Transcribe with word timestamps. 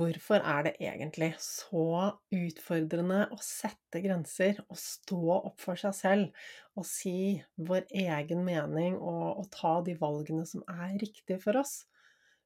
Hvorfor 0.00 0.40
er 0.46 0.62
det 0.64 0.72
egentlig 0.80 1.34
så 1.44 1.84
utfordrende 2.32 3.18
å 3.34 3.38
sette 3.44 4.00
grenser 4.00 4.62
og 4.68 4.78
stå 4.80 5.20
opp 5.34 5.60
for 5.60 5.80
seg 5.80 5.96
selv 5.98 6.46
og 6.78 6.86
si 6.88 7.34
vår 7.68 7.84
egen 8.06 8.44
mening 8.46 8.96
og, 8.96 9.26
og 9.42 9.50
ta 9.52 9.74
de 9.84 9.98
valgene 10.00 10.46
som 10.48 10.64
er 10.70 10.96
riktige 11.02 11.40
for 11.42 11.60
oss? 11.60 11.82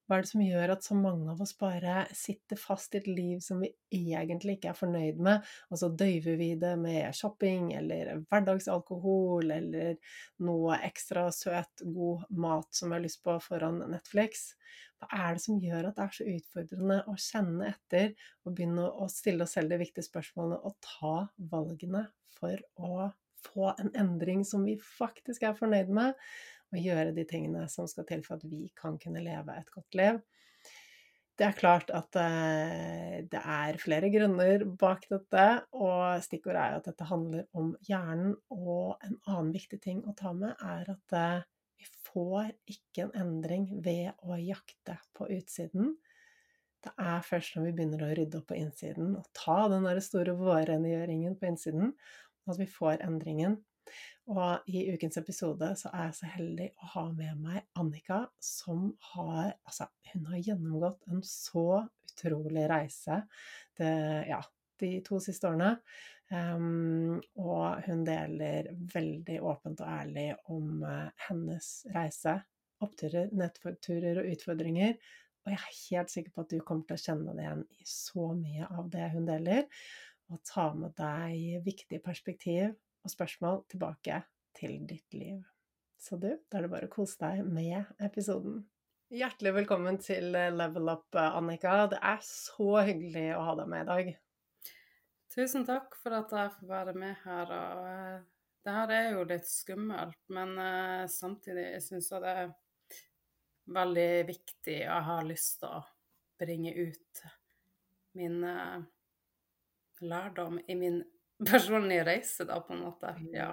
Hva 0.05 0.19
er 0.19 0.25
det 0.25 0.29
som 0.29 0.43
gjør 0.45 0.73
at 0.75 0.85
så 0.85 0.95
mange 0.99 1.31
av 1.33 1.39
oss 1.41 1.55
bare 1.57 2.03
sitter 2.13 2.59
fast 2.61 2.93
i 2.93 2.99
et 3.01 3.07
liv 3.09 3.39
som 3.45 3.63
vi 3.65 3.71
egentlig 3.95 4.59
ikke 4.59 4.75
er 4.75 4.77
fornøyd 4.77 5.23
med, 5.25 5.47
og 5.73 5.81
så 5.81 5.89
døyver 5.89 6.37
vi 6.41 6.51
det 6.61 6.75
med 6.81 7.17
shopping 7.17 7.71
eller 7.79 8.11
hverdagsalkohol 8.27 9.55
eller 9.57 9.95
noe 10.45 10.77
ekstra 10.85 11.31
søt, 11.33 11.87
god 11.87 12.27
mat 12.37 12.69
som 12.77 12.93
vi 12.93 12.99
har 12.99 13.07
lyst 13.07 13.23
på 13.25 13.39
foran 13.47 13.81
Netflix? 13.95 14.51
Hva 15.05 15.25
er 15.29 15.37
det 15.37 15.45
som 15.45 15.61
gjør 15.61 15.89
at 15.89 15.99
det 15.99 16.05
er 16.05 16.17
så 16.17 16.27
utfordrende 16.35 16.99
å 17.11 17.17
kjenne 17.21 17.71
etter 17.71 18.13
og 18.45 18.55
begynne 18.55 18.87
å 18.89 19.09
stille 19.13 19.47
oss 19.47 19.55
selv 19.59 19.75
de 19.75 19.81
viktige 19.85 20.07
spørsmålene 20.07 20.61
og 20.65 20.77
ta 20.85 21.15
valgene 21.53 22.07
for 22.35 22.61
å 22.81 23.11
få 23.45 23.73
en 23.79 23.93
endring 24.01 24.45
som 24.49 24.65
vi 24.65 24.79
faktisk 24.81 25.45
er 25.45 25.57
fornøyd 25.59 25.91
med, 25.93 26.15
og 26.73 26.81
gjøre 26.81 27.13
de 27.15 27.27
tingene 27.29 27.67
som 27.71 27.89
skal 27.91 28.07
til 28.09 28.25
for 28.25 28.39
at 28.39 28.47
vi 28.49 28.71
kan 28.79 28.97
kunne 28.99 29.23
leve 29.23 29.55
et 29.55 29.71
godt 29.75 29.99
liv. 29.99 30.23
Det 31.35 31.49
er 31.49 31.57
klart 31.59 31.89
at 31.91 32.15
eh, 32.21 33.23
det 33.27 33.41
er 33.41 33.79
flere 33.83 34.11
grunner 34.15 34.63
bak 34.79 35.09
dette, 35.11 35.47
og 35.75 36.23
stikkordet 36.23 36.63
er 36.63 36.77
at 36.77 36.87
dette 36.87 37.09
handler 37.09 37.49
om 37.59 37.73
hjernen. 37.89 38.37
Og 38.55 38.95
en 39.03 39.19
annen 39.27 39.51
viktig 39.55 39.81
ting 39.83 40.05
å 40.07 40.15
ta 40.19 40.31
med 40.37 40.55
er 40.63 40.93
at 40.95 41.17
eh, 41.19 41.49
får 42.15 42.53
ikke 42.71 43.09
en 43.09 43.15
endring 43.25 43.69
ved 43.85 44.15
å 44.23 44.39
jakte 44.39 44.97
på 45.17 45.29
utsiden. 45.35 45.97
Det 46.85 46.93
er 47.01 47.25
først 47.25 47.57
når 47.57 47.69
vi 47.69 47.77
begynner 47.77 48.05
å 48.05 48.15
rydde 48.15 48.41
opp 48.41 48.51
på 48.53 48.59
innsiden 48.61 49.15
og 49.19 49.29
ta 49.37 49.65
den 49.73 49.87
store 50.05 50.35
vårrengjøringen 50.39 51.37
på 51.41 51.49
innsiden, 51.49 51.95
at 52.45 52.61
vi 52.61 52.69
får 52.69 53.03
endringen. 53.05 53.59
Og 54.33 54.69
i 54.71 54.87
ukens 54.95 55.19
episode 55.21 55.69
så 55.77 55.91
er 55.93 56.09
jeg 56.09 56.17
så 56.19 56.31
heldig 56.37 56.69
å 56.81 56.91
ha 56.95 57.05
med 57.13 57.41
meg 57.45 57.67
Annika, 57.81 58.23
som 58.41 58.95
har 59.13 59.53
Altså, 59.67 59.89
hun 60.13 60.29
har 60.31 60.41
gjennomgått 60.47 61.05
en 61.13 61.21
så 61.27 61.83
utrolig 62.15 62.65
reise 62.71 63.25
det, 63.77 63.91
ja, 64.31 64.41
de 64.81 64.91
to 65.05 65.21
siste 65.23 65.49
årene. 65.51 65.75
Um, 66.35 67.21
og 67.39 67.85
hun 67.87 68.03
deler 68.07 68.71
veldig 68.95 69.37
åpent 69.45 69.83
og 69.85 69.91
ærlig 69.91 70.31
om 70.51 70.83
uh, 70.83 71.13
hennes 71.29 71.69
reise. 71.95 72.39
Oppturer, 72.83 73.31
nettturer 73.37 74.19
og 74.21 74.31
utfordringer. 74.33 74.97
Og 75.45 75.53
jeg 75.53 75.61
er 75.61 75.79
helt 75.93 76.13
sikker 76.13 76.35
på 76.35 76.45
at 76.45 76.55
du 76.55 76.65
kommer 76.65 76.89
til 76.89 76.97
å 76.97 77.05
kjenne 77.05 77.37
deg 77.37 77.45
igjen 77.45 77.65
i 77.77 77.89
så 77.89 78.31
mye 78.37 78.69
av 78.73 78.91
det 78.93 79.09
hun 79.15 79.29
deler. 79.29 79.67
Og 80.33 80.41
ta 80.49 80.71
med 80.77 80.97
deg 80.99 81.65
viktige 81.67 82.03
perspektiv 82.03 82.73
og 83.05 83.13
spørsmål 83.13 83.65
tilbake 83.71 84.23
til 84.57 84.79
ditt 84.89 85.17
liv. 85.17 85.43
Så 86.01 86.17
du, 86.21 86.31
da 86.49 86.59
er 86.59 86.67
det 86.67 86.73
bare 86.73 86.89
å 86.89 86.93
kose 86.93 87.21
deg 87.21 87.45
med 87.47 87.93
episoden. 88.03 88.65
Hjertelig 89.15 89.53
velkommen 89.61 90.01
til 90.03 90.33
Level 90.33 90.91
Up, 90.91 91.07
Annika. 91.15 91.85
Det 91.93 92.01
er 92.01 92.25
så 92.27 92.81
hyggelig 92.89 93.29
å 93.37 93.45
ha 93.47 93.59
deg 93.61 93.71
med 93.71 93.85
i 93.85 93.91
dag. 93.93 94.15
Tusen 95.35 95.65
takk 95.67 95.97
for 95.99 96.15
at 96.15 96.31
jeg 96.31 96.51
får 96.61 96.69
være 96.69 96.93
med 96.95 97.17
her. 97.25 97.51
og 97.51 97.79
uh, 97.83 98.19
Det 98.63 98.75
her 98.77 98.93
er 98.95 99.09
jo 99.17 99.25
litt 99.27 99.49
skummelt, 99.51 100.21
men 100.35 100.55
uh, 100.61 101.07
samtidig 101.11 101.81
syns 101.83 102.13
jeg 102.13 102.23
det 102.23 102.35
er 102.45 102.53
veldig 103.75 104.11
viktig, 104.29 104.77
og 104.85 104.93
jeg 104.93 105.07
har 105.09 105.27
lyst 105.27 105.57
til 105.63 105.73
å 105.73 105.81
bringe 106.39 106.75
ut 106.77 107.25
min 108.15 108.45
uh, 108.47 108.85
lærdom 110.05 110.61
i 110.69 110.77
min 110.79 111.01
personlige 111.51 112.07
reise, 112.07 112.47
da, 112.47 112.61
på 112.63 112.77
en 112.77 112.85
måte. 112.87 113.17
Ja. 113.35 113.51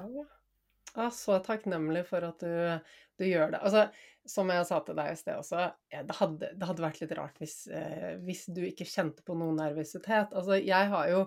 ja. 0.93 1.09
så 1.09 1.39
takknemlig 1.41 2.05
for 2.11 2.29
at 2.29 2.45
du, 2.45 2.91
du, 3.17 3.25
gjør 3.25 3.55
det. 3.55 3.63
Altså, 3.65 3.87
som 4.29 4.53
jeg 4.53 4.67
sa 4.69 4.77
til 4.85 4.99
deg 4.99 5.15
i 5.15 5.17
sted 5.17 5.39
også, 5.39 5.63
det, 5.89 6.17
hadde, 6.19 6.51
det, 6.53 6.67
hadde, 6.69 6.85
vært 6.85 7.01
litt 7.01 7.15
rart 7.17 7.41
hvis, 7.41 7.63
eh, 7.73 8.19
hvis, 8.21 8.43
du 8.53 8.61
ikke 8.67 8.85
kjente 8.85 9.25
på 9.25 9.33
noen 9.33 9.57
nervøsitet. 9.57 10.35
Altså, 10.37 10.59
jeg 10.61 10.91
har 10.93 11.09
jo 11.09 11.23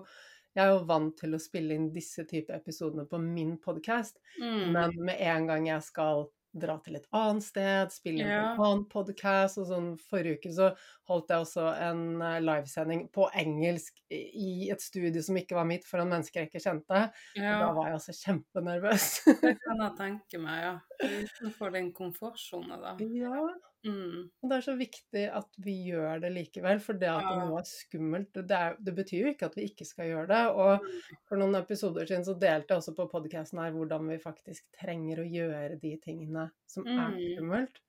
jeg 0.55 0.63
er 0.63 0.71
jo 0.71 0.85
vant 0.87 1.17
til 1.19 1.35
å 1.35 1.41
spille 1.41 1.75
inn 1.75 1.91
disse 1.93 2.23
type 2.29 2.53
episodene 2.55 3.05
på 3.09 3.19
min 3.21 3.57
podkast, 3.61 4.21
mm. 4.39 4.71
men 4.71 4.95
med 5.03 5.19
en 5.19 5.51
gang 5.51 5.67
jeg 5.67 5.83
skal 5.83 6.27
dra 6.55 6.77
til 6.83 6.95
et 6.97 7.07
annet 7.15 7.43
sted, 7.43 7.91
spille 7.91 8.23
inn 8.23 8.31
ja. 8.31 8.53
en 8.53 8.61
annen 8.63 8.83
podkast. 8.91 9.59
Og 9.59 9.67
sånn 9.69 9.89
forrige 9.99 10.39
uke 10.39 10.53
så 10.55 10.69
holdt 11.09 11.33
jeg 11.33 11.45
også 11.45 11.67
en 11.83 12.05
eh, 12.23 12.37
livesending 12.43 13.05
på 13.15 13.27
engelsk 13.35 13.99
i 14.09 14.69
et 14.73 14.83
studio 14.83 15.23
som 15.25 15.39
ikke 15.39 15.57
var 15.57 15.67
mitt, 15.69 15.85
foran 15.87 16.11
mennesker 16.13 16.43
jeg 16.43 16.51
ikke 16.51 16.63
kjente. 16.63 17.05
Ja. 17.35 17.57
Og 17.57 17.65
da 17.65 17.69
var 17.79 17.91
jeg 17.91 17.99
også 17.99 18.17
kjempenervøs. 18.21 19.11
det 19.43 19.55
kan 19.61 19.85
jeg 19.85 19.95
tenke 20.01 20.43
meg, 20.43 20.63
ja. 20.69 20.75
Utenfor 21.03 21.75
den 21.75 21.91
komfortsone, 21.95 22.79
da. 22.81 22.95
Ja. 23.03 23.47
Mm. 23.85 24.25
Og 24.41 24.49
det 24.49 24.57
er 24.57 24.63
så 24.65 24.73
viktig 24.79 25.23
at 25.39 25.57
vi 25.61 25.75
gjør 25.91 26.21
det 26.23 26.31
likevel, 26.33 26.79
for 26.83 26.97
det 26.99 27.09
at 27.11 27.25
ja. 27.27 27.33
noe 27.41 27.59
er 27.61 27.67
skummelt, 27.69 28.31
det, 28.35 28.57
er, 28.57 28.77
det, 28.81 28.93
betyr 28.97 29.19
jo 29.19 29.33
ikke 29.33 29.49
at 29.51 29.57
vi 29.59 29.67
ikke 29.69 29.87
skal 29.87 30.09
gjøre 30.09 30.29
det. 30.31 30.43
Og 30.53 30.87
for 31.29 31.41
noen 31.41 31.59
episoder 31.59 32.09
siden 32.09 32.25
så 32.27 32.37
delte 32.41 32.73
jeg 32.73 32.81
også 32.81 32.95
på 32.97 33.09
podkasten 33.11 33.61
her 33.61 33.75
hvordan 33.75 34.09
vi 34.09 34.21
faktisk 34.21 34.65
trenger 34.79 35.21
å 35.21 35.27
gjøre 35.29 35.79
de 35.81 35.93
tingene 36.03 36.47
som 36.69 36.87
mm. 36.87 36.95
er 36.95 37.19
skummelt. 37.19 37.81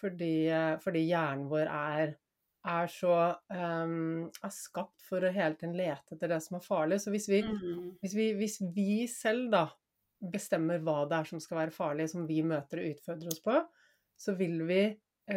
Fordi, 0.00 0.34
fordi, 0.80 1.04
hjernen 1.10 1.48
vår 1.50 1.68
er, 1.68 2.14
er 2.70 2.86
så 2.92 3.16
um, 3.52 4.30
er 4.32 4.54
skapt 4.54 5.04
for 5.04 5.26
å 5.26 5.32
hele 5.34 5.58
tiden 5.60 5.76
lete 5.76 6.16
etter 6.16 6.32
det 6.32 6.40
som 6.44 6.56
er 6.56 6.64
farlig. 6.64 7.02
Så 7.02 7.12
hvis 7.12 7.28
vi, 7.28 7.42
mm. 7.44 7.98
hvis 8.00 8.16
vi, 8.16 8.30
hvis 8.38 8.56
vi 8.74 9.04
selv 9.10 9.50
da 9.52 9.66
bestemmer 10.20 10.80
hva 10.84 11.04
det 11.08 11.20
er 11.20 11.28
som 11.28 11.40
skal 11.40 11.62
være 11.62 11.74
farlig, 11.74 12.08
som 12.12 12.26
vi 12.28 12.40
møter 12.44 12.80
og 12.80 12.94
utfordrer 12.94 13.32
oss 13.32 13.44
på, 13.44 13.60
så 14.20 14.34
vil 14.36 14.58
vi 14.68 14.82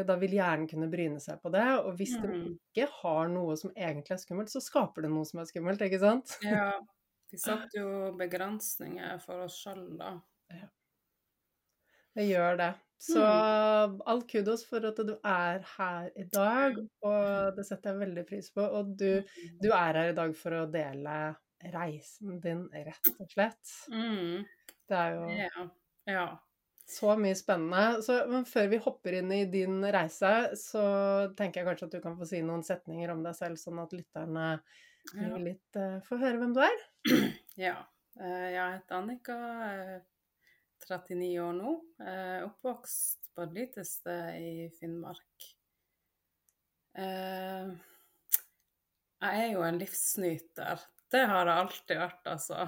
da 0.07 0.15
vil 0.21 0.35
hjernen 0.37 0.67
kunne 0.69 0.89
bryne 0.91 1.19
seg 1.21 1.41
på 1.43 1.51
det. 1.53 1.65
Og 1.83 1.97
hvis 1.99 2.15
mm. 2.17 2.23
den 2.23 2.45
ikke 2.53 2.89
har 3.01 3.31
noe 3.31 3.57
som 3.59 3.73
egentlig 3.75 4.15
er 4.15 4.21
skummelt, 4.23 4.53
så 4.53 4.61
skaper 4.63 5.05
det 5.05 5.11
noe 5.13 5.27
som 5.29 5.41
er 5.43 5.49
skummelt, 5.49 5.83
ikke 5.85 6.01
sant? 6.01 6.37
Ja. 6.45 6.71
De 7.33 7.39
setter 7.41 7.79
jo 7.79 8.11
begrensninger 8.13 9.17
for 9.23 9.47
oss 9.47 9.55
sjøl, 9.63 9.87
da. 9.97 10.11
Ja. 10.53 10.67
Det 12.13 12.25
gjør 12.27 12.59
det. 12.59 12.73
Så 13.01 13.23
mm. 13.25 13.95
all 14.05 14.21
kudos 14.29 14.61
for 14.69 14.85
at 14.87 14.99
du 15.01 15.15
er 15.17 15.63
her 15.73 16.11
i 16.15 16.23
dag, 16.29 16.77
og 17.03 17.57
det 17.57 17.65
setter 17.67 17.91
jeg 17.91 18.03
veldig 18.03 18.23
pris 18.29 18.51
på. 18.53 18.63
Og 18.63 18.93
du, 18.99 19.09
mm. 19.25 19.57
du 19.63 19.71
er 19.71 19.97
her 19.97 20.11
i 20.11 20.15
dag 20.15 20.35
for 20.37 20.59
å 20.61 20.67
dele 20.71 21.17
reisen 21.73 22.39
din, 22.43 22.63
rett 22.71 23.11
og 23.17 23.33
slett. 23.33 23.73
Mm. 23.91 24.45
Det 24.87 24.99
er 24.99 25.17
jo 25.17 25.27
ja. 25.35 25.65
ja. 26.13 26.25
Så 26.93 27.15
mye 27.17 27.35
spennende. 27.37 28.01
Så, 28.05 28.19
men 28.29 28.45
før 28.45 28.67
vi 28.69 28.77
hopper 28.83 29.17
inn 29.17 29.31
i 29.33 29.43
din 29.49 29.79
reise, 29.93 30.33
så 30.59 30.83
tenker 31.37 31.61
jeg 31.61 31.69
kanskje 31.69 31.87
at 31.89 31.95
du 31.95 32.01
kan 32.03 32.17
få 32.19 32.27
si 32.29 32.41
noen 32.45 32.65
setninger 32.65 33.13
om 33.13 33.23
deg 33.25 33.37
selv, 33.37 33.57
sånn 33.61 33.81
at 33.81 33.95
lytterne 33.95 34.47
ja. 35.17 35.37
litt 35.41 35.79
uh, 35.79 35.97
får 36.05 36.21
høre 36.21 36.41
hvem 36.41 36.53
du 36.55 36.61
er. 36.65 36.77
Ja. 37.67 37.77
Uh, 38.17 38.49
jeg 38.49 38.75
heter 38.75 38.97
Annika, 38.99 39.35
uh, 39.37 40.01
39 40.85 41.27
år 41.41 41.53
nå. 41.57 41.71
Oppvokst 42.43 43.29
på 43.33 43.45
et 43.45 43.53
lite 43.55 43.85
sted 43.87 44.37
i 44.41 44.67
Finnmark. 44.77 45.45
jeg 49.23 49.45
er 49.45 49.47
jo 49.53 49.63
en 49.63 49.79
livsnyter. 49.79 50.83
Det 51.13 51.23
har 51.29 51.47
jeg 51.47 51.61
alltid 51.63 52.01
vært, 52.03 52.27
altså. 52.33 52.67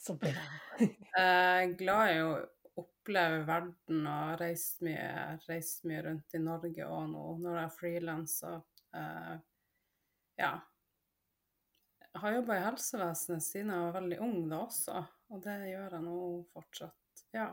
Så 0.00 0.16
bra. 0.18 0.46
jeg 0.80 0.96
er 1.20 1.76
glad 1.78 2.14
i 2.14 2.24
å 2.24 2.32
oppleve 2.80 3.42
verden 3.46 4.06
og 4.08 4.40
reist 4.40 4.82
mye, 4.84 5.38
reist 5.48 5.84
mye 5.88 6.02
rundt 6.06 6.36
i 6.36 6.40
Norge 6.42 6.86
og 6.88 7.08
nå 7.12 7.24
når 7.42 7.58
jeg 7.58 7.64
er 7.64 7.74
frilanser. 7.76 8.60
Uh, 8.96 9.34
ja. 10.40 10.52
Jeg 12.12 12.22
har 12.24 12.36
jobba 12.36 12.58
i 12.58 12.64
helsevesenet 12.66 13.44
siden 13.44 13.72
jeg 13.72 13.86
var 13.86 13.96
veldig 13.98 14.20
ung 14.24 14.38
da 14.50 14.62
også, 14.66 15.04
og 15.32 15.44
det 15.44 15.58
gjør 15.70 15.96
jeg 15.96 16.06
nå 16.06 16.18
fortsatt. 16.52 17.26
Ja. 17.32 17.48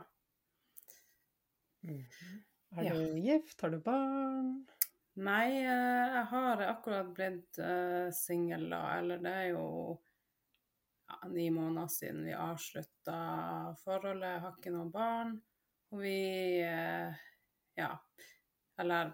Mm 1.82 2.04
-hmm. 2.04 2.44
Er 2.78 2.94
du 2.94 3.18
ja. 3.18 3.34
gift? 3.34 3.62
Har 3.62 3.70
du 3.70 3.80
barn? 3.80 4.68
Nei, 5.20 5.66
eh, 5.66 6.16
jeg 6.16 6.26
har 6.32 6.62
akkurat 6.62 7.08
blitt 7.16 7.60
uh, 7.60 8.12
singel, 8.12 8.70
da. 8.70 9.00
Eller 9.00 9.18
det 9.18 9.32
er 9.32 9.48
jo 9.50 9.98
ja, 11.10 11.28
ni 11.28 11.50
måneder 11.52 11.88
siden 11.88 12.24
vi 12.26 12.34
avslutta 12.34 13.20
forholdet. 13.84 14.42
Har 14.42 14.58
ikke 14.58 14.74
noen 14.74 14.92
barn. 14.94 15.34
Og 15.90 16.04
vi 16.04 16.62
eh, 16.62 17.26
Ja. 17.80 17.96
Eller 18.80 19.14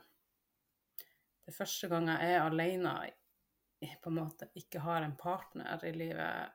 Det 1.46 1.54
er 1.54 1.58
første 1.60 1.88
gang 1.88 2.08
jeg 2.10 2.34
er 2.34 2.42
alene, 2.42 2.92
på 4.02 4.10
en 4.10 4.16
måte 4.18 4.48
ikke 4.58 4.82
har 4.82 5.04
en 5.06 5.14
partner 5.18 5.84
i 5.86 5.92
livet, 5.94 6.54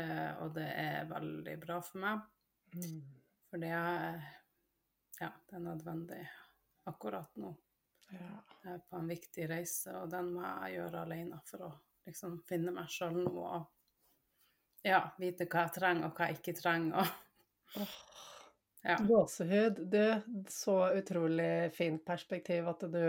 eh, 0.00 0.30
og 0.40 0.54
det 0.56 0.68
er 0.72 1.10
veldig 1.10 1.56
bra 1.60 1.76
for 1.84 2.00
meg. 2.00 2.22
Mm. 2.72 3.02
For 3.50 3.60
det 3.60 3.74
er 3.76 4.22
Ja, 5.20 5.28
det 5.50 5.56
er 5.56 5.60
nødvendig 5.66 6.22
akkurat 6.88 7.36
nå. 7.36 7.52
Ja. 8.10 8.30
Jeg 8.64 8.72
er 8.72 8.80
på 8.88 8.96
en 8.96 9.10
viktig 9.10 9.48
reise, 9.50 9.92
og 10.00 10.08
den 10.10 10.32
må 10.32 10.46
jeg 10.46 10.78
gjøre 10.78 11.04
alene 11.04 11.42
for 11.44 11.66
å 11.66 11.70
liksom 12.08 12.40
finne 12.48 12.72
meg 12.72 12.88
sjøl 12.88 13.20
nå 13.20 13.34
og 13.36 13.68
ja, 14.86 15.02
vite 15.20 15.46
hva 15.50 15.66
jeg 15.66 15.76
trenger, 15.76 16.08
og 16.08 16.16
hva 16.16 16.28
jeg 16.30 16.40
ikke 16.40 16.56
trenger. 16.58 17.14
Og, 17.76 17.86
ja. 18.88 18.98
Gåsehud. 19.06 19.80
Du, 19.92 20.02
så 20.52 20.76
utrolig 20.96 21.70
fint 21.76 22.04
perspektiv 22.06 22.68
at 22.72 22.84
du, 22.92 23.02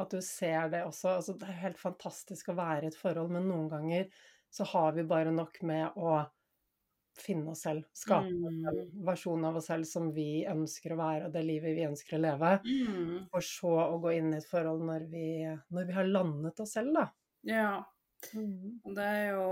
at 0.00 0.12
du 0.16 0.20
ser 0.24 0.70
det 0.72 0.84
også. 0.86 1.16
Altså, 1.18 1.38
det 1.38 1.48
er 1.48 1.64
helt 1.66 1.80
fantastisk 1.80 2.52
å 2.52 2.58
være 2.58 2.86
i 2.86 2.92
et 2.92 2.98
forhold, 2.98 3.32
men 3.34 3.48
noen 3.50 3.70
ganger 3.72 4.10
så 4.50 4.66
har 4.72 4.94
vi 4.96 5.06
bare 5.06 5.32
nok 5.34 5.60
med 5.66 5.98
å 5.98 6.20
finne 7.20 7.52
oss 7.52 7.64
selv. 7.66 7.84
Skape 7.96 8.30
mm. 8.30 8.64
en 8.70 8.80
versjon 9.06 9.44
av 9.44 9.58
oss 9.60 9.68
selv 9.70 9.86
som 9.88 10.08
vi 10.14 10.44
ønsker 10.48 10.94
å 10.94 11.00
være, 11.00 11.28
og 11.28 11.34
det 11.34 11.42
livet 11.46 11.76
vi 11.76 11.86
ønsker 11.86 12.16
å 12.16 12.22
leve. 12.22 12.52
Mm. 12.64 13.26
For 13.32 13.46
så 13.46 13.74
å 13.82 13.98
gå 14.02 14.14
inn 14.16 14.32
i 14.32 14.38
et 14.38 14.48
forhold 14.48 14.84
når 14.86 15.06
vi, 15.10 15.26
når 15.74 15.90
vi 15.90 15.96
har 15.98 16.10
landet 16.10 16.62
oss 16.62 16.74
selv, 16.78 16.94
da. 16.96 17.06
Ja. 17.46 17.72
Mm. 18.36 18.80
Det 18.96 19.06
er 19.06 19.30
jo 19.34 19.46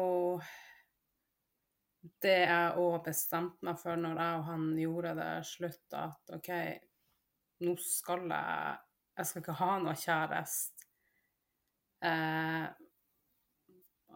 det 2.22 2.40
jeg 2.44 2.74
òg 2.80 2.98
bestemte 3.06 3.66
meg 3.66 3.78
for 3.80 4.00
når 4.00 4.20
jeg 4.22 4.40
og 4.40 4.44
han 4.48 4.66
gjorde 4.78 5.14
det 5.18 5.30
slutt, 5.48 5.86
at 5.98 6.34
OK, 6.36 6.50
nå 7.64 7.78
skal 7.82 8.28
jeg 8.30 8.84
Jeg 9.18 9.26
skal 9.26 9.42
ikke 9.42 9.54
ha 9.58 9.72
noe 9.82 9.92
kjæreste. 9.98 10.84
Eh, 12.06 12.66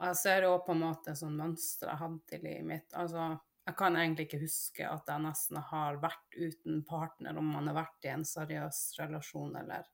jeg 0.02 0.18
ser 0.20 0.44
jo 0.46 0.52
på 0.62 0.76
en 0.76 0.82
måte 0.84 1.14
sånn 1.18 1.34
mønster 1.34 1.90
jeg 1.90 2.00
hadde 2.04 2.36
i 2.36 2.38
livet 2.44 2.68
mitt. 2.68 2.94
Altså, 2.94 3.24
jeg 3.66 3.76
kan 3.78 3.96
egentlig 3.98 4.28
ikke 4.28 4.40
huske 4.42 4.86
at 4.86 5.10
jeg 5.10 5.22
nesten 5.22 5.58
har 5.72 5.98
vært 6.02 6.38
uten 6.38 6.84
partner, 6.86 7.38
om 7.38 7.50
man 7.54 7.70
har 7.70 7.80
vært 7.80 8.06
i 8.08 8.12
en 8.14 8.24
seriøs 8.26 8.80
relasjon 9.00 9.58
eller 9.58 9.90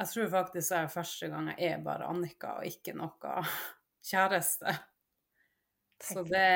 Jeg 0.00 0.08
tror 0.14 0.32
faktisk 0.32 0.72
det 0.72 0.78
er 0.78 0.92
første 0.96 1.28
gang 1.28 1.48
jeg 1.52 1.74
er 1.74 1.84
bare 1.84 2.08
Annika 2.08 2.54
og 2.60 2.68
ikke 2.68 2.96
noe 2.96 3.44
kjæreste. 4.10 4.78
Så 6.00 6.24
det 6.28 6.46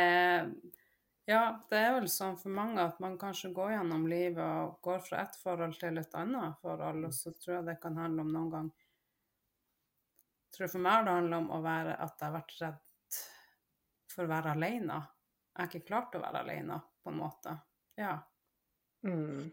Ja, 1.28 1.42
det 1.70 1.78
er 1.80 1.94
vel 1.96 2.08
sånn 2.12 2.36
for 2.36 2.52
mange 2.52 2.82
at 2.84 2.98
man 3.00 3.14
kanskje 3.20 3.52
går 3.56 3.78
gjennom 3.78 4.02
livet 4.10 4.44
og 4.44 4.74
går 4.84 4.98
fra 5.06 5.22
ett 5.24 5.36
forhold 5.40 5.76
til 5.80 5.96
et 6.00 6.16
annet 6.20 6.58
forhold, 6.60 7.06
og 7.08 7.14
så 7.16 7.32
tror 7.32 7.58
jeg 7.58 7.68
det 7.70 7.78
kan 7.80 7.96
handle 7.96 8.26
om 8.26 8.32
noen 8.34 8.50
gang 8.52 8.72
jeg 10.54 10.58
tror 10.60 10.70
for 10.70 10.82
meg 10.86 11.06
det 11.06 11.12
handler 11.16 11.40
om 11.40 11.46
å 11.50 11.56
være 11.64 11.94
at 11.98 12.20
jeg 12.20 12.28
har 12.28 12.34
vært 12.36 12.52
redd 12.60 13.16
for 14.14 14.22
å 14.22 14.30
være 14.30 14.52
alene. 14.54 14.98
Jeg 15.50 15.58
har 15.58 15.70
ikke 15.72 15.88
klart 15.88 16.14
å 16.14 16.20
være 16.22 16.42
alene, 16.44 16.76
på 17.02 17.10
en 17.10 17.16
måte. 17.18 17.54
Ja. 17.98 18.12
Mm. 19.02 19.48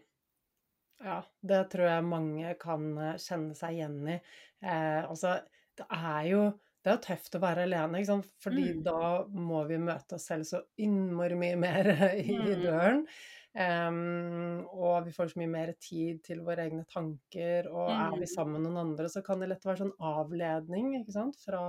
Ja, 1.02 1.16
det 1.42 1.58
tror 1.72 1.88
jeg 1.90 2.06
mange 2.06 2.52
kan 2.62 2.86
eh, 3.02 3.18
kjenne 3.18 3.58
seg 3.58 3.80
igjen 3.80 3.98
i. 4.14 4.14
Eh, 4.62 5.00
altså, 5.02 5.34
det 5.80 5.88
er 5.90 6.28
jo 6.30 6.44
det 6.82 6.90
er 6.90 6.96
jo 6.96 7.04
tøft 7.04 7.36
å 7.38 7.42
være 7.42 7.66
alene, 7.68 8.00
ikke 8.00 8.10
sant? 8.10 8.32
fordi 8.42 8.64
mm. 8.72 8.80
da 8.86 9.12
må 9.38 9.62
vi 9.68 9.78
møte 9.78 10.18
oss 10.18 10.26
selv 10.32 10.48
så 10.48 10.62
innmari 10.82 11.38
mye 11.38 11.60
mer 11.62 11.92
i 12.18 12.34
mm. 12.38 12.50
døren. 12.64 13.06
Um, 13.52 14.62
og 14.72 15.04
vi 15.06 15.12
får 15.12 15.34
så 15.34 15.40
mye 15.42 15.52
mer 15.52 15.74
tid 15.76 16.22
til 16.24 16.40
våre 16.44 16.64
egne 16.66 16.86
tanker, 16.90 17.68
og 17.70 17.90
mm. 17.90 17.98
er 18.06 18.14
vi 18.16 18.26
mm. 18.26 18.32
sammen 18.34 18.56
med 18.56 18.66
noen 18.66 18.80
andre, 18.86 19.10
så 19.12 19.22
kan 19.24 19.42
det 19.42 19.50
lett 19.52 19.66
være 19.68 19.84
sånn 19.84 19.96
avledning 20.12 20.94
ikke 21.02 21.14
sant? 21.14 21.38
fra 21.44 21.62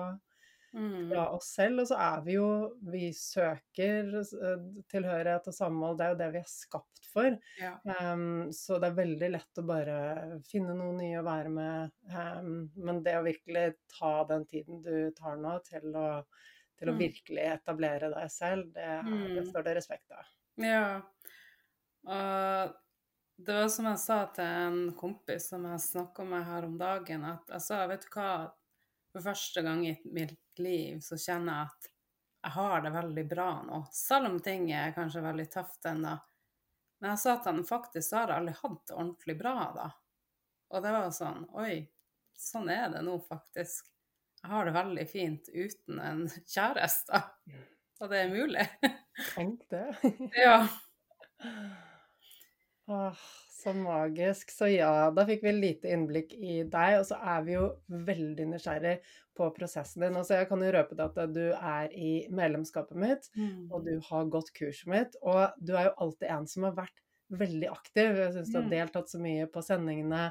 mm. 0.73 1.09
fra 1.09 1.27
oss 1.35 1.51
selv. 1.55 1.83
Og 1.83 1.89
så 1.89 1.99
er 2.01 2.23
vi 2.25 2.37
jo 2.37 2.49
Vi 2.91 3.07
søker 3.17 4.11
tilhørighet 4.91 5.49
og 5.49 5.55
samhold. 5.55 5.97
Det 5.99 6.05
er 6.05 6.13
jo 6.13 6.19
det 6.23 6.29
vi 6.35 6.41
er 6.41 6.51
skapt 6.51 7.09
for. 7.13 7.37
Ja. 7.61 7.73
Um, 8.13 8.51
så 8.53 8.79
det 8.81 8.89
er 8.89 8.99
veldig 9.01 9.31
lett 9.35 9.61
å 9.61 9.65
bare 9.67 9.97
finne 10.49 10.75
noe 10.77 10.95
nye 10.97 11.21
å 11.21 11.27
være 11.27 11.53
med. 11.53 11.95
Um, 12.09 12.53
men 12.75 13.03
det 13.05 13.17
å 13.19 13.25
virkelig 13.25 13.67
ta 13.97 14.15
den 14.29 14.47
tiden 14.49 14.83
du 14.85 15.11
tar 15.17 15.39
nå 15.41 15.57
til 15.67 15.89
å, 15.95 16.07
til 16.79 16.91
å 16.91 16.95
mm. 16.95 17.01
virkelig 17.01 17.49
etablere 17.57 18.13
deg 18.13 18.31
selv, 18.33 18.71
det, 18.75 18.93
mm. 19.07 19.27
det 19.37 19.49
står 19.49 19.67
det 19.67 19.75
respekt 19.79 20.15
av. 20.15 20.31
Ja. 20.61 20.87
Og 22.03 22.79
det 23.43 23.53
var 23.57 23.69
som 23.73 23.87
jeg 23.89 23.99
sa 24.01 24.19
til 24.35 24.45
en 24.45 24.81
kompis 24.97 25.47
som 25.49 25.63
jeg 25.65 25.85
snakka 25.87 26.25
med 26.27 26.45
her 26.47 26.67
om 26.67 26.75
dagen, 26.77 27.25
at 27.25 27.55
jeg 27.55 27.65
sa 27.65 27.85
vet 27.89 28.05
du 28.05 28.11
hva, 28.13 28.29
for 29.13 29.25
første 29.25 29.63
gang 29.65 29.81
i 29.87 29.95
mitt 30.13 30.35
liv 30.59 30.99
så 31.01 31.17
kjenner 31.17 31.59
jeg 31.59 31.71
at 31.71 31.89
jeg 32.43 32.51
har 32.57 32.81
det 32.83 32.91
veldig 32.91 33.23
bra 33.29 33.49
nå. 33.63 33.79
Selv 33.95 34.27
om 34.27 34.39
ting 34.43 34.67
er 34.75 34.91
kanskje 34.95 35.23
veldig 35.23 35.45
tøft 35.51 35.85
ennå. 35.87 36.17
Men 36.99 37.13
jeg 37.13 37.21
sa 37.21 37.35
at 37.37 37.47
han 37.47 37.63
faktisk 37.67 38.15
har 38.17 38.33
aldri 38.35 38.55
hatt 38.57 38.81
det 38.89 38.97
ordentlig 38.97 39.37
bra 39.39 39.55
da. 39.75 39.87
Og 40.73 40.83
det 40.83 40.91
var 40.95 41.09
sånn 41.15 41.45
Oi, 41.59 41.77
sånn 42.39 42.69
er 42.73 42.89
det 42.91 43.03
nå 43.05 43.15
faktisk. 43.27 43.87
Jeg 44.43 44.51
har 44.51 44.67
det 44.67 44.75
veldig 44.75 45.05
fint 45.07 45.47
uten 45.53 46.01
en 46.03 46.25
kjæreste. 46.27 47.21
Og 48.03 48.11
det 48.11 48.19
er 48.25 48.33
mulig. 48.33 48.65
Tenk 49.29 49.61
det. 49.71 49.85
ja. 50.43 50.57
Åh, 52.91 53.21
så 53.63 53.73
magisk. 53.73 54.51
Så 54.51 54.67
ja, 54.73 55.11
da 55.15 55.23
fikk 55.27 55.45
vi 55.47 55.53
lite 55.55 55.93
innblikk 55.95 56.33
i 56.35 56.63
deg, 56.67 56.97
og 56.99 57.07
så 57.07 57.21
er 57.23 57.45
vi 57.47 57.55
jo 57.55 57.69
veldig 57.87 58.49
nysgjerrig 58.51 58.97
på 59.37 59.49
prosessen 59.55 60.05
din. 60.05 60.17
Altså, 60.19 60.37
jeg 60.39 60.49
kan 60.49 60.63
jo 60.63 60.73
røpe 60.75 60.97
deg 60.97 61.21
at 61.23 61.33
du 61.35 61.45
er 61.53 61.93
i 61.93 62.11
medlemskapet 62.33 62.99
mitt, 62.99 63.29
mm. 63.37 63.71
og 63.71 63.87
du 63.87 63.95
har 64.09 64.29
gått 64.33 64.53
kurset 64.57 64.91
mitt, 64.91 65.17
og 65.21 65.55
du 65.59 65.73
er 65.77 65.89
jo 65.89 65.95
alltid 66.05 66.29
en 66.35 66.49
som 66.49 66.67
har 66.69 66.77
vært 66.83 66.99
veldig 67.33 67.69
aktiv. 67.71 68.19
Jeg 68.19 68.33
syns 68.35 68.51
du 68.51 68.59
har 68.59 68.67
mm. 68.67 68.73
deltatt 68.73 69.09
så 69.09 69.21
mye 69.21 69.47
på 69.49 69.63
sendingene, 69.65 70.27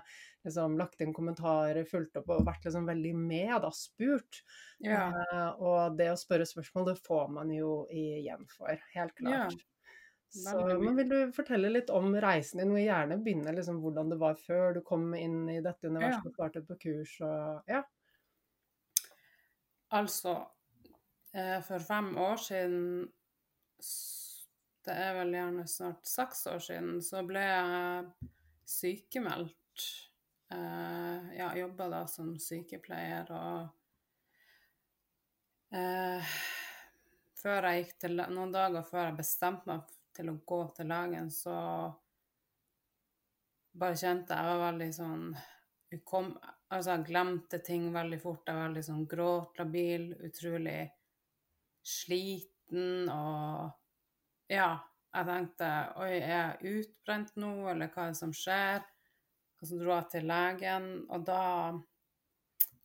liksom 0.47 0.79
lagt 0.79 1.03
inn 1.03 1.15
kommentarer, 1.17 1.83
fulgt 1.89 2.19
opp 2.21 2.31
og 2.35 2.47
vært 2.47 2.67
liksom 2.67 2.87
veldig 2.89 3.13
med, 3.19 3.53
da, 3.65 3.73
spurt. 3.75 4.43
Ja. 4.85 5.09
Uh, 5.11 5.51
og 5.63 5.99
det 5.99 6.13
å 6.13 6.19
spørre 6.21 6.47
spørsmål, 6.49 6.93
det 6.93 6.99
får 7.03 7.29
man 7.41 7.53
jo 7.55 7.83
igjen 7.91 8.47
for, 8.51 8.75
helt 8.95 9.15
klart. 9.19 9.59
Ja. 9.59 9.69
Så, 10.33 10.79
men 10.81 10.97
vil 10.97 11.11
du 11.11 11.33
fortelle 11.37 11.69
litt 11.69 11.91
om 11.93 12.15
reisen 12.25 12.63
din? 12.63 12.71
Og 12.73 12.81
gjerne 12.81 13.19
begynne 13.21 13.53
liksom 13.53 13.83
hvordan 13.83 14.15
det 14.15 14.17
var 14.23 14.39
før 14.41 14.79
du 14.79 14.81
kom 14.87 15.11
inn 15.13 15.43
i 15.53 15.59
dette 15.61 15.91
universet 15.93 16.31
og 16.31 16.39
startet 16.39 16.69
på 16.71 16.79
kurs 16.87 17.19
og 17.21 17.69
ja. 17.69 17.83
Altså, 19.93 20.47
eh, 21.35 21.61
for 21.63 21.79
fem 21.79 22.17
år 22.19 22.37
siden 22.37 23.13
Det 24.85 24.95
er 24.95 25.13
vel 25.15 25.35
gjerne 25.37 25.67
snart 25.69 26.07
seks 26.09 26.47
år 26.51 26.63
siden, 26.65 26.97
så 27.05 27.21
ble 27.27 27.43
jeg 27.43 28.31
sykemeldt. 28.67 29.85
Ja, 30.51 31.53
jeg 31.53 31.61
jobba 31.63 31.87
da 31.93 32.01
som 32.11 32.33
sykepleier 32.43 33.31
og 33.33 33.69
eh, 35.73 36.35
før 37.39 37.69
jeg 37.71 37.85
gikk 37.85 37.95
til, 38.03 38.25
Noen 38.35 38.53
dager 38.53 38.85
før 38.85 39.07
jeg 39.07 39.21
bestemte 39.23 39.71
meg 39.71 39.95
til 40.17 40.33
å 40.33 40.37
gå 40.51 40.61
til 40.77 40.91
legen, 40.93 41.31
så 41.33 41.55
bare 43.73 43.97
kjente 44.03 44.37
jeg 44.37 44.51
var 44.51 44.65
veldig 44.67 44.91
sånn 44.99 45.27
ukom, 45.99 46.35
Altså, 46.73 46.95
glemte 47.05 47.59
ting 47.61 47.91
veldig 47.93 48.19
fort. 48.23 48.49
Jeg 48.49 48.57
var 48.57 48.85
sånn 48.87 49.05
gråtlabil, 49.09 50.07
utrolig 50.25 50.81
sliten 51.85 53.11
og 53.13 53.73
Ja, 54.53 54.79
jeg 55.13 55.29
tenkte 55.29 55.69
Oi, 56.01 56.15
er 56.17 56.33
jeg 56.33 56.79
utbrent 56.79 57.37
nå, 57.37 57.53
eller 57.73 57.93
hva 57.93 58.07
er 58.07 58.15
det 58.15 58.21
som 58.23 58.33
skjer? 58.37 58.81
Og 59.61 59.69
så 59.69 59.79
dro 59.79 59.93
jeg 59.95 60.09
til 60.15 60.25
legen, 60.27 60.87
og 61.13 61.27
da 61.29 61.43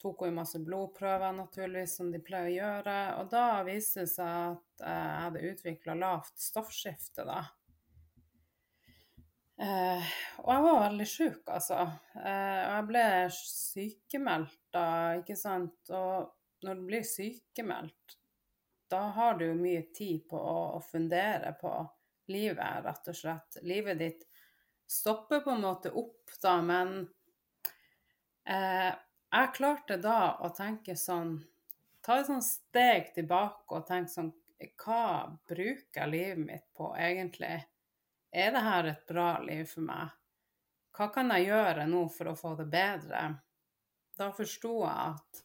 tok 0.01 0.25
hun 0.27 0.35
masse 0.37 0.59
blodprøver, 0.61 1.31
naturligvis, 1.33 1.95
som 1.97 2.11
de 2.13 2.21
pleier 2.21 2.51
å 2.51 2.55
gjøre. 2.57 2.97
Og 3.21 3.31
da 3.31 3.45
viste 3.65 4.03
det 4.03 4.11
seg 4.11 4.51
at 4.51 4.83
jeg 4.83 5.23
hadde 5.23 5.47
utvikla 5.51 5.95
lavt 5.97 6.35
stoffskifte, 6.43 7.25
da. 7.25 7.39
Eh, 9.57 10.09
og 10.43 10.49
jeg 10.53 10.63
var 10.67 10.79
veldig 10.83 11.05
sjuk, 11.09 11.41
altså. 11.49 11.79
Eh, 12.21 12.61
og 12.61 12.73
jeg 12.75 12.87
ble 12.91 13.05
sykemeldt 13.33 14.59
da, 14.75 14.85
ikke 15.17 15.37
sant. 15.39 15.79
Og 15.89 16.67
når 16.67 16.77
du 16.77 16.87
blir 16.91 17.07
sykemeldt, 17.07 18.17
da 18.91 19.01
har 19.17 19.39
du 19.39 19.47
mye 19.57 19.87
tid 19.95 20.27
på 20.29 20.39
å, 20.39 20.59
å 20.77 20.83
fundere 20.85 21.55
på 21.59 21.73
livet, 22.31 22.83
rett 22.85 23.09
og 23.09 23.17
slett. 23.17 23.59
Livet 23.67 23.99
ditt 23.99 24.27
stopper 24.87 25.41
på 25.43 25.55
en 25.55 25.65
måte 25.65 25.91
opp, 25.91 26.31
da, 26.43 26.59
men 26.63 26.99
eh, 28.47 28.93
jeg 29.27 29.53
klarte 29.57 29.97
da 29.99 30.37
å 30.45 30.53
tenke 30.55 30.95
sånn 30.95 31.39
Ta 32.07 32.21
et 32.21 32.29
sånt 32.29 32.45
steg 32.45 33.09
tilbake 33.17 33.75
og 33.75 33.87
tenke 33.89 34.07
sånn 34.07 34.29
Hva 34.79 35.27
bruker 35.49 36.05
jeg 36.05 36.11
livet 36.13 36.39
mitt 36.45 36.63
på 36.77 36.93
egentlig? 36.95 37.57
Er 38.31 38.51
det 38.51 38.63
her 38.63 38.89
et 38.91 39.03
bra 39.07 39.38
liv 39.43 39.65
for 39.69 39.88
meg? 39.88 40.15
Hva 40.98 41.12
kan 41.13 41.29
jeg 41.36 41.50
gjøre 41.51 41.86
nå 41.89 42.07
for 42.10 42.31
å 42.31 42.38
få 42.38 42.55
det 42.60 42.67
bedre? 42.74 43.27
Da 44.17 44.31
forsto 44.34 44.79
jeg 44.81 45.13
at 45.13 45.43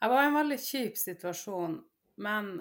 jeg 0.00 0.08
var 0.08 0.22
i 0.24 0.28
en 0.30 0.36
veldig 0.38 0.56
kjip 0.64 0.96
situasjon, 0.96 1.80
men 2.24 2.52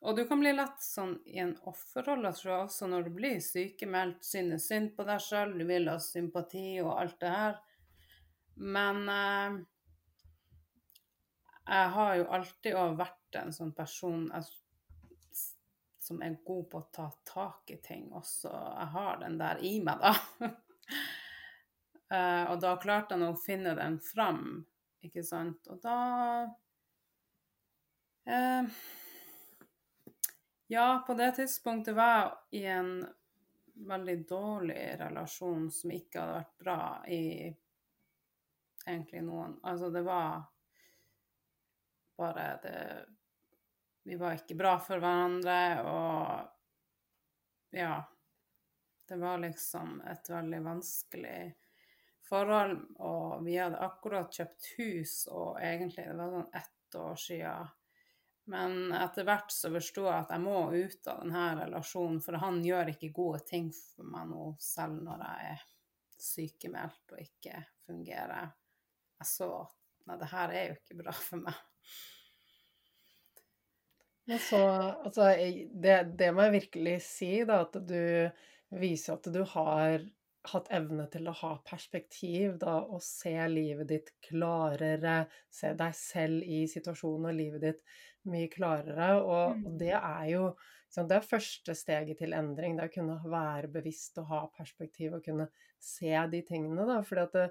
Og 0.00 0.16
du 0.16 0.22
kan 0.24 0.40
bli 0.40 0.52
lett 0.54 0.80
sånn 0.80 1.10
i 1.28 1.42
en 1.42 1.50
offerrolle, 1.68 2.30
tror 2.32 2.50
jeg 2.50 2.66
også, 2.66 2.86
når 2.88 3.02
du 3.04 3.10
blir 3.18 3.40
sykemeldt, 3.44 4.22
synes 4.24 4.68
synd 4.70 4.94
på 4.96 5.04
deg 5.04 5.20
sjøl, 5.20 5.52
du 5.58 5.66
vil 5.68 5.90
ha 5.92 5.98
sympati 6.00 6.80
og 6.80 6.94
alt 6.94 7.18
det 7.20 7.32
her. 7.34 7.58
Men 8.56 9.02
eh, 9.12 9.58
jeg 11.68 11.92
har 11.96 12.14
jo 12.16 12.24
alltid 12.38 12.80
vært 12.96 13.40
en 13.42 13.52
sånn 13.52 13.74
person 13.76 14.24
jeg, 14.32 14.48
som 16.00 16.22
er 16.22 16.38
god 16.44 16.70
på 16.70 16.78
å 16.78 16.88
ta 16.92 17.10
tak 17.28 17.70
i 17.70 17.76
ting 17.84 18.08
også. 18.16 18.48
Jeg 18.50 18.88
har 18.94 19.20
den 19.20 19.36
der 19.40 19.60
i 19.64 19.74
meg, 19.84 20.00
da. 20.00 20.14
eh, 22.16 22.44
og 22.48 22.56
da 22.64 22.74
klarte 22.80 23.18
jeg 23.20 23.28
å 23.28 23.36
finne 23.40 23.74
den 23.76 23.98
fram, 24.00 24.64
ikke 25.04 25.24
sant. 25.26 25.68
Og 25.68 25.82
da 25.84 25.98
eh, 28.24 28.80
Ja, 30.70 30.88
på 31.06 31.18
det 31.18 31.34
tidspunktet 31.36 31.98
var 31.98 32.14
jeg 32.50 32.62
i 32.62 32.66
en 32.72 32.94
veldig 33.90 34.16
dårlig 34.28 34.82
relasjon 35.00 35.68
som 35.72 35.92
ikke 35.92 36.20
hadde 36.20 36.40
vært 36.40 36.56
bra 36.60 36.80
i 37.08 37.24
egentlig 38.86 39.22
noen 39.24 39.56
Altså, 39.62 39.90
det 39.92 40.02
var 40.04 40.42
bare 42.20 42.46
det 42.62 42.76
Vi 44.02 44.16
var 44.20 44.38
ikke 44.38 44.56
bra 44.58 44.76
for 44.82 45.02
hverandre, 45.02 45.58
og 45.84 47.76
ja 47.76 48.00
Det 49.08 49.18
var 49.18 49.38
liksom 49.42 50.00
et 50.06 50.30
veldig 50.30 50.60
vanskelig 50.62 51.54
forhold, 52.28 52.76
og 53.02 53.44
vi 53.44 53.56
hadde 53.58 53.82
akkurat 53.82 54.30
kjøpt 54.34 54.68
hus, 54.78 55.14
og 55.30 55.58
egentlig 55.58 56.06
det 56.06 56.14
var 56.14 56.30
sånn 56.36 56.58
ett 56.62 56.98
år 57.00 57.16
sia 57.18 57.54
men 58.50 58.92
etter 58.92 59.26
hvert 59.26 59.52
så 59.54 59.70
forsto 59.70 60.06
jeg 60.08 60.24
at 60.24 60.32
jeg 60.34 60.42
må 60.42 60.56
ut 60.74 61.08
av 61.12 61.20
denne 61.22 61.42
relasjonen, 61.60 62.18
for 62.24 62.38
han 62.42 62.56
gjør 62.64 62.90
ikke 62.90 63.12
gode 63.14 63.44
ting 63.46 63.68
for 63.74 64.08
meg 64.10 64.30
nå, 64.32 64.46
selv 64.58 65.04
når 65.06 65.22
jeg 65.22 65.50
er 65.52 65.66
sykemeldt 66.20 67.14
og 67.14 67.20
ikke 67.22 67.60
fungerer. 67.86 68.50
Jeg 69.20 69.30
så 69.30 69.50
at 69.60 69.76
nei, 70.08 70.16
det 70.18 70.30
her 70.32 70.56
er 70.56 70.66
jo 70.66 70.78
ikke 70.80 70.98
bra 70.98 71.14
for 71.14 71.44
meg. 71.44 71.60
Så, 74.38 74.58
altså, 75.04 75.32
det, 75.82 75.96
det 76.18 76.30
må 76.34 76.46
jeg 76.46 76.56
virkelig 76.60 76.96
si, 77.02 77.30
da, 77.48 77.62
at 77.66 77.76
du 77.88 78.30
viser 78.80 79.16
at 79.16 79.26
du 79.34 79.40
har 79.54 80.04
hatt 80.50 80.68
evne 80.72 81.04
til 81.12 81.26
å 81.28 81.34
ha 81.36 81.50
perspektiv, 81.66 82.54
da, 82.62 82.78
og 82.86 83.02
se 83.04 83.32
livet 83.50 83.90
ditt 83.90 84.12
klarere, 84.24 85.24
se 85.52 85.72
deg 85.76 85.96
selv 85.98 86.46
i 86.46 86.62
situasjonen 86.70 87.28
og 87.32 87.36
livet 87.36 87.64
ditt 87.66 87.82
mye 88.30 88.48
klarere. 88.52 89.10
Og, 89.20 89.58
og 89.66 89.74
det 89.80 89.92
Mm. 89.92 89.98
er 89.98 90.28
jo 90.32 90.44
det 90.90 91.16
er 91.20 91.22
første 91.26 91.74
steget 91.78 92.18
til 92.18 92.32
endring. 92.34 92.76
Det 92.76 92.82
er 92.86 92.90
å 92.90 92.94
kunne 92.96 93.18
være 93.30 93.68
bevisst 93.70 94.16
og 94.18 94.30
ha 94.32 94.40
perspektiv 94.56 95.12
og 95.18 95.22
kunne 95.26 95.46
se 95.78 96.10
de 96.32 96.40
tingene. 96.48 96.86
da, 96.88 96.96
fordi 97.06 97.22
at 97.28 97.36
det, 97.36 97.44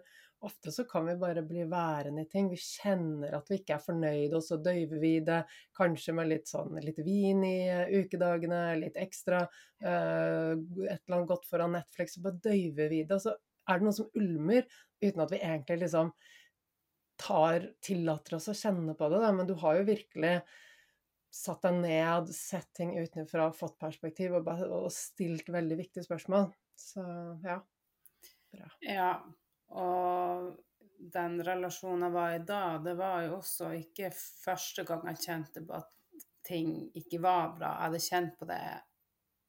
ofte 0.45 0.71
så 0.71 0.83
kan 0.87 1.05
vi 1.05 1.15
bare 1.19 1.43
bli 1.43 1.63
værende 1.69 2.23
i 2.23 2.29
ting. 2.31 2.49
Vi 2.51 2.57
kjenner 2.59 3.35
at 3.37 3.49
vi 3.51 3.59
ikke 3.59 3.75
er 3.75 3.83
fornøyde, 3.83 4.37
og 4.37 4.45
så 4.45 4.59
døyver 4.63 5.01
vi 5.01 5.13
det 5.25 5.41
kanskje 5.77 6.15
med 6.15 6.29
litt 6.31 6.49
sånn 6.49 6.79
litt 6.83 7.01
vin 7.05 7.43
i 7.47 7.55
eh, 7.67 7.91
ukedagene, 7.99 8.61
litt 8.79 8.99
ekstra, 8.99 9.43
eh, 9.83 10.53
et 10.55 11.01
eller 11.01 11.17
annet 11.17 11.31
godt 11.31 11.47
foran 11.49 11.75
Netflix, 11.75 12.15
så 12.15 12.23
bare 12.25 12.43
døyver 12.45 12.91
vi 12.93 13.03
det. 13.03 13.17
Og 13.17 13.25
så 13.25 13.35
er 13.69 13.81
det 13.81 13.87
noe 13.87 13.97
som 13.99 14.11
ulmer, 14.19 14.69
uten 15.03 15.25
at 15.25 15.35
vi 15.35 15.41
egentlig 15.41 15.81
liksom 15.83 16.13
tar, 17.19 17.67
tillater 17.83 18.37
oss 18.39 18.49
å 18.51 18.57
kjenne 18.57 18.95
på 18.95 19.11
det, 19.11 19.21
da. 19.25 19.33
Men 19.35 19.49
du 19.49 19.55
har 19.59 19.79
jo 19.79 19.89
virkelig 19.91 20.37
satt 21.29 21.67
deg 21.67 21.81
ned, 21.83 22.31
sett 22.33 22.71
ting 22.77 22.95
utenfra, 22.97 23.51
fått 23.53 23.75
perspektiv 23.81 24.39
og, 24.39 24.47
og 24.65 24.87
stilt 24.93 25.51
veldig 25.51 25.77
viktige 25.83 26.07
spørsmål. 26.07 26.49
Så 26.79 27.03
ja. 27.43 27.59
Bra. 28.49 28.65
Ja, 28.81 29.11
og 29.69 30.49
den 31.13 31.39
relasjonen 31.45 32.07
jeg 32.07 32.15
var 32.15 32.35
i 32.35 32.43
da, 32.45 32.63
det 32.83 32.95
var 32.99 33.23
jo 33.25 33.37
også 33.37 33.71
ikke 33.77 34.11
første 34.15 34.83
gang 34.87 35.05
jeg 35.11 35.23
kjente 35.25 35.63
på 35.65 35.77
at 35.77 36.25
ting 36.49 36.73
ikke 36.97 37.21
var 37.21 37.53
bra. 37.55 37.73
Jeg 37.75 37.85
hadde 37.85 38.05
kjent 38.05 38.37
på 38.39 38.47
det 38.49 38.61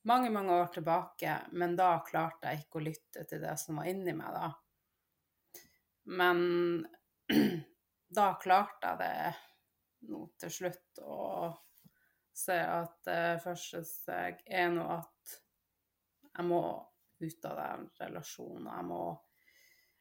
mange, 0.09 0.31
mange 0.31 0.53
år 0.53 0.73
tilbake, 0.75 1.37
men 1.53 1.77
da 1.77 1.93
klarte 2.07 2.51
jeg 2.51 2.65
ikke 2.65 2.81
å 2.81 2.85
lytte 2.85 3.25
til 3.29 3.43
det 3.43 3.57
som 3.61 3.81
var 3.81 3.91
inni 3.91 4.15
meg 4.17 4.37
da. 4.37 4.51
Men 6.11 6.41
da 8.21 8.29
klarte 8.43 8.93
jeg 8.93 9.01
det 9.01 10.11
nå 10.11 10.23
til 10.41 10.53
slutt 10.55 11.03
å 11.05 11.51
se 12.41 12.57
at 12.57 12.95
det 13.05 13.41
første 13.45 13.83
steg 13.85 14.41
er 14.47 14.71
nå 14.73 14.87
at 14.95 15.35
jeg 16.31 16.47
må 16.49 16.63
ut 17.21 17.45
av 17.51 17.59
den 17.59 17.89
relasjonen. 18.01 18.71
Jeg 18.71 18.87
må, 18.89 19.03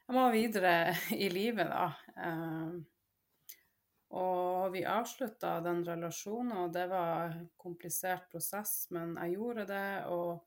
jeg 0.09 0.17
må 0.17 0.23
videre 0.33 0.95
i 1.13 1.27
livet, 1.29 1.69
da. 1.69 1.91
Eh, 2.17 2.71
og 4.17 4.71
vi 4.73 4.81
avslutta 4.89 5.59
den 5.61 5.83
relasjonen, 5.85 6.55
og 6.63 6.73
det 6.73 6.87
var 6.89 7.27
en 7.27 7.45
komplisert 7.61 8.25
prosess, 8.31 8.87
men 8.89 9.13
jeg 9.19 9.35
gjorde 9.37 9.67
det. 9.69 9.89
Og, 10.09 10.41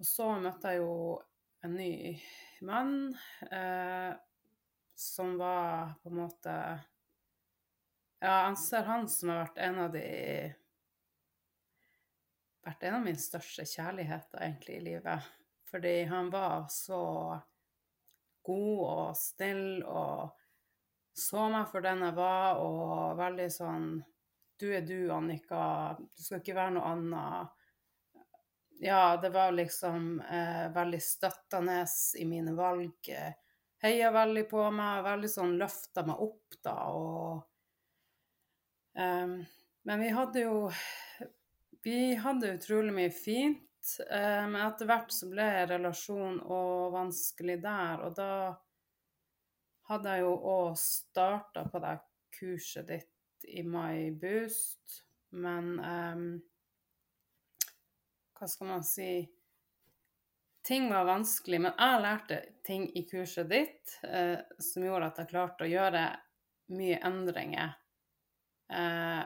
og 0.00 0.08
så 0.08 0.30
møtte 0.40 0.72
jeg 0.72 0.80
jo 0.80 0.96
en 1.64 1.76
ny 1.76 1.92
mann 2.64 2.96
eh, 3.52 4.16
som 4.96 5.36
var 5.36 5.94
på 6.00 6.12
en 6.12 6.20
måte 6.24 6.58
Ja, 8.24 8.30
jeg 8.30 8.42
anser 8.48 8.86
han 8.88 9.08
som 9.12 9.28
har 9.28 9.42
vært 9.42 9.58
en 9.60 9.80
av 9.84 9.90
de 9.92 10.08
vært 12.64 12.84
en 12.88 12.94
av 12.96 13.02
mine 13.04 13.20
største 13.20 13.66
kjærligheter 13.68 14.40
egentlig 14.40 14.78
i 14.78 14.84
livet. 14.86 15.34
Fordi 15.68 15.98
han 16.08 16.30
var 16.32 16.70
så 16.72 17.02
god 18.44 18.80
og 18.84 19.18
snill 19.18 19.82
og 19.84 20.32
så 21.14 21.46
meg 21.50 21.68
for 21.70 21.84
den 21.84 22.02
jeg 22.02 22.16
var, 22.16 22.58
og 22.58 23.14
veldig 23.20 23.46
sånn 23.54 23.86
Du 24.58 24.66
er 24.74 24.82
du, 24.86 25.10
Annika. 25.14 25.94
Du 25.98 26.22
skal 26.22 26.40
ikke 26.40 26.56
være 26.56 26.74
noe 26.76 26.90
annet. 26.90 27.62
Ja, 28.82 29.16
det 29.22 29.30
var 29.34 29.54
liksom 29.54 30.20
eh, 30.22 30.66
veldig 30.74 31.00
støttende 31.02 31.80
i 32.18 32.26
mine 32.26 32.54
valg. 32.58 33.10
Heia 33.84 34.10
veldig 34.14 34.44
på 34.50 34.62
meg, 34.74 35.02
veldig 35.06 35.30
sånn 35.30 35.56
løfta 35.60 36.04
meg 36.06 36.22
opp, 36.22 36.58
da, 36.64 36.74
og 36.90 37.42
um, 38.98 39.36
Men 39.84 40.00
vi 40.00 40.10
hadde 40.14 40.46
jo 40.46 40.70
vi 41.84 42.14
hadde 42.16 42.54
utrolig 42.56 42.94
mye 42.96 43.10
fint, 43.12 43.60
eh, 44.10 44.44
men 44.48 44.60
etter 44.64 44.88
hvert 44.88 45.12
så 45.12 45.28
ble 45.30 45.48
relasjonen 45.70 46.40
og 46.42 46.94
vanskelig 46.94 47.58
der, 47.62 48.04
og 48.06 48.16
da 48.18 48.30
hadde 49.90 50.16
jeg 50.16 50.24
jo 50.24 50.34
òg 50.54 50.78
starta 50.80 51.66
på 51.68 51.82
det 51.84 51.94
kurset 52.38 52.88
ditt 52.88 53.48
i 53.50 53.62
My 53.66 54.08
Boost, 54.16 55.02
men 55.36 55.74
um, 55.78 56.28
hva 58.38 58.50
skal 58.50 58.70
man 58.70 58.84
si 58.86 59.14
Ting 60.64 60.86
var 60.88 61.04
vanskelig, 61.04 61.58
men 61.60 61.74
jeg 61.76 62.00
lærte 62.00 62.36
ting 62.64 62.86
i 62.96 63.02
kurset 63.04 63.50
ditt 63.50 63.98
uh, 64.08 64.38
som 64.56 64.86
gjorde 64.86 65.10
at 65.10 65.18
jeg 65.20 65.28
klarte 65.34 65.66
å 65.66 65.68
gjøre 65.68 66.06
mye 66.72 66.96
endringer. 67.04 67.74
Eh, 68.72 69.22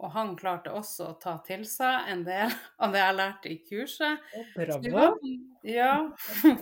og 0.00 0.12
han 0.14 0.32
klarte 0.38 0.72
også 0.72 1.10
å 1.10 1.18
ta 1.20 1.36
til 1.44 1.66
seg 1.68 2.08
en 2.12 2.24
del 2.24 2.52
av 2.82 2.94
det 2.94 3.02
jeg 3.02 3.16
lærte 3.18 3.52
i 3.52 3.58
kurset. 3.66 4.32
Å, 4.34 4.44
Så 4.72 4.78
vi 4.84 4.94
var, 4.94 5.18
ja. 5.66 5.92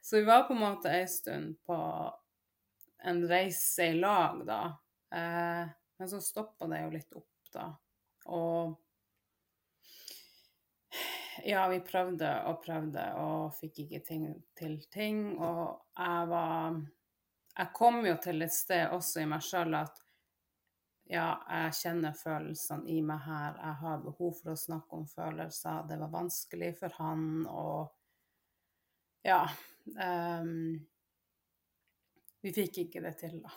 Så 0.00 0.16
vi 0.16 0.24
var 0.26 0.46
på 0.48 0.56
en 0.56 0.62
måte 0.64 0.92
ei 0.96 1.04
stund 1.08 1.58
på 1.68 1.76
en 3.04 3.20
reise 3.28 3.90
i 3.92 3.98
lag, 4.00 4.40
da. 4.48 4.62
Eh, 5.12 5.68
men 6.00 6.08
så 6.08 6.20
stoppa 6.24 6.66
det 6.72 6.80
jo 6.82 6.92
litt 6.94 7.18
opp, 7.20 7.50
da. 7.52 7.66
Og 8.32 8.78
ja, 11.44 11.68
vi 11.68 11.80
prøvde 11.84 12.30
og 12.48 12.60
prøvde 12.64 13.04
og 13.20 13.54
fikk 13.56 13.84
ikke 13.84 14.00
ting, 14.08 14.24
til 14.58 14.78
ting. 14.92 15.38
Og 15.38 15.80
jeg 15.98 16.30
var 16.32 16.80
Jeg 17.58 17.72
kom 17.74 18.04
jo 18.06 18.14
til 18.22 18.42
et 18.42 18.54
sted 18.54 18.92
også 18.94 19.20
i 19.20 19.28
meg 19.28 19.42
sjøl 19.44 19.74
at 19.76 19.98
ja, 21.10 21.28
jeg 21.50 21.74
kjenner 21.80 22.14
følelsene 22.14 22.86
i 22.90 23.00
meg 23.02 23.24
her. 23.24 23.56
Jeg 23.58 23.78
har 23.82 24.02
behov 24.04 24.36
for 24.38 24.52
å 24.52 24.58
snakke 24.58 24.98
om 25.00 25.06
følelser. 25.10 25.82
Det 25.90 25.98
var 25.98 26.12
vanskelig 26.14 26.70
for 26.78 26.94
han, 27.00 27.24
og 27.50 27.90
ja 29.26 29.42
um, 30.40 30.78
Vi 32.40 32.52
fikk 32.56 32.78
ikke 32.86 33.02
det 33.04 33.16
til, 33.20 33.34
da. 33.42 33.50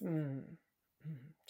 Mm. 0.00 0.56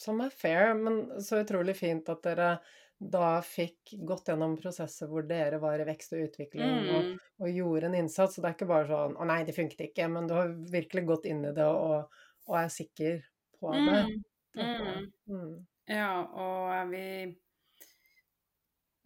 Som 0.00 0.22
er 0.24 0.32
fair, 0.34 0.72
men 0.74 1.20
så 1.22 1.42
utrolig 1.44 1.76
fint 1.78 2.08
at 2.10 2.24
dere 2.24 2.54
da 3.00 3.38
fikk 3.44 3.94
gått 4.08 4.28
gjennom 4.28 4.56
prosesser 4.60 5.08
hvor 5.08 5.24
dere 5.28 5.60
var 5.62 5.80
i 5.80 5.86
vekst 5.88 6.12
og 6.16 6.24
utvikling 6.26 6.88
og, 6.90 7.04
Mm. 7.04 7.12
og 7.40 7.48
gjorde 7.48 7.86
en 7.86 7.94
innsats. 8.00 8.34
Så 8.34 8.42
det 8.42 8.50
er 8.50 8.56
ikke 8.58 8.68
bare 8.72 8.88
sånn 8.88 9.14
'Å 9.16 9.26
nei, 9.28 9.44
det 9.44 9.54
funket 9.56 9.86
ikke', 9.86 10.08
men 10.10 10.26
du 10.26 10.34
har 10.34 10.48
virkelig 10.48 11.06
gått 11.06 11.26
inn 11.30 11.44
i 11.44 11.52
det 11.52 11.64
og, 11.64 12.10
og 12.48 12.56
er 12.58 12.68
sikker 12.68 13.22
på 13.60 13.72
det. 13.72 14.02
Mm. 14.08 14.24
Mm. 14.58 15.12
Mm. 15.30 15.66
Ja, 15.90 16.24
og 16.26 16.90
vi 16.90 17.04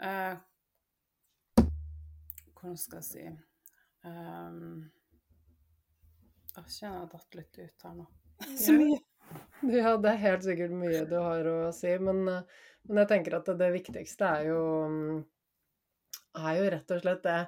uh, 0.01 0.37
Hvordan 2.55 2.79
skal 2.81 3.01
jeg 3.03 3.07
si 3.09 3.25
um, 4.09 4.85
Jeg 6.55 6.73
kjenner 6.79 6.97
jeg 6.97 7.03
har 7.03 7.11
datt 7.13 7.37
litt 7.39 7.59
ut 7.61 7.87
her 7.89 7.99
nå. 7.99 8.07
Så 8.65 8.77
mye. 8.79 9.01
Ja, 9.69 9.95
det 10.01 10.11
er 10.15 10.23
helt 10.23 10.45
sikkert 10.47 10.75
mye 10.77 11.05
du 11.09 11.17
har 11.19 11.47
å 11.49 11.59
si, 11.75 11.93
men, 11.99 12.25
eh, 12.29 12.65
men 12.89 13.01
jeg 13.03 13.11
tenker 13.11 13.39
at 13.39 13.47
det, 13.49 13.57
det 13.63 13.71
viktigste 13.75 14.29
er 14.29 14.51
jo, 14.51 14.61
mm, 14.93 15.23
er 16.45 16.59
jo 16.59 16.67
rett 16.75 16.93
og 16.95 17.01
slett 17.01 17.23
det 17.25 17.39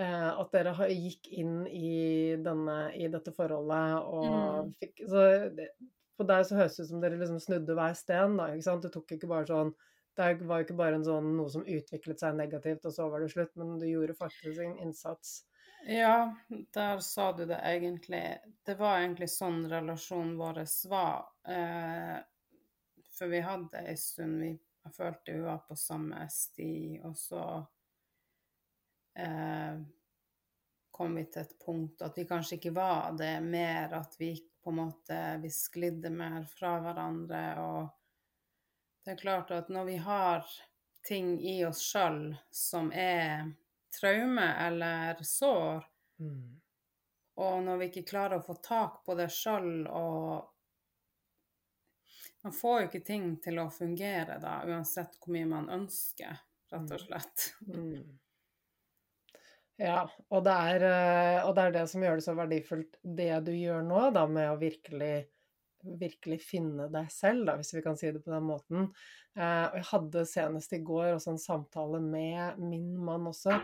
eh, 0.00 0.28
at 0.30 0.52
dere 0.56 0.88
gikk 0.88 1.28
inn 1.42 1.58
i, 1.68 1.92
denne, 2.40 2.78
i 2.96 3.10
dette 3.12 3.34
forholdet 3.36 4.00
og 4.08 4.28
Mm. 4.30 4.72
fikk 4.80 5.04
så 5.12 5.26
det, 5.56 5.68
På 6.20 6.26
deg 6.28 6.42
så 6.44 6.58
høres 6.58 6.74
det 6.76 6.84
ut 6.84 6.90
som 6.90 7.00
dere 7.00 7.16
liksom 7.16 7.38
snudde 7.40 7.74
hver 7.78 7.94
sten, 7.96 8.34
da, 8.36 8.50
ikke 8.52 8.66
sant? 8.66 8.84
Du 8.84 8.92
tok 8.92 9.14
ikke 9.16 9.30
bare 9.30 9.48
sånn 9.48 9.70
Det 10.18 10.26
var 10.44 10.64
ikke 10.66 10.76
bare 10.76 10.98
sånn, 11.06 11.30
noe 11.38 11.48
som 11.48 11.62
utviklet 11.64 12.20
seg 12.20 12.34
negativt, 12.36 12.84
og 12.84 12.92
så 12.92 13.06
var 13.08 13.22
det 13.24 13.30
slutt, 13.32 13.54
men 13.56 13.78
du 13.80 13.86
gjorde 13.88 14.18
faktisk 14.18 14.60
en 14.60 14.74
innsats. 14.84 15.38
Ja, 15.88 16.36
der 16.76 17.00
sa 17.00 17.30
du 17.32 17.46
det 17.48 17.60
egentlig. 17.64 18.20
Det 18.68 18.74
var 18.76 18.98
egentlig 18.98 19.30
sånn 19.32 19.62
relasjonen 19.70 20.34
vår 20.36 20.60
var. 20.92 21.30
Eh, 21.48 22.18
for 23.16 23.32
vi 23.32 23.40
hadde 23.40 23.86
ei 23.86 23.96
stund 23.96 24.42
vi, 24.44 24.58
Jeg 24.84 24.94
følte 24.96 25.32
vi 25.32 25.40
var 25.44 25.64
på 25.68 25.76
samme 25.76 26.26
sti, 26.32 27.00
og 27.04 27.16
så 27.16 27.40
eh, 29.16 29.80
kom 30.90 31.16
vi 31.16 31.24
til 31.32 31.42
et 31.42 31.58
punkt 31.64 32.04
at 32.04 32.16
vi 32.16 32.24
kanskje 32.28 32.56
ikke 32.56 32.72
var 32.76 33.12
det 33.16 33.34
mer, 33.44 33.92
at 34.00 34.16
vi 34.20 34.34
på 34.62 34.70
en 34.70 34.76
måte 34.82 35.18
vi 35.42 35.50
sklidde 35.52 36.10
mer 36.12 36.44
fra 36.50 36.74
hverandre. 36.84 37.42
Og 37.60 37.88
det 39.04 39.14
er 39.14 39.20
klart 39.22 39.50
at 39.56 39.68
når 39.72 39.84
vi 39.88 39.96
har 40.04 40.46
ting 41.06 41.36
i 41.40 41.58
oss 41.64 41.80
sjøl 41.80 42.34
som 42.52 42.90
er 42.92 43.50
traume 43.96 44.48
eller 44.66 45.22
sår, 45.24 45.86
Mm. 46.20 46.60
og 47.40 47.62
når 47.64 47.78
vi 47.80 47.86
ikke 47.88 48.08
klarer 48.10 48.36
å 48.36 48.44
få 48.44 48.54
tak 48.60 48.98
på 49.06 49.14
det 49.16 49.30
sjøl 49.32 49.86
og 49.88 50.50
Man 52.42 52.52
får 52.52 52.80
jo 52.80 52.86
ikke 52.88 53.00
ting 53.06 53.24
til 53.44 53.58
å 53.60 53.70
fungere 53.72 54.38
da, 54.40 54.58
uansett 54.64 55.16
hvor 55.20 55.32
mye 55.34 55.48
man 55.48 55.66
ønsker, 55.72 56.38
rett 56.72 56.92
og 56.96 57.00
slett. 57.02 57.46
Mm. 57.68 58.18
Ja, 59.80 60.00
og 60.28 60.44
det, 60.44 60.54
er, 60.74 60.82
eh, 60.84 61.46
og 61.46 61.54
det 61.56 61.62
er 61.64 61.76
det 61.78 61.86
som 61.88 62.02
gjør 62.04 62.18
det 62.18 62.24
så 62.26 62.34
verdifullt, 62.36 62.98
det 63.16 63.32
du 63.46 63.52
gjør 63.54 63.84
nå, 63.86 64.00
da, 64.12 64.26
med 64.28 64.50
å 64.52 64.58
virkelig, 64.60 65.14
virkelig 66.02 66.36
finne 66.44 66.90
deg 66.92 67.08
selv, 67.14 67.46
da, 67.48 67.54
hvis 67.56 67.72
vi 67.72 67.82
kan 67.86 67.96
si 67.96 68.10
det 68.12 68.20
på 68.20 68.34
den 68.34 68.44
måten. 68.44 68.90
Eh, 69.38 69.78
jeg 69.78 69.86
hadde 69.94 70.26
senest 70.28 70.76
i 70.76 70.82
går 70.84 71.14
også 71.14 71.32
en 71.32 71.40
samtale 71.40 72.02
med 72.04 72.60
min 72.60 72.92
mann 73.00 73.30
også, 73.30 73.56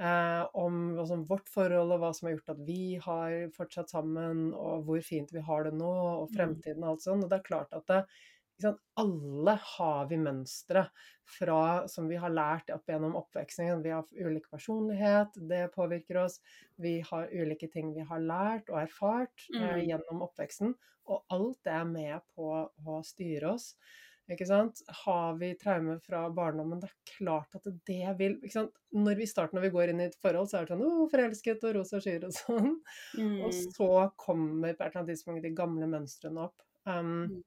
eh, 0.00 0.40
om 0.56 0.96
vårt 1.28 1.52
forhold 1.52 1.92
og 1.98 2.00
hva 2.00 2.14
som 2.16 2.30
har 2.30 2.38
gjort 2.38 2.54
at 2.54 2.64
vi 2.64 2.80
har 3.04 3.36
fortsatt 3.58 3.92
sammen, 3.92 4.48
og 4.56 4.88
hvor 4.88 5.04
fint 5.04 5.36
vi 5.36 5.44
har 5.44 5.68
det 5.68 5.76
nå, 5.76 5.92
og 6.22 6.32
fremtiden 6.32 6.80
og 6.86 6.94
alt 6.94 7.04
sånt. 7.04 7.28
Og 7.28 7.28
det 7.28 7.42
er 7.42 7.48
klart 7.50 7.76
at 7.76 7.84
det, 7.92 8.02
alle 8.96 9.54
har 9.76 10.06
vi 10.10 10.16
mønstre 10.18 10.88
fra, 11.38 11.86
som 11.88 12.08
vi 12.08 12.16
har 12.16 12.30
lært 12.30 12.70
opp 12.74 12.86
gjennom 12.90 13.14
oppveksten. 13.20 13.82
Vi 13.84 13.90
har 13.90 14.04
ulik 14.18 14.48
personlighet, 14.50 15.36
det 15.48 15.68
påvirker 15.74 16.16
oss. 16.24 16.40
Vi 16.76 17.00
har 17.00 17.28
ulike 17.30 17.68
ting 17.70 17.94
vi 17.94 18.00
har 18.08 18.18
lært 18.20 18.70
og 18.70 18.80
erfart 18.82 19.46
eh, 19.54 19.76
Mm. 19.78 19.86
gjennom 19.88 20.22
oppveksten. 20.26 20.74
Og 21.08 21.24
alt 21.30 21.62
det 21.64 21.72
er 21.72 21.84
med 21.84 22.20
på 22.34 22.68
å 22.86 23.02
styre 23.04 23.54
oss. 23.54 23.74
Har 25.04 25.38
vi 25.38 25.54
traumer 25.56 25.98
fra 26.04 26.28
barndommen, 26.28 26.80
det 26.82 26.90
er 26.90 27.12
klart 27.16 27.54
at 27.54 27.64
det 27.86 28.10
vil? 28.18 28.34
Når 28.92 29.16
vi 29.16 29.24
starter 29.26 29.54
når 29.56 29.62
vi 29.62 29.70
går 29.70 29.88
inn 29.88 30.00
i 30.00 30.04
et 30.10 30.18
forhold, 30.20 30.50
så 30.50 30.58
er 30.58 30.66
det 30.66 30.74
sånn 30.76 30.82
Å, 30.84 31.08
forelsket 31.10 31.64
og 31.64 31.74
rosa 31.78 31.96
skyer 32.04 32.24
og 32.28 32.32
sånn. 32.36 32.74
Og 33.16 33.48
Mm. 33.48 33.72
så 33.72 34.12
kommer 34.16 34.74
på 34.74 34.84
et 34.84 34.90
eller 34.90 35.00
annet 35.00 35.14
tidspunkt 35.16 35.42
de 35.42 35.54
gamle 35.54 35.86
mønstrene 35.88 36.44
opp. 36.44 36.60
Um. 36.84 37.42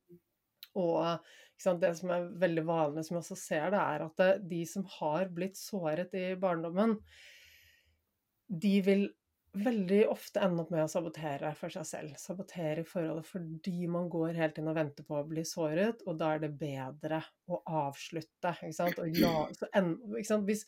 Og 0.80 1.32
sant, 1.62 1.82
det 1.84 1.94
som 2.00 2.12
er 2.14 2.30
veldig 2.42 2.66
vanlig, 2.68 3.06
som 3.06 3.18
jeg 3.18 3.24
også 3.26 3.40
ser 3.40 3.72
det, 3.74 3.82
er 3.82 4.06
at 4.08 4.22
det, 4.22 4.32
de 4.52 4.62
som 4.70 4.86
har 5.00 5.32
blitt 5.34 5.60
såret 5.60 6.14
i 6.18 6.32
barndommen, 6.40 6.98
de 8.52 8.76
vil 8.86 9.10
veldig 9.52 10.06
ofte 10.08 10.40
ende 10.46 10.64
opp 10.64 10.70
med 10.72 10.86
å 10.86 10.92
sabotere 10.92 11.50
for 11.60 11.74
seg 11.74 11.88
selv. 11.88 12.14
Sabotere 12.20 12.84
i 12.84 12.88
forholdet 12.88 13.28
fordi 13.28 13.88
man 13.92 14.08
går 14.12 14.38
helt 14.40 14.62
inn 14.62 14.70
og 14.72 14.78
venter 14.78 15.06
på 15.08 15.18
å 15.20 15.26
bli 15.28 15.44
såret, 15.48 16.06
og 16.08 16.16
da 16.22 16.34
er 16.36 16.46
det 16.46 16.54
bedre 16.60 17.20
å 17.52 17.60
avslutte. 17.82 18.54
Ikke 18.62 18.78
sant? 18.78 19.02
Så 19.60 19.68
en, 19.76 19.92
ikke 20.16 20.30
sant? 20.30 20.48
Hvis, 20.48 20.64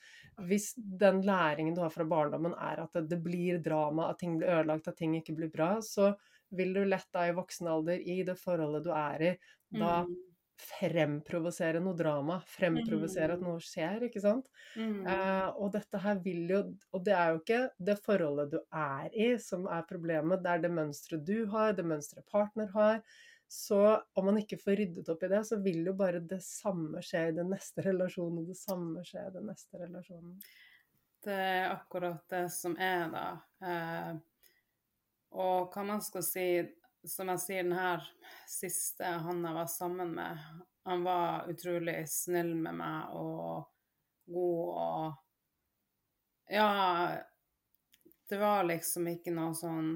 hvis 0.49 0.73
den 0.75 1.23
læringen 1.23 1.77
du 1.77 1.83
har 1.85 1.95
fra 1.95 2.07
barndommen 2.07 2.57
er 2.59 2.83
at 2.83 2.99
det 3.07 3.21
blir 3.23 3.63
drama, 3.63 4.09
at 4.11 4.19
ting 4.23 4.35
blir 4.39 4.51
ødelagt, 4.51 4.91
at 4.91 4.99
ting 4.99 5.15
ikke 5.19 5.37
blir 5.39 5.53
bra, 5.53 5.77
så 5.83 6.11
vil 6.53 6.75
du 6.75 6.83
lett 6.85 7.07
da 7.15 7.25
i 7.29 7.35
voksen 7.35 7.71
alder, 7.71 8.03
i 8.03 8.19
det 8.27 8.35
forholdet 8.37 8.83
du 8.85 8.91
er 8.93 9.27
i, 9.31 9.33
da 9.79 10.03
Mm. 10.05 10.15
fremprovosere 10.63 11.79
noe 11.81 11.95
drama, 11.97 12.39
fremprovosere 12.45 13.33
at 13.33 13.41
noe 13.41 13.59
skjer, 13.59 14.05
ikke 14.07 14.21
sant? 14.21 14.47
Mm. 14.77 15.01
Eh, 15.07 15.49
og 15.57 15.71
dette 15.73 15.97
her 15.99 16.19
vil 16.23 16.47
jo 16.49 16.59
Og 16.93 17.03
det 17.03 17.13
er 17.13 17.33
jo 17.33 17.39
ikke 17.41 17.69
det 17.79 17.97
forholdet 18.05 18.51
du 18.51 18.59
er 18.71 19.09
i 19.13 19.37
som 19.37 19.65
er 19.67 19.83
problemet, 19.89 20.43
det 20.43 20.51
er 20.51 20.61
det 20.61 20.71
mønsteret 20.71 21.25
du 21.25 21.45
har, 21.47 21.73
det 21.73 21.85
mønsteret 21.85 22.25
partner 22.31 22.67
har. 22.73 23.01
Så 23.49 24.01
om 24.15 24.25
man 24.25 24.37
ikke 24.37 24.57
får 24.57 24.77
ryddet 24.79 25.09
opp 25.09 25.23
i 25.23 25.27
det, 25.29 25.41
så 25.45 25.59
vil 25.61 25.85
jo 25.85 25.93
bare 25.93 26.19
det 26.19 26.41
samme 26.41 27.01
skje 27.05 27.27
i 27.29 27.35
den 27.37 27.51
neste 27.53 27.83
relasjonen, 27.85 28.39
og 28.39 28.47
det 28.47 28.57
samme 28.57 29.03
skje 29.05 29.27
i 29.27 29.33
den 29.35 29.45
neste 29.51 29.77
relasjonen. 29.77 30.37
Det 31.23 31.33
er 31.33 31.69
akkurat 31.71 32.23
det 32.29 32.51
som 32.51 32.73
er, 32.81 33.09
da. 33.13 33.27
Eh, 33.61 34.15
og 35.33 35.69
hva 35.73 35.83
man 35.85 36.01
skal 36.01 36.25
si 36.25 36.47
Som 37.03 37.29
jeg 37.33 37.41
sier, 37.43 37.65
den 37.65 37.75
her 37.75 38.05
siste 38.47 39.03
han 39.25 39.43
jeg 39.43 39.57
var 39.57 39.67
sammen 39.67 40.13
med, 40.15 40.39
han 40.87 41.03
var 41.03 41.49
utrolig 41.51 41.97
snill 42.11 42.53
med 42.55 42.79
meg 42.79 43.15
og 43.19 43.69
god 44.31 44.81
og 44.85 45.19
Ja, 46.53 47.17
det 48.29 48.39
var 48.39 48.67
liksom 48.67 49.07
ikke 49.11 49.31
noe 49.35 49.55
sånn 49.55 49.95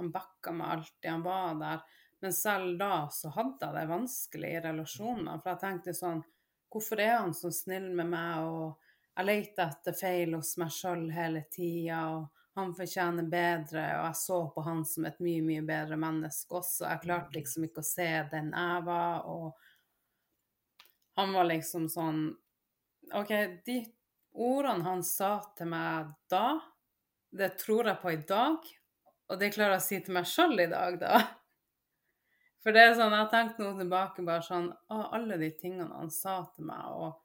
Han 0.00 0.10
backa 0.12 0.52
meg 0.56 0.74
alltid, 0.74 1.08
han 1.10 1.24
var 1.24 1.56
der. 1.60 1.80
Men 2.20 2.32
selv 2.32 2.78
da 2.80 3.08
så 3.12 3.32
hadde 3.34 3.66
jeg 3.66 3.76
det 3.76 3.88
vanskelig 3.90 4.50
i 4.54 4.60
relasjoner, 4.64 5.40
for 5.40 5.52
jeg 5.52 5.62
tenkte 5.64 5.96
sånn 5.96 6.22
Hvorfor 6.70 7.00
er 7.02 7.16
han 7.18 7.34
så 7.34 7.50
snill 7.52 7.90
med 7.92 8.08
meg? 8.12 8.46
og 8.46 8.78
jeg 9.16 9.26
leter 9.26 9.66
etter 9.66 9.96
feil 9.96 10.36
hos 10.36 10.54
meg 10.60 10.70
sjøl 10.72 11.08
hele 11.12 11.42
tida, 11.52 11.98
og 12.14 12.39
han 12.60 12.74
fortjener 12.76 13.26
bedre, 13.32 13.84
og 13.98 14.04
jeg 14.06 14.18
så 14.20 14.38
på 14.54 14.64
han 14.66 14.84
som 14.86 15.06
et 15.08 15.18
mye, 15.24 15.42
mye 15.44 15.64
bedre 15.66 15.98
menneske 16.00 16.60
også. 16.60 16.86
Jeg 16.86 17.02
klarte 17.04 17.36
liksom 17.36 17.66
ikke 17.66 17.82
å 17.82 17.88
se 17.90 18.08
den 18.32 18.52
jeg 18.54 18.84
var, 18.86 19.26
og 19.26 19.56
han 21.20 21.34
var 21.36 21.48
liksom 21.50 21.88
sånn 21.92 22.28
OK, 23.16 23.32
de 23.66 23.80
ordene 24.38 24.86
han 24.86 25.02
sa 25.04 25.40
til 25.58 25.72
meg 25.72 26.12
da, 26.30 26.60
det 27.30 27.54
tror 27.58 27.90
jeg 27.90 28.00
på 28.02 28.12
i 28.14 28.20
dag, 28.28 28.70
og 29.30 29.38
det 29.38 29.52
klarer 29.54 29.76
jeg 29.76 29.82
å 29.82 29.86
si 29.88 30.00
til 30.04 30.16
meg 30.16 30.28
sjøl 30.30 30.58
i 30.62 30.70
dag, 30.70 30.98
da. 31.00 31.20
For 32.60 32.76
det 32.76 32.82
er 32.84 32.94
sånn, 32.94 33.14
jeg 33.14 33.24
har 33.24 33.32
tenkt 33.32 33.60
noe 33.62 33.72
tilbake, 33.78 34.22
bare 34.26 34.44
sånn 34.44 34.66
Å, 34.92 34.96
alle 35.16 35.38
de 35.40 35.48
tingene 35.56 35.96
han 35.96 36.10
sa 36.12 36.42
til 36.54 36.66
meg, 36.68 36.82
og 36.92 37.16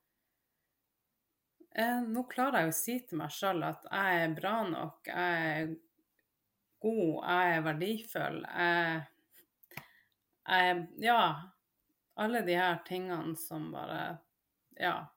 eh, 1.75 2.01
nå 2.01 2.23
klarer 2.31 2.65
jeg 2.65 2.71
å 2.71 2.77
si 2.77 2.99
til 3.07 3.19
meg 3.21 3.33
sjøl 3.33 3.65
at 3.67 3.88
jeg 3.89 4.21
er 4.23 4.38
bra 4.38 4.53
nok, 4.69 5.09
jeg 5.09 5.49
er 5.55 5.73
god, 6.85 7.17
jeg 7.23 7.57
er 7.57 7.67
verdifull, 7.71 8.39
jeg, 8.45 9.03
jeg 10.45 10.88
Ja. 11.09 11.19
Alle 12.15 12.39
de 12.47 12.53
her 12.55 12.77
tingene 12.88 13.35
som 13.35 13.71
bare 13.73 14.19
Ja. 14.79 15.07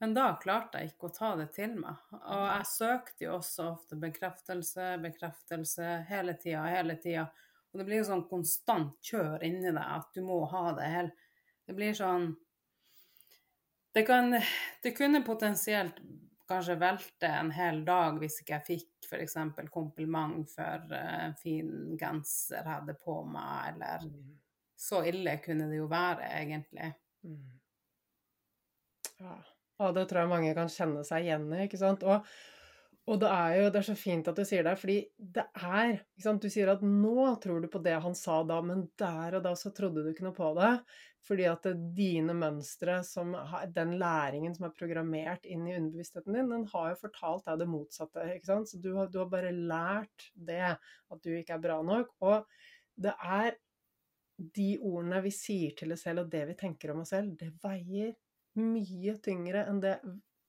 Men 0.00 0.14
da 0.14 0.36
klarte 0.40 0.78
jeg 0.78 0.92
ikke 0.92 1.08
å 1.08 1.14
ta 1.14 1.28
det 1.36 1.48
til 1.56 1.74
meg. 1.74 1.98
Og 2.14 2.44
jeg 2.46 2.66
søkte 2.70 3.24
jo 3.24 3.32
også 3.40 3.64
ofte 3.72 3.98
bekreftelse, 3.98 4.92
bekreftelse 5.02 5.88
hele 6.08 6.36
tida, 6.38 6.62
hele 6.70 6.94
tida. 7.02 7.26
Og 7.72 7.80
det 7.80 7.86
blir 7.88 8.00
jo 8.00 8.06
sånn 8.12 8.28
konstant 8.30 8.94
kjør 9.04 9.42
inni 9.44 9.72
deg 9.72 9.82
at 9.82 10.14
du 10.14 10.22
må 10.24 10.44
ha 10.52 10.70
det 10.78 10.86
hele 10.88 11.10
Det 11.68 11.74
blir 11.76 11.92
sånn 11.92 12.30
det, 13.94 14.02
kan, 14.06 14.34
det 14.82 14.92
kunne 14.96 15.24
potensielt 15.26 16.00
kanskje 16.48 16.78
velte 16.80 17.28
en 17.28 17.50
hel 17.52 17.82
dag 17.84 18.18
hvis 18.20 18.40
ikke 18.42 18.56
jeg 18.56 18.66
fikk 18.66 19.08
f.eks. 19.08 19.36
kompliment 19.72 20.48
for 20.52 20.92
eh, 20.96 21.14
en 21.28 21.36
fin 21.38 21.72
genser 22.00 22.60
jeg 22.60 22.68
hadde 22.68 22.98
på 23.04 23.22
meg, 23.28 23.74
eller 23.74 24.06
Mm. 24.08 24.36
Så 24.78 25.00
ille 25.10 25.32
kunne 25.42 25.64
det 25.66 25.80
jo 25.80 25.88
være, 25.90 26.22
egentlig. 26.38 26.92
Mm. 27.26 27.46
Ja. 29.18 29.32
Og 29.82 29.94
det 29.96 30.04
tror 30.06 30.20
jeg 30.20 30.30
mange 30.30 30.52
kan 30.54 30.70
kjenne 30.70 31.02
seg 31.06 31.26
igjen 31.26 31.48
i, 31.50 31.64
ikke 31.64 31.80
sant. 31.80 32.04
Og, 32.06 32.28
og 33.08 33.20
det 33.22 33.28
er 33.32 33.52
jo 33.56 33.68
det 33.72 33.80
er 33.80 33.86
så 33.86 33.94
fint 33.96 34.28
at 34.28 34.36
du 34.36 34.44
sier 34.44 34.64
det, 34.66 34.74
fordi 34.76 34.96
det 35.16 35.44
er 35.56 35.94
ikke 35.96 36.24
sant? 36.24 36.42
Du 36.44 36.52
sier 36.52 36.68
at 36.72 36.82
nå 36.84 37.28
tror 37.42 37.62
du 37.64 37.68
på 37.72 37.80
det 37.84 37.94
han 38.04 38.16
sa 38.16 38.42
da, 38.46 38.58
men 38.64 38.84
der 39.00 39.38
og 39.38 39.44
da 39.46 39.54
så 39.56 39.72
trodde 39.74 40.04
du 40.04 40.10
ikke 40.12 40.26
noe 40.26 40.36
på 40.36 40.50
det. 40.58 40.72
Fordi 41.28 41.46
at 41.50 41.66
dine 41.96 42.34
mønstre, 42.36 43.00
som 43.04 43.34
den 43.74 43.96
læringen 44.00 44.54
som 44.56 44.68
er 44.68 44.76
programmert 44.76 45.48
inn 45.48 45.66
i 45.66 45.74
underbevisstheten 45.76 46.36
din, 46.36 46.52
den 46.52 46.66
har 46.72 46.92
jo 46.92 47.00
fortalt 47.02 47.48
deg 47.48 47.62
det 47.62 47.68
motsatte. 47.68 48.28
ikke 48.36 48.50
sant? 48.52 48.70
Så 48.70 48.80
du 48.84 48.92
har, 48.96 49.10
du 49.12 49.18
har 49.22 49.32
bare 49.32 49.52
lært 49.56 50.28
det, 50.34 50.76
at 50.78 51.24
du 51.24 51.32
ikke 51.34 51.58
er 51.58 51.64
bra 51.64 51.80
nok. 51.84 52.14
Og 52.24 52.46
det 53.02 53.16
er 53.18 53.58
de 54.38 54.70
ordene 54.78 55.20
vi 55.24 55.34
sier 55.34 55.74
til 55.76 55.92
oss 55.92 56.06
selv, 56.06 56.24
og 56.24 56.32
det 56.32 56.44
vi 56.52 56.56
tenker 56.60 56.94
om 56.94 57.02
oss 57.02 57.12
selv, 57.16 57.34
det 57.40 57.50
veier 57.64 58.14
mye 58.58 59.14
tyngre 59.22 59.66
enn 59.68 59.82
det 59.82 59.98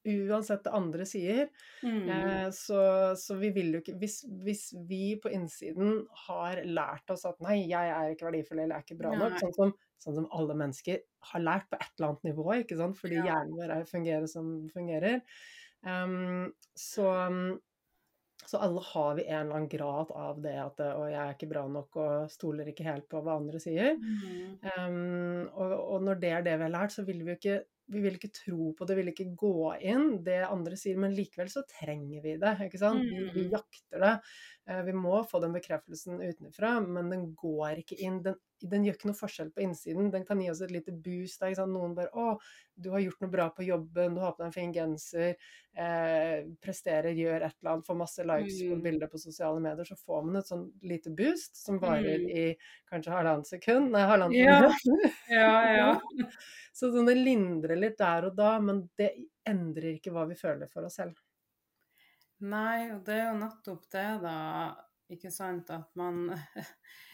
uansett 0.07 0.63
det 0.63 0.71
andre 0.73 1.05
sier. 1.05 1.49
Mm. 1.83 2.09
Eh, 2.09 2.47
så, 2.55 2.79
så 3.19 3.35
vi 3.39 3.49
vil 3.55 3.73
jo 3.75 3.81
ikke 3.83 3.97
hvis, 3.99 4.21
hvis 4.45 4.63
vi 4.87 5.17
på 5.21 5.31
innsiden 5.35 6.05
har 6.27 6.61
lært 6.65 7.11
oss 7.11 7.25
at 7.27 7.39
nei, 7.43 7.57
jeg 7.67 7.91
er 7.93 8.13
ikke 8.15 8.29
verdifull 8.29 8.59
eller 8.63 8.75
jeg 8.77 8.83
er 8.83 8.87
ikke 8.87 8.99
bra 9.03 9.13
nok, 9.19 9.39
sånn 9.41 9.55
som, 9.57 9.73
sånn 9.99 10.15
som 10.21 10.27
alle 10.31 10.55
mennesker 10.55 11.01
har 11.33 11.43
lært 11.43 11.67
på 11.69 11.79
et 11.81 11.89
eller 11.97 12.13
annet 12.13 12.27
nivå, 12.31 12.45
ikke 12.61 12.77
sant, 12.79 12.97
fordi 12.99 13.19
Ja. 13.19 13.25
hjernen 13.31 13.57
vår 13.59 13.73
er- 13.79 13.89
fungerer 13.89 14.27
som 14.31 14.53
fungerer. 14.73 15.21
um, 15.83 16.53
så, 16.75 17.09
så 18.47 18.57
alle 18.63 18.81
har 18.93 19.15
vi 19.15 19.25
en 19.27 19.41
eller 19.45 19.55
annen 19.59 19.69
grad 19.69 20.11
av 20.15 20.39
det 20.41 20.55
at 20.57 20.79
Og 20.79 21.09
jeg 21.11 21.19
er 21.19 21.33
ikke 21.35 21.49
bra 21.51 21.65
nok 21.67 21.95
og 22.01 22.31
stoler 22.31 22.71
ikke 22.71 22.87
helt 22.87 23.09
på 23.11 23.21
hva 23.21 23.35
andre 23.39 23.59
sier. 23.59 23.97
Mm. 23.99 24.55
Um, 24.63 25.49
og, 25.53 25.75
og 25.95 26.07
når 26.07 26.19
det 26.23 26.31
er 26.37 26.41
det 26.47 26.55
vi 26.57 26.65
har 26.67 26.73
lært, 26.77 26.95
så 26.95 27.03
vil 27.05 27.19
vi 27.23 27.33
jo 27.33 27.37
ikke 27.37 27.59
vi 27.89 27.99
vil 28.03 28.15
ikke 28.19 28.31
tro 28.33 28.71
på 28.77 28.85
det, 28.87 28.95
vi 28.97 29.01
vil 29.03 29.11
ikke 29.13 29.35
gå 29.35 29.53
inn 29.81 30.23
det 30.23 30.43
andre 30.45 30.77
sier, 30.77 30.97
men 31.01 31.15
likevel 31.17 31.49
så 31.49 31.63
trenger 31.67 32.21
vi 32.21 32.35
det. 32.37 32.51
ikke 32.67 32.79
sant? 32.81 33.01
Vi, 33.01 33.23
vi 33.33 33.45
Mm. 33.47 33.51
jakter 33.55 33.99
det. 34.05 34.13
Eh, 34.69 34.81
Vi 34.85 34.93
må 34.93 35.23
få 35.29 35.41
den 35.41 35.53
bekreftelsen 35.53 36.21
utenfra, 36.21 36.79
men 36.85 37.09
den 37.09 37.35
går 37.35 37.81
ikke 37.83 37.97
inn. 37.99 38.21
Den, 38.23 38.35
den 38.61 38.83
gjør 38.83 38.95
ikke 38.97 39.07
noe 39.09 39.17
forskjell 39.19 39.51
på 39.55 39.61
innsiden. 39.63 40.11
Den 40.11 40.25
kan 40.25 40.39
gi 40.41 40.49
oss 40.51 40.61
et 40.61 40.71
lite 40.71 40.91
boost. 40.91 41.41
Noen 41.41 41.95
bare 41.95 42.09
'Å, 42.13 42.37
du 42.79 42.89
har 42.91 42.99
gjort 42.99 43.21
noe 43.21 43.29
bra 43.31 43.49
på 43.49 43.63
jobben, 43.65 44.15
du 44.15 44.21
har 44.21 44.33
på 44.33 44.37
deg 44.39 44.45
en 44.47 44.51
fin 44.51 44.73
genser', 44.73 45.35
eh, 45.75 46.43
presterer, 46.61 47.13
gjør 47.15 47.45
et 47.45 47.55
eller 47.61 47.71
annet, 47.73 47.85
får 47.85 47.97
masse 47.97 48.25
likes 48.25 48.61
på 48.61 48.75
Mm. 48.75 48.81
bilder 48.83 49.07
på 49.07 49.19
sosiale 49.19 49.59
medier, 49.59 49.85
så 49.85 49.95
får 49.97 50.25
man 50.25 50.35
et 50.37 50.45
sånn 50.45 50.71
lite 50.83 51.09
boost 51.15 51.55
som 51.55 51.79
varer 51.79 52.19
Mm. 52.19 52.29
i 52.29 52.55
kanskje 52.91 53.11
halvannet 53.11 53.47
sekund. 53.47 53.91
Nei, 53.91 54.01
halvannet 54.07 54.35
Ja. 54.35 54.61
Ja, 55.29 55.75
ja. 55.75 56.01
Så 56.73 56.91
sånn, 56.91 57.05
det 57.05 57.15
lindrer 57.17 57.77
litt 57.79 57.97
der 57.97 58.25
og 58.25 58.35
da, 58.35 58.59
men 58.59 58.89
det 58.97 59.13
endrer 59.45 59.99
ikke 59.99 60.11
hva 60.11 60.27
vi 60.27 60.35
føler 60.35 60.67
for 60.69 60.83
oss 60.85 60.95
selv. 60.95 61.15
Nei, 62.41 62.89
og 62.91 63.03
det 63.03 63.15
er 63.19 63.33
jo 63.33 63.39
nettopp 63.39 63.89
det, 63.91 64.21
da. 64.21 64.75
Ikke 65.11 65.31
sant, 65.31 65.69
at 65.71 65.89
man 65.95 66.29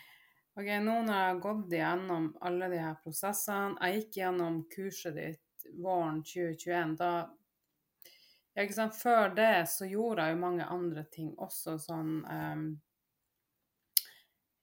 OK, 0.56 0.70
nå 0.80 0.94
når 1.04 1.18
jeg 1.18 1.28
har 1.28 1.40
gått 1.44 1.74
gjennom 1.76 2.28
alle 2.48 2.68
de 2.72 2.78
her 2.80 2.94
prosessene 3.04 3.76
Jeg 3.82 3.98
gikk 4.00 4.20
gjennom 4.22 4.62
kurset 4.72 5.18
ditt 5.18 5.66
våren 5.84 6.22
2021. 6.24 6.94
Da 7.02 7.10
ja, 8.56 8.64
ikke 8.64 8.78
sant, 8.78 8.96
Før 8.96 9.34
det 9.36 9.66
så 9.68 9.88
gjorde 9.90 10.24
jeg 10.24 10.38
jo 10.38 10.44
mange 10.46 10.68
andre 10.72 11.04
ting 11.12 11.34
også, 11.44 11.76
sånn 11.84 12.14
um, 12.24 12.64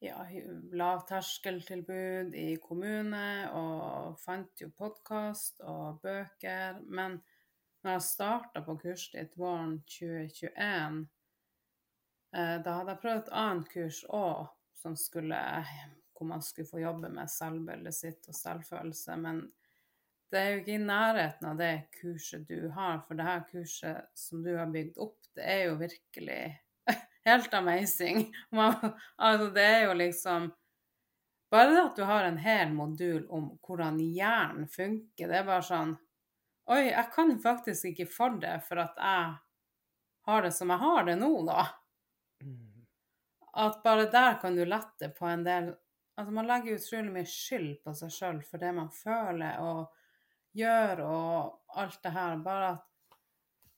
ja, 0.00 0.22
lavterskeltilbud 0.80 2.32
i 2.40 2.56
kommune, 2.64 3.26
og 3.52 4.16
fant 4.22 4.64
jo 4.64 4.70
podkast 4.72 5.60
og 5.60 6.00
bøker. 6.06 6.80
Men 6.88 7.20
når 7.84 7.98
jeg 7.98 8.06
starta 8.08 8.64
på 8.64 8.78
kurset 8.80 9.20
ditt 9.20 9.36
våren 9.36 9.76
2021, 9.98 10.98
eh, 12.32 12.56
da 12.64 12.80
hadde 12.80 12.96
jeg 12.96 13.04
prøvd 13.04 13.22
et 13.26 13.32
annet 13.44 13.70
kurs 13.76 14.02
òg, 14.08 14.48
som 14.82 14.98
skulle 14.98 15.38
hvor 16.22 16.28
man 16.28 16.42
skulle 16.42 16.68
få 16.68 16.78
jobbe 16.78 17.08
med 17.10 17.30
selvbildet 17.30 17.94
sitt 17.94 18.28
og 18.30 18.36
selvfølelse. 18.36 19.16
Men 19.18 19.42
det 20.30 20.38
er 20.38 20.50
jo 20.52 20.60
ikke 20.62 20.76
i 20.76 20.82
nærheten 20.84 21.48
av 21.50 21.58
det 21.58 21.72
kurset 21.98 22.44
du 22.48 22.68
har, 22.72 23.00
for 23.06 23.18
det 23.18 23.26
her 23.26 23.42
kurset 23.50 24.10
som 24.14 24.44
du 24.44 24.52
har 24.56 24.70
bygd 24.70 25.00
opp, 25.02 25.18
det 25.34 25.44
er 25.44 25.64
jo 25.66 25.76
virkelig 25.80 26.40
helt 27.28 27.54
amazing. 27.54 28.28
Man, 28.54 28.76
altså, 29.16 29.50
det 29.54 29.68
er 29.68 29.86
jo 29.88 29.96
liksom 29.98 30.52
Bare 31.52 31.68
det 31.68 31.80
at 31.82 31.98
du 31.98 32.06
har 32.08 32.24
en 32.24 32.38
hel 32.40 32.70
modul 32.72 33.26
om 33.28 33.50
hvordan 33.60 33.98
hjernen 34.00 34.64
funker, 34.72 35.26
det 35.28 35.36
er 35.36 35.44
bare 35.44 35.66
sånn 35.66 35.90
Oi, 36.72 36.86
jeg 36.86 37.10
kan 37.12 37.34
faktisk 37.42 37.90
ikke 37.90 38.06
for 38.08 38.38
det 38.40 38.54
for 38.64 38.80
at 38.80 38.96
jeg 38.96 39.34
har 40.30 40.46
det 40.46 40.52
som 40.56 40.70
jeg 40.72 40.80
har 40.80 41.04
det 41.10 41.18
nå, 41.20 41.32
da. 41.44 41.66
At 43.52 43.82
bare 43.84 44.08
der 44.12 44.38
kan 44.40 44.56
du 44.56 44.64
lette 44.64 45.12
på 45.12 45.28
en 45.28 45.44
del 45.44 45.72
Altså, 46.12 46.32
man 46.36 46.44
legger 46.44 46.76
utrolig 46.76 47.08
mye 47.08 47.28
skyld 47.28 47.70
på 47.80 47.92
seg 47.96 48.10
sjøl 48.12 48.40
for 48.44 48.60
det 48.60 48.68
man 48.76 48.90
føler 48.92 49.62
og 49.64 49.86
gjør 50.52 51.00
og 51.06 51.78
alt 51.80 52.02
det 52.04 52.12
her. 52.12 52.34
Bare 52.44 52.66
at 52.74 52.82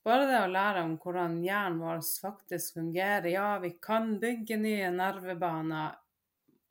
bare 0.05 0.25
det 0.29 0.39
å 0.43 0.49
lære 0.51 0.81
om 0.85 0.97
hvordan 1.01 1.39
hjernen 1.41 1.79
vår 1.81 2.01
faktisk 2.21 2.75
fungerer 2.77 3.25
Ja, 3.31 3.47
vi 3.63 3.71
kan 3.81 4.17
bygge 4.21 4.59
nye 4.61 4.91
nervebaner. 4.93 5.95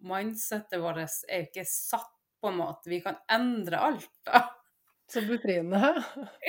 Mindsettet 0.06 0.78
vårt 0.78 1.00
er 1.02 1.40
jo 1.40 1.48
ikke 1.48 1.64
satt 1.66 2.12
på 2.38 2.52
en 2.52 2.60
måte. 2.60 2.92
Vi 2.92 3.00
kan 3.02 3.16
endre 3.32 3.80
alt, 3.88 4.12
da. 4.28 4.44
Så 5.10 5.24
befriende. 5.26 5.96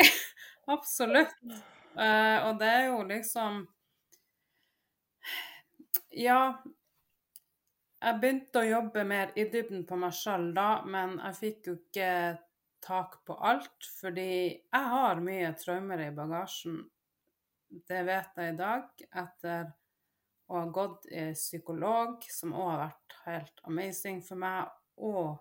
Absolutt. 0.76 1.34
Uh, 1.96 2.52
og 2.52 2.60
det 2.60 2.70
er 2.70 2.86
jo 2.92 3.02
liksom 3.08 3.64
Ja, 6.16 6.64
jeg 8.06 8.20
begynte 8.22 8.62
å 8.62 8.68
jobbe 8.68 9.02
mer 9.08 9.32
i 9.36 9.44
dybden 9.52 9.86
på 9.88 9.96
meg 10.00 10.14
sjøl 10.16 10.54
da, 10.56 10.84
men 10.88 11.20
jeg 11.20 11.36
fikk 11.40 11.68
jo 11.68 11.74
ikke 11.80 12.38
tak 12.86 13.12
på 13.26 13.34
alt, 13.50 13.82
fordi 14.00 14.32
jeg 14.54 14.84
har 14.94 15.16
mye 15.26 15.50
traumer 15.60 16.00
i 16.06 16.16
bagasjen. 16.16 16.78
Det 17.90 18.02
vet 18.08 18.32
jeg 18.38 18.54
i 18.54 18.58
dag, 18.60 18.84
etter 19.10 19.62
å 20.46 20.54
ha 20.60 20.66
gått 20.70 21.06
i 21.10 21.34
psykolog, 21.34 22.24
som 22.30 22.54
òg 22.54 22.70
har 22.70 22.80
vært 22.86 23.12
helt 23.26 23.58
amazing 23.72 24.22
for 24.24 24.38
meg, 24.40 24.70
og 25.02 25.40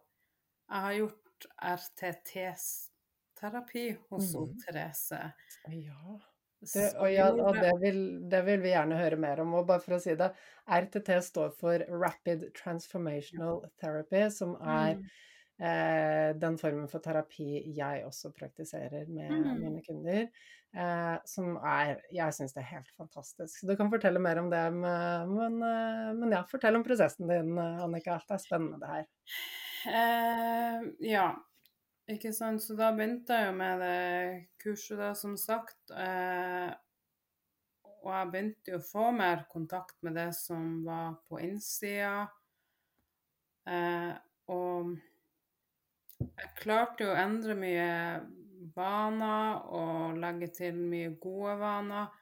jeg 0.65 0.81
har 0.87 0.95
gjort 0.99 1.41
RTT-terapi 1.75 3.87
hos 4.09 4.29
mm. 4.33 4.57
Therese. 4.65 5.23
Ja. 5.69 6.34
Det, 6.73 6.87
og, 6.97 7.09
ja, 7.13 7.29
og 7.33 7.55
det, 7.61 7.73
vil, 7.83 8.01
det 8.31 8.41
vil 8.47 8.63
vi 8.65 8.73
gjerne 8.73 8.97
høre 8.99 9.17
mer 9.21 9.41
om. 9.45 9.53
Og 9.59 9.67
bare 9.69 9.83
for 9.85 9.97
å 9.97 10.01
si 10.03 10.15
det, 10.19 10.31
RTT 10.67 11.11
står 11.23 11.53
for 11.59 11.85
Rapid 11.91 12.49
Transformational 12.57 13.63
Therapy, 13.83 14.25
som 14.31 14.57
er 14.61 14.97
Mm. 14.97 15.05
eh, 15.61 16.33
den 16.35 16.57
formen 16.59 16.89
for 16.91 16.99
terapi 17.01 17.63
jeg 17.77 18.05
også 18.07 18.33
praktiserer 18.35 19.07
med 19.09 19.31
Mm. 19.31 19.61
mine 19.61 19.83
kunder. 19.87 20.29
Eh, 20.75 21.19
som 21.25 21.57
er 21.63 22.01
Jeg 22.13 22.33
syns 22.35 22.53
det 22.55 22.63
er 22.65 22.71
helt 22.75 22.91
fantastisk. 22.99 23.61
Så 23.61 23.67
du 23.69 23.77
kan 23.77 23.91
fortelle 23.91 24.19
mer 24.19 24.39
om 24.39 24.51
det, 24.51 24.73
men, 24.73 25.29
men, 25.35 25.63
eh, 25.63 26.13
men 26.15 26.33
ja, 26.33 26.43
fortell 26.51 26.75
om 26.77 26.83
prosessen 26.85 27.29
din, 27.29 27.57
Annika. 27.59 28.19
Det 28.27 28.35
er 28.35 28.43
spennende, 28.43 28.81
det 28.81 28.89
her. 28.89 29.07
Uh, 29.87 30.91
ja, 31.05 31.35
ikke 32.11 32.33
sant. 32.37 32.63
Så 32.63 32.77
da 32.79 32.91
begynte 32.95 33.37
jeg 33.37 33.51
jo 33.51 33.57
med 33.59 33.85
det 33.85 34.47
kurset, 34.63 34.99
da, 35.01 35.13
som 35.19 35.37
sagt. 35.41 35.79
Eh, 35.91 36.71
og 38.05 38.13
jeg 38.13 38.31
begynte 38.33 38.75
jo 38.75 38.81
å 38.81 38.85
få 38.85 39.09
mer 39.17 39.47
kontakt 39.53 39.97
med 40.05 40.19
det 40.19 40.31
som 40.37 40.83
var 40.85 41.17
på 41.29 41.41
innsida. 41.41 42.27
Eh, 43.65 44.13
og 44.53 44.93
jeg 46.21 46.51
klarte 46.61 47.07
jo 47.07 47.15
å 47.15 47.21
endre 47.21 47.57
mye 47.57 47.89
vaner 48.75 49.65
og 49.73 50.21
legge 50.21 50.51
til 50.61 50.77
mye 50.77 51.15
gode 51.21 51.57
vaner. 51.61 52.13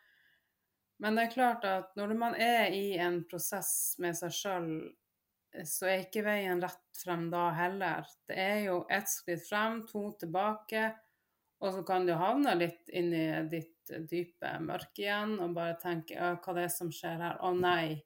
Men 1.02 1.18
det 1.18 1.26
er 1.26 1.34
klart 1.34 1.64
at 1.66 1.96
når 1.98 2.14
man 2.18 2.34
er 2.38 2.70
i 2.70 2.94
en 3.02 3.22
prosess 3.26 3.96
med 4.02 4.14
seg 4.14 4.34
sjøl, 4.36 4.68
så 5.68 5.88
er 5.90 6.04
ikke 6.06 6.24
veien 6.24 6.62
rett 6.62 7.00
frem 7.02 7.26
da 7.32 7.50
heller. 7.56 8.06
Det 8.28 8.38
er 8.38 8.60
jo 8.66 8.82
ett 8.90 9.10
skritt 9.10 9.44
frem, 9.44 9.82
to 9.88 10.06
tilbake, 10.20 10.86
og 11.62 11.76
så 11.76 11.82
kan 11.86 12.06
du 12.08 12.14
havne 12.18 12.54
litt 12.58 12.88
inn 12.90 13.12
i 13.14 13.26
ditt 13.50 13.92
dype 14.08 14.56
mørke 14.62 15.04
igjen 15.04 15.36
og 15.42 15.54
bare 15.56 15.76
tenke 15.82 16.16
«Å, 16.16 16.32
hva 16.42 16.54
det 16.56 16.64
er 16.66 16.72
som 16.72 16.90
skjer 16.94 17.20
her? 17.22 17.38
Å 17.44 17.52
nei, 17.54 18.00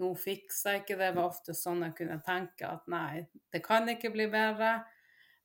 nå 0.00 0.12
fikser 0.18 0.76
jeg 0.76 0.84
ikke 0.84 0.98
det. 0.98 1.10
Det 1.10 1.16
var 1.18 1.30
ofte 1.32 1.56
sånn 1.56 1.84
jeg 1.86 1.96
kunne 1.98 2.20
tenke 2.26 2.68
at 2.68 2.86
nei, 2.90 3.24
det 3.52 3.62
kan 3.64 3.88
ikke 3.90 4.12
bli 4.14 4.28
bedre. 4.30 4.80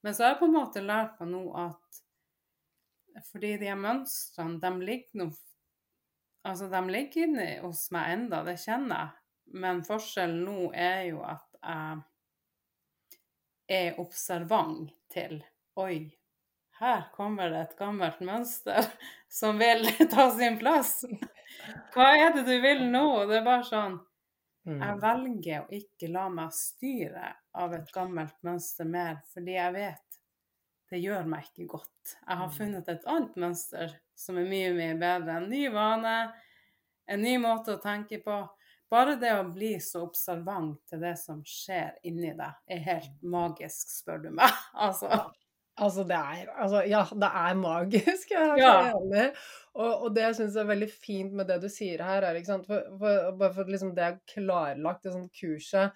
Men 0.06 0.14
så 0.14 0.26
har 0.26 0.36
jeg 0.36 0.42
på 0.44 0.50
en 0.50 0.58
måte 0.60 0.86
lært 0.86 1.18
meg 1.22 1.32
nå 1.32 1.44
at 1.58 2.02
fordi 3.32 3.56
de 3.62 3.72
mønstrene, 3.80 4.60
de 4.62 4.88
ligger 4.92 5.24
nå 5.24 5.34
Altså, 6.46 6.68
de 6.70 6.78
ligger 6.94 7.24
inni 7.26 7.48
hos 7.64 7.88
meg 7.90 8.12
enda, 8.14 8.44
det 8.46 8.60
kjenner 8.62 9.00
jeg. 9.00 9.25
Men 9.46 9.84
forskjellen 9.86 10.44
nå 10.46 10.72
er 10.74 11.02
jo 11.12 11.22
at 11.24 11.46
jeg 13.70 13.88
er 13.88 14.00
observant 14.02 14.92
til 15.14 15.40
Oi, 15.82 15.96
her 16.80 17.02
kommer 17.16 17.50
det 17.52 17.62
et 17.66 17.78
gammelt 17.80 18.22
mønster 18.24 18.86
som 19.40 19.58
vil 19.60 19.84
ta 20.14 20.30
sin 20.38 20.58
plass. 20.62 21.02
Hva 21.96 22.10
er 22.20 22.34
det 22.38 22.46
du 22.48 22.56
vil 22.64 22.86
nå? 22.92 23.06
Det 23.30 23.40
er 23.42 23.48
bare 23.48 23.66
sånn 23.70 23.98
Jeg 24.82 24.96
Mm. 24.96 25.02
velger 25.02 25.62
å 25.66 25.72
ikke 25.78 26.08
la 26.12 26.26
meg 26.30 26.52
styre 26.54 27.30
av 27.56 27.74
et 27.78 27.92
gammelt 27.96 28.36
mønster 28.44 28.86
mer, 28.90 29.20
fordi 29.34 29.54
jeg 29.56 29.74
vet 29.76 30.18
det 30.92 31.00
gjør 31.04 31.26
meg 31.30 31.46
ikke 31.48 31.68
godt. 31.78 32.16
Jeg 32.28 32.38
har 32.38 32.48
Mm. 32.48 32.56
funnet 32.58 32.90
et 32.90 33.06
annet 33.10 33.36
mønster 33.42 33.94
som 34.16 34.38
er 34.38 34.46
mye, 34.50 34.74
mye 34.78 34.96
bedre. 35.02 35.38
En 35.42 35.50
ny 35.50 35.64
vane, 35.74 36.16
en 37.08 37.22
ny 37.22 37.38
måte 37.42 37.76
å 37.76 37.82
tenke 37.84 38.20
på. 38.26 38.38
Bare 38.96 39.18
det 39.20 39.34
å 39.36 39.48
bli 39.52 39.74
så 39.84 40.06
observant 40.06 40.78
til 40.88 41.02
det 41.04 41.18
som 41.20 41.42
skjer 41.44 41.98
inni 42.08 42.30
deg, 42.38 42.62
er 42.72 42.86
helt 42.86 43.18
magisk, 43.28 43.90
spør 43.92 44.22
du 44.24 44.30
meg. 44.38 44.62
Altså. 44.86 45.10
Altså, 45.76 46.06
det 46.08 46.16
er 46.16 46.50
altså, 46.56 46.82
ja, 46.88 47.02
det 47.12 47.30
er 47.44 47.56
magisk. 47.60 48.30
Jeg 48.36 48.50
er 48.50 48.58
Ja. 48.62 48.76
enig. 48.96 49.30
Og, 49.76 50.06
og 50.06 50.14
det 50.16 50.22
jeg 50.24 50.36
syns 50.38 50.54
er 50.56 50.68
veldig 50.70 50.88
fint 50.88 51.34
med 51.36 51.50
det 51.52 51.58
du 51.60 51.66
sier 51.68 52.00
her, 52.00 52.24
er 52.24 52.38
ikke 52.40 52.48
sant 52.48 52.64
for, 52.70 52.86
for, 52.96 53.34
Bare 53.36 53.52
for 53.58 53.68
liksom 53.68 53.90
det 53.98 54.06
er 54.06 54.14
klarlagt, 54.32 55.02
det 55.04 55.12
sånn 55.12 55.26
kurset 55.36 55.92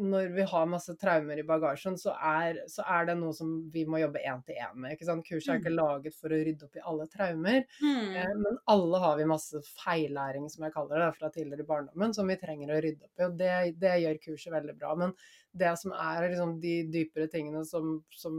Når 0.00 0.30
vi 0.32 0.46
har 0.48 0.70
masse 0.72 0.94
traumer 0.96 1.36
i 1.36 1.44
bagasjen, 1.44 1.98
så 2.00 2.14
er, 2.16 2.62
så 2.72 2.86
er 2.88 3.10
det 3.10 3.18
noe 3.20 3.34
som 3.36 3.50
vi 3.74 3.84
må 3.84 4.00
jobbe 4.00 4.22
én 4.24 4.40
til 4.48 4.56
én 4.64 4.72
med. 4.80 4.94
ikke 4.96 5.10
sant? 5.10 5.26
Kurset 5.28 5.52
er 5.52 5.60
ikke 5.60 5.74
laget 5.76 6.16
for 6.16 6.32
å 6.32 6.40
rydde 6.40 6.64
opp 6.70 6.80
i 6.80 6.86
alle 6.88 7.06
traumer. 7.12 7.60
Mm. 7.84 8.16
Eh, 8.16 8.32
Men 8.46 8.58
alle 8.78 9.02
har 9.04 9.20
vi 9.20 9.28
masse 9.28 9.60
feillæring, 9.84 10.48
som 10.52 10.64
jeg 10.64 10.72
kaller 10.78 11.04
det, 11.04 11.10
fra 11.20 11.28
tidligere 11.36 11.64
i 11.64 11.70
barndommen, 11.74 12.16
som 12.16 12.28
vi 12.32 12.40
trenger 12.40 12.72
å 12.72 12.80
rydde 12.84 13.04
opp 13.10 13.20
i. 13.20 13.28
Og 13.28 13.36
det, 13.44 13.52
det 13.84 13.94
gjør 14.06 14.22
kurset 14.24 14.56
veldig 14.56 14.76
bra. 14.80 14.96
Men 15.04 15.12
det 15.52 15.72
som 15.78 15.92
er 15.92 16.28
liksom 16.30 16.60
de 16.60 16.76
dypere 16.92 17.28
tingene 17.32 17.64
som, 17.68 17.98
som, 18.10 18.36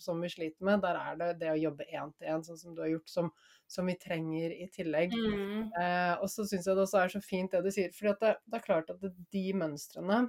som 0.00 0.20
vi 0.24 0.28
sliter 0.32 0.64
med, 0.64 0.80
der 0.84 0.96
er 1.00 1.18
det 1.20 1.32
det 1.42 1.50
å 1.52 1.58
jobbe 1.60 1.84
én 1.90 2.12
til 2.16 2.30
én, 2.32 2.44
sånn 2.46 2.58
som 2.60 2.74
du 2.76 2.80
har 2.82 2.88
gjort, 2.94 3.08
som, 3.12 3.28
som 3.68 3.86
vi 3.86 3.96
trenger 4.00 4.52
i 4.54 4.68
tillegg. 4.72 5.12
Mm. 5.12 5.68
Eh, 5.80 6.14
og 6.20 6.28
så 6.32 6.46
syns 6.48 6.66
jeg 6.66 6.76
det 6.76 6.86
også 6.86 7.02
er 7.02 7.12
så 7.14 7.20
fint 7.24 7.52
det 7.52 7.62
du 7.64 7.70
sier. 7.74 7.92
For 7.96 8.12
det, 8.12 8.34
det 8.48 8.58
er 8.60 8.64
klart 8.64 8.90
at 8.94 9.00
det, 9.04 9.12
de 9.34 9.44
mønstrene 9.60 10.24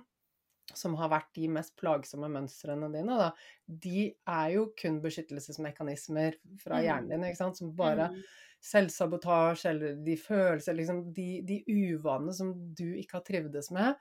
som 0.73 0.95
har 0.97 1.11
vært 1.13 1.27
de 1.37 1.45
mest 1.53 1.75
plagsomme 1.77 2.25
mønstrene 2.33 2.87
dine, 2.89 3.15
da, 3.19 3.27
de 3.69 4.07
er 4.09 4.47
jo 4.55 4.63
kun 4.79 4.97
beskyttelsesmekanismer 5.03 6.39
fra 6.63 6.79
Mm. 6.79 6.85
hjernen 6.87 7.11
din, 7.13 7.25
ikke 7.29 7.37
sant, 7.43 7.57
som 7.59 7.75
bare 7.77 8.09
Mm. 8.09 8.23
selvsabotasje 8.65 9.69
eller 9.69 9.95
de 10.03 10.15
følelser, 10.17 10.73
liksom 10.73 11.03
de, 11.13 11.41
de 11.45 11.59
uvanene 11.69 12.33
som 12.33 12.49
du 12.75 12.87
ikke 12.97 13.19
har 13.19 13.25
trivdes 13.27 13.69
med, 13.75 13.93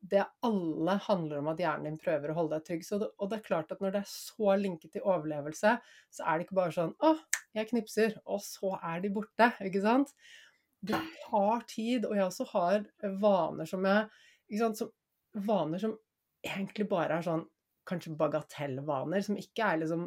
det 0.00 0.22
alle 0.46 0.94
handler 1.08 1.40
om 1.40 1.48
at 1.50 1.60
hjernen 1.62 1.88
din 1.90 2.00
prøver 2.00 2.30
å 2.30 2.36
holde 2.36 2.58
deg 2.58 2.66
trygg. 2.68 2.84
Det, 2.86 3.08
og 3.18 3.30
det 3.30 3.38
er 3.38 3.46
klart 3.46 3.72
at 3.74 3.80
når 3.82 3.96
det 3.96 4.02
er 4.04 4.10
så 4.10 4.54
linket 4.58 4.94
til 4.94 5.06
overlevelse, 5.06 5.74
så 6.14 6.26
er 6.26 6.38
det 6.38 6.46
ikke 6.46 6.58
bare 6.60 6.74
sånn 6.76 6.92
Å, 7.02 7.14
jeg 7.58 7.70
knipser, 7.72 8.14
og 8.28 8.42
så 8.44 8.76
er 8.78 9.02
de 9.02 9.10
borte. 9.14 9.50
Ikke 9.66 9.82
sant? 9.82 10.12
Det 10.78 11.00
tar 11.24 11.64
tid. 11.70 12.06
Og 12.06 12.14
jeg 12.14 12.28
også 12.28 12.46
har 12.52 12.86
vaner 13.22 13.68
som 13.68 13.86
jeg 13.88 14.06
ikke 14.48 14.62
sant, 14.64 14.84
som, 14.84 14.94
Vaner 15.44 15.78
som 15.78 15.92
egentlig 16.42 16.86
bare 16.88 17.18
er 17.18 17.24
sånn 17.26 17.42
kanskje 17.88 18.14
bagatellvaner, 18.18 19.20
som 19.22 19.36
ikke 19.38 19.66
er 19.66 19.82
liksom 19.82 20.06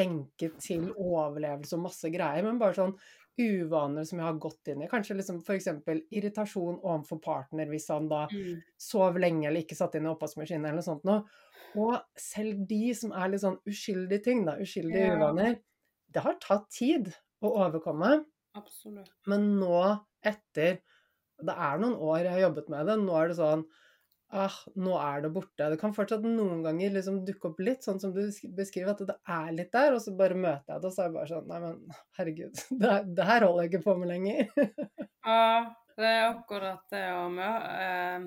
lenket 0.00 0.56
til 0.64 0.88
overlevelse 0.94 1.76
og 1.76 1.84
masse 1.84 2.10
greier, 2.12 2.44
men 2.46 2.60
bare 2.60 2.78
sånn 2.78 2.94
uvaner 3.40 4.04
som 4.06 4.18
jeg 4.20 4.26
har 4.26 4.38
gått 4.42 4.68
inn 4.72 4.82
i. 4.84 4.88
Kanskje 4.90 5.16
liksom 5.18 5.40
f.eks. 5.42 5.66
irritasjon 6.12 6.80
overfor 6.82 7.20
partner 7.24 7.66
hvis 7.72 7.88
han 7.92 8.08
da 8.08 8.26
Mm. 8.30 8.62
sov 8.78 9.16
lenge 9.18 9.46
eller 9.48 9.62
ikke 9.64 9.76
satt 9.78 9.94
inn 9.96 10.06
i 10.06 10.12
oppvaskmaskinen 10.12 10.64
eller 10.66 10.80
noe 10.80 10.88
sånt 10.88 11.04
noe. 11.04 11.24
Og 11.76 11.96
selv 12.18 12.66
de 12.66 12.92
som 12.94 13.12
er 13.12 13.28
litt 13.30 13.40
sånn 13.44 13.58
uskyldige 13.66 14.22
ting, 14.24 14.44
da, 14.44 14.56
uskyldige 14.56 15.06
Ja. 15.06 15.16
uvaner, 15.16 15.58
det 16.12 16.22
har 16.22 16.34
tatt 16.40 16.68
tid 16.70 17.14
å 17.42 17.52
overkomme. 17.56 18.24
Absolutt. 18.56 19.10
Men 19.26 19.58
nå 19.60 20.00
etter 20.24 20.80
Det 21.42 21.54
er 21.56 21.78
noen 21.78 21.96
år 21.96 22.18
jeg 22.24 22.32
har 22.32 22.50
jobbet 22.50 22.68
med 22.68 22.84
det. 22.86 22.96
Nå 22.98 23.14
er 23.16 23.28
det 23.28 23.36
sånn 23.38 23.64
ah, 24.30 24.56
nå 24.78 24.94
er 25.00 25.24
det 25.24 25.32
borte. 25.34 25.68
Det 25.72 25.78
kan 25.80 25.94
fortsatt 25.94 26.24
noen 26.26 26.62
ganger 26.64 26.94
liksom 26.94 27.20
dukke 27.26 27.50
opp 27.50 27.62
litt, 27.64 27.84
sånn 27.86 28.00
som 28.02 28.12
du 28.14 28.22
beskriver, 28.56 28.94
at 28.94 29.02
det 29.08 29.16
er 29.34 29.50
litt 29.56 29.72
der, 29.74 29.94
og 29.96 30.02
så 30.04 30.14
bare 30.18 30.38
møter 30.38 30.74
jeg 30.74 30.82
det, 30.82 30.90
og 30.90 30.94
så 30.94 31.04
er 31.04 31.10
det 31.10 31.18
bare 31.18 31.30
sånn 31.32 31.48
Nei, 31.50 31.60
men 31.64 31.96
herregud, 32.18 32.62
det, 32.82 32.96
det 33.18 33.28
her 33.30 33.46
holder 33.46 33.66
jeg 33.66 33.72
ikke 33.72 33.86
på 33.88 33.96
med 34.00 34.12
lenger. 34.14 34.50
Ja, 35.20 35.74
det 36.00 36.08
er 36.08 36.22
akkurat 36.30 36.86
det 36.88 37.02
å, 37.12 37.26
mø 37.28 37.48
eh, 37.76 38.22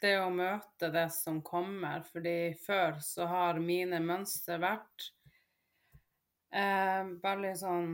det 0.00 0.12
å 0.22 0.28
møte 0.30 0.92
det 0.94 1.08
som 1.10 1.40
kommer. 1.42 2.04
Fordi 2.06 2.52
før 2.62 3.00
så 3.02 3.26
har 3.26 3.58
mine 3.58 3.98
mønstre 4.04 4.60
vært 4.62 5.08
eh, 6.54 7.10
veldig 7.24 7.52
sånn 7.58 7.90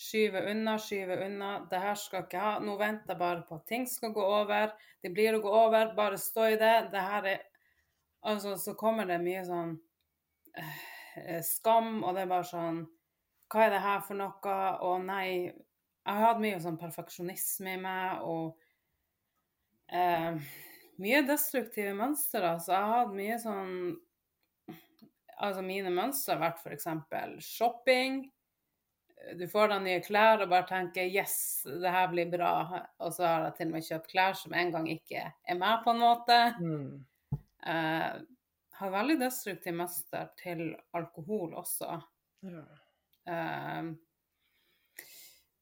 Skyve 0.00 0.40
unna, 0.50 0.78
skyve 0.80 1.16
unna. 1.26 1.50
Det 1.70 1.78
her 1.82 1.98
skal 2.00 2.24
ikke 2.24 2.40
ha. 2.40 2.52
Nå 2.64 2.76
venter 2.80 3.12
jeg 3.12 3.20
bare 3.20 3.42
på 3.44 3.58
at 3.60 3.66
ting 3.68 3.84
skal 3.88 4.14
gå 4.16 4.24
over. 4.24 4.72
Det 5.02 5.12
blir 5.12 5.36
å 5.36 5.42
gå 5.44 5.50
over. 5.52 5.92
Bare 5.96 6.20
stå 6.20 6.46
i 6.54 6.60
det. 6.60 6.76
Det 6.94 7.02
her 7.04 7.32
er 7.34 7.46
Altså, 8.20 8.56
så 8.60 8.74
kommer 8.76 9.06
det 9.08 9.16
mye 9.24 9.40
sånn 9.46 9.70
eh, 10.60 11.38
skam, 11.40 12.02
og 12.04 12.12
det 12.12 12.26
er 12.26 12.32
bare 12.32 12.44
sånn 12.44 12.82
Hva 13.48 13.62
er 13.64 13.70
det 13.72 13.78
her 13.80 14.02
for 14.04 14.18
noe? 14.18 14.56
Og 14.84 15.06
nei. 15.06 15.28
Jeg 15.48 16.16
har 16.18 16.26
hatt 16.26 16.42
mye 16.42 16.58
sånn 16.60 16.76
perfeksjonisme 16.80 17.76
i 17.76 17.80
meg, 17.80 18.20
og 18.24 18.60
eh, 19.92 20.36
mye 21.00 21.22
destruktive 21.28 21.94
mønstre. 21.96 22.44
Altså, 22.54 22.74
jeg 22.74 22.90
har 22.90 23.02
hatt 23.02 23.16
mye 23.16 23.40
sånn 23.40 23.74
Altså, 25.40 25.62
mine 25.64 25.88
mønstre 25.88 26.34
har 26.36 26.42
vært 26.50 26.60
f.eks. 26.60 26.86
shopping. 27.46 28.26
Du 29.38 29.46
får 29.48 29.68
deg 29.72 29.82
nye 29.84 30.02
klær 30.04 30.42
og 30.42 30.50
bare 30.50 30.66
tenker 30.68 31.08
'yes, 31.08 31.62
det 31.64 31.92
her 31.92 32.08
blir 32.08 32.30
bra'. 32.32 32.86
Og 32.98 33.12
så 33.14 33.26
har 33.26 33.44
jeg 33.44 33.56
til 33.56 33.66
og 33.68 33.72
med 33.72 33.86
kjøpt 33.86 34.10
klær 34.12 34.36
som 34.36 34.54
en 34.54 34.72
gang 34.72 34.88
ikke 34.90 35.24
er 35.32 35.58
med, 35.58 35.84
på 35.84 35.90
en 35.94 36.00
måte. 36.00 36.38
Mm. 36.60 37.04
Eh, 37.66 38.12
har 38.80 38.90
veldig 38.90 39.18
destruktiv 39.20 39.74
mester 39.76 40.30
til 40.40 40.70
alkohol 40.96 41.52
også. 41.60 42.00
Ja. 42.48 42.64
Eh, 43.28 43.90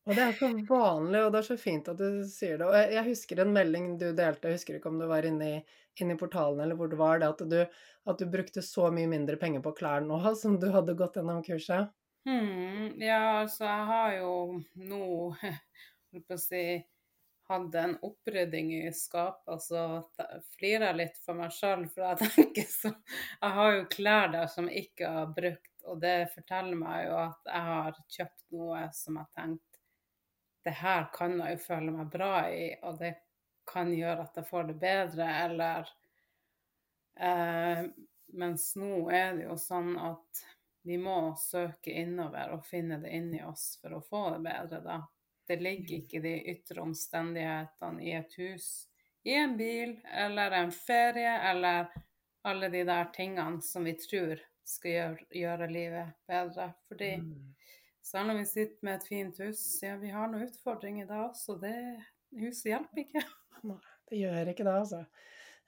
Og 0.08 0.14
det 0.16 0.22
er 0.24 0.32
så 0.38 0.48
vanlig, 0.70 1.20
og 1.20 1.32
det 1.34 1.40
er 1.42 1.46
så 1.50 1.56
fint 1.60 1.88
at 1.92 1.98
du 2.00 2.22
sier 2.24 2.56
det. 2.56 2.64
Og 2.64 2.72
jeg, 2.78 2.92
jeg 2.96 3.08
husker 3.10 3.42
en 3.42 3.52
melding 3.52 3.90
du 4.00 4.06
delte, 4.16 4.48
jeg 4.48 4.56
husker 4.56 4.78
ikke 4.78 4.88
om 4.88 5.02
du 5.02 5.04
var 5.10 5.26
inne 5.28 5.50
i, 5.50 5.58
inne 6.00 6.14
i 6.14 6.20
portalen 6.20 6.62
eller 6.64 6.78
hvor 6.78 6.88
det 6.88 6.96
var, 6.96 7.18
det 7.20 7.28
at 7.28 7.42
du, 7.50 7.58
at 8.08 8.22
du 8.22 8.30
brukte 8.32 8.64
så 8.64 8.88
mye 8.94 9.10
mindre 9.10 9.36
penger 9.36 9.60
på 9.66 9.74
klær 9.76 10.00
nå 10.06 10.22
som 10.38 10.56
du 10.62 10.70
hadde 10.72 10.96
gått 10.96 11.18
gjennom 11.20 11.42
kurset. 11.44 11.92
Hmm, 12.28 12.92
ja, 13.02 13.18
altså, 13.40 13.64
jeg 13.64 13.86
har 13.90 14.14
jo 14.18 14.32
nå 14.90 15.02
holdt 16.12 16.28
på 16.28 16.36
å 16.36 16.40
si 16.42 16.62
hatt 17.48 17.76
en 17.80 17.94
opprydding 18.04 18.74
i 18.76 18.90
skapet, 18.92 19.48
og 19.54 19.62
så 19.64 19.84
t- 20.18 20.26
flirer 20.58 20.90
jeg 20.90 20.98
litt 21.00 21.20
for 21.24 21.38
meg 21.38 21.54
sjøl, 21.56 21.86
for 21.94 22.04
jeg 22.04 22.18
tenker 22.36 22.68
så 22.68 22.92
Jeg 22.92 23.54
har 23.60 23.72
jo 23.76 23.86
klær 23.94 24.34
der 24.34 24.50
som 24.52 24.68
jeg 24.68 24.88
ikke 24.90 25.12
har 25.16 25.32
brukt, 25.38 25.72
og 25.88 26.02
det 26.04 26.16
forteller 26.34 26.76
meg 26.76 27.06
jo 27.06 27.16
at 27.22 27.48
jeg 27.54 27.66
har 27.70 28.02
kjøpt 28.18 28.44
noe 28.58 28.82
som 28.96 29.20
jeg 29.22 29.32
tenkte 29.38 29.64
det 30.66 30.74
her 30.82 31.06
kan 31.14 31.38
jeg 31.40 31.54
jo 31.54 31.60
føle 31.64 31.92
meg 31.94 32.10
bra 32.12 32.32
i, 32.52 32.64
og 32.84 32.98
det 33.00 33.14
kan 33.68 33.88
gjøre 33.94 34.26
at 34.26 34.36
jeg 34.36 34.48
får 34.50 34.66
det 34.68 34.74
bedre, 34.82 35.28
eller 35.46 35.88
eh, 37.20 37.84
Mens 38.28 38.64
nå 38.76 39.08
er 39.08 39.38
det 39.38 39.46
jo 39.46 39.54
sånn 39.56 39.94
at 39.96 40.42
vi 40.82 40.98
må 40.98 41.34
søke 41.36 41.90
innover 41.90 42.52
og 42.54 42.66
finne 42.66 42.98
det 43.02 43.10
inni 43.16 43.42
oss 43.44 43.78
for 43.82 43.96
å 43.98 44.02
få 44.04 44.22
det 44.36 44.42
bedre, 44.46 44.80
da. 44.84 44.98
Det 45.48 45.56
ligger 45.64 46.02
ikke 46.02 46.20
de 46.20 46.34
ytre 46.52 46.82
omstendighetene 46.84 48.04
i 48.04 48.12
et 48.18 48.34
hus, 48.38 48.88
i 49.24 49.32
en 49.34 49.56
bil 49.56 49.96
eller 50.12 50.50
en 50.58 50.70
ferie 50.72 51.32
eller 51.50 51.88
alle 52.48 52.68
de 52.72 52.82
der 52.84 53.08
tingene 53.16 53.62
som 53.64 53.84
vi 53.84 53.94
tror 53.98 54.40
skal 54.68 54.90
gjøre, 54.92 55.26
gjøre 55.32 55.70
livet 55.72 56.12
bedre. 56.28 56.68
Fordi 56.88 57.10
Mm. 57.16 57.54
selv 58.02 58.30
om 58.30 58.36
vi 58.38 58.44
sitter 58.44 58.78
med 58.84 58.94
et 58.94 59.08
fint 59.08 59.38
hus, 59.38 59.82
ja, 59.82 59.96
vi 59.96 60.08
har 60.08 60.28
noen 60.28 60.46
utfordringer 60.48 61.06
da 61.08 61.24
også. 61.28 61.58
Det 61.60 61.74
huset 62.38 62.70
hjelper 62.72 63.02
ikke. 63.04 63.24
Nei, 63.64 63.80
det 64.10 64.18
gjør 64.22 64.52
ikke 64.52 64.64
det, 64.64 64.76
altså. 64.84 65.06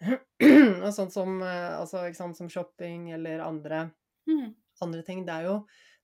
Og 0.86 0.92
sånn 0.96 1.10
som, 1.12 1.40
eh, 1.42 1.78
altså, 1.80 2.04
sant, 2.16 2.36
som 2.36 2.48
shopping 2.48 3.10
eller 3.16 3.40
andre, 3.44 3.90
Mm. 4.28 4.54
Andre 4.86 5.04
ting, 5.06 5.24
det 5.26 5.36
er, 5.36 5.48
jo, 5.50 5.56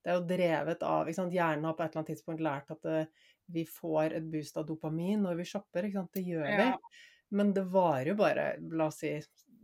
det 0.05 0.13
er 0.13 0.21
jo 0.21 0.27
drevet 0.29 0.87
av? 0.87 1.11
Hjernen 1.11 1.67
har 1.69 1.77
på 1.77 1.85
et 1.85 1.91
eller 1.91 2.03
annet 2.03 2.13
tidspunkt 2.15 2.45
lært 2.45 2.71
at 2.75 2.87
det, 2.87 3.07
vi 3.53 3.67
får 3.71 4.17
et 4.17 4.31
boost 4.31 4.57
av 4.59 4.67
dopamin 4.67 5.23
når 5.23 5.43
vi 5.43 5.51
shopper. 5.53 5.87
Det 6.15 6.25
gjør 6.27 6.47
vi. 6.47 6.71
Ja. 6.71 6.79
Men 7.37 7.53
det 7.55 7.67
varer 7.71 8.13
jo 8.13 8.17
bare, 8.19 8.55
la 8.75 8.89
oss 8.91 9.01
si 9.03 9.13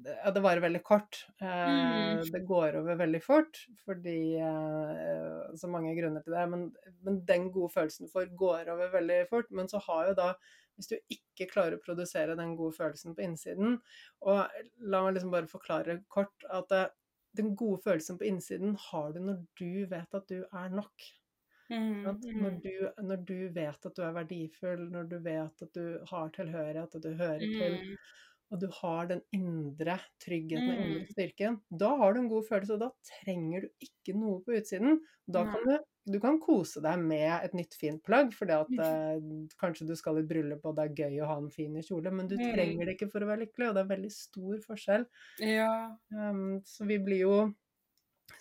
ja, 0.02 0.30
det 0.34 0.40
varer 0.42 0.60
veldig 0.64 0.82
kort. 0.82 1.26
Eh, 1.40 1.48
Mm. 1.48 2.22
Det 2.32 2.40
går 2.46 2.76
over 2.80 2.96
veldig 2.98 3.20
fort, 3.22 3.58
fordi 3.84 4.34
eh, 4.34 5.54
Så 5.56 5.68
mange 5.70 5.94
grunner 5.94 6.22
til 6.22 6.34
det. 6.34 6.46
Men, 6.50 6.64
men 7.06 7.20
den 7.24 7.50
gode 7.52 7.72
følelsen 7.72 8.06
du 8.06 8.12
får, 8.12 8.26
går 8.36 8.72
over 8.72 8.90
veldig 8.92 9.20
fort. 9.30 9.50
Men 9.50 9.68
så 9.68 9.78
har 9.86 10.08
jo 10.08 10.14
da 10.18 10.34
Hvis 10.76 10.88
du 10.88 10.96
ikke 11.12 11.50
klarer 11.52 11.76
å 11.76 11.82
produsere 11.84 12.34
den 12.36 12.56
gode 12.56 12.74
følelsen 12.76 13.14
på 13.14 13.22
innsiden 13.22 13.78
Og 14.24 14.38
la 14.80 15.02
meg 15.04 15.14
liksom 15.14 15.30
bare 15.34 15.50
forklare 15.50 15.98
kort 16.08 16.46
at 16.50 16.72
eh, 16.72 16.88
den 17.36 17.54
gode 17.56 17.80
følelsen 17.84 18.18
på 18.20 18.26
innsiden 18.28 18.76
har 18.90 19.12
du 19.14 19.20
når 19.24 19.42
du 19.58 19.86
vet 19.90 20.16
at 20.18 20.28
du 20.30 20.40
er 20.44 20.72
nok. 20.72 21.06
Mm, 21.70 22.02
når, 22.04 22.16
mm, 22.20 22.56
du, 22.64 22.72
når 23.08 23.20
du 23.28 23.36
vet 23.54 23.86
at 23.88 23.96
du 23.96 24.02
er 24.04 24.16
verdifull, 24.16 24.82
når 24.92 25.06
du 25.08 25.14
vet 25.24 25.62
at 25.64 25.70
du 25.78 25.84
har 26.10 26.32
tilhørighet, 26.36 26.98
at 26.98 27.06
du 27.06 27.14
hører 27.16 27.38
til, 27.40 27.78
mm, 27.78 27.94
og 28.52 28.60
du 28.60 28.66
har 28.82 29.06
den 29.08 29.22
indre 29.32 29.94
tryggheten 30.20 30.68
og 30.68 30.82
indre 30.82 31.00
Mm. 31.00 31.06
styrken, 31.14 31.56
da 31.80 31.94
har 31.96 32.12
du 32.12 32.20
en 32.20 32.28
god 32.28 32.44
følelse, 32.50 32.74
og 32.76 32.80
da 32.84 32.90
trenger 33.08 33.64
du 33.64 33.68
ikke 33.88 34.18
noe 34.18 34.42
på 34.44 34.58
utsiden. 34.58 35.00
Da 35.32 35.46
kan 35.48 35.64
du, 35.70 35.78
du 36.06 36.18
kan 36.20 36.38
kose 36.42 36.80
deg 36.82 36.98
med 36.98 37.44
et 37.44 37.52
nytt 37.54 37.74
fint 37.78 38.02
plagg, 38.04 38.32
for 38.34 38.50
at 38.50 38.78
eh, 38.82 39.20
kanskje 39.60 39.86
du 39.86 39.94
skal 39.96 40.18
i 40.18 40.26
bryllup 40.26 40.64
og 40.66 40.76
det 40.76 40.88
er 40.88 40.96
gøy 41.04 41.20
å 41.22 41.28
ha 41.30 41.36
en 41.38 41.50
fin 41.50 41.74
kjole, 41.82 42.10
men 42.12 42.28
du 42.28 42.36
Mm. 42.36 42.48
trenger 42.54 42.86
det 42.86 42.96
ikke 42.98 43.10
for 43.12 43.22
å 43.22 43.30
være 43.30 43.44
lykkelig, 43.46 43.68
og 43.68 43.74
det 43.78 43.84
er 43.84 43.92
veldig 43.96 44.12
stor 44.12 44.58
forskjell. 44.66 45.06
Ja. 45.38 45.98
Um, 46.12 46.60
så 46.66 46.84
vi 46.86 46.98
blir 46.98 47.22
jo 47.26 47.36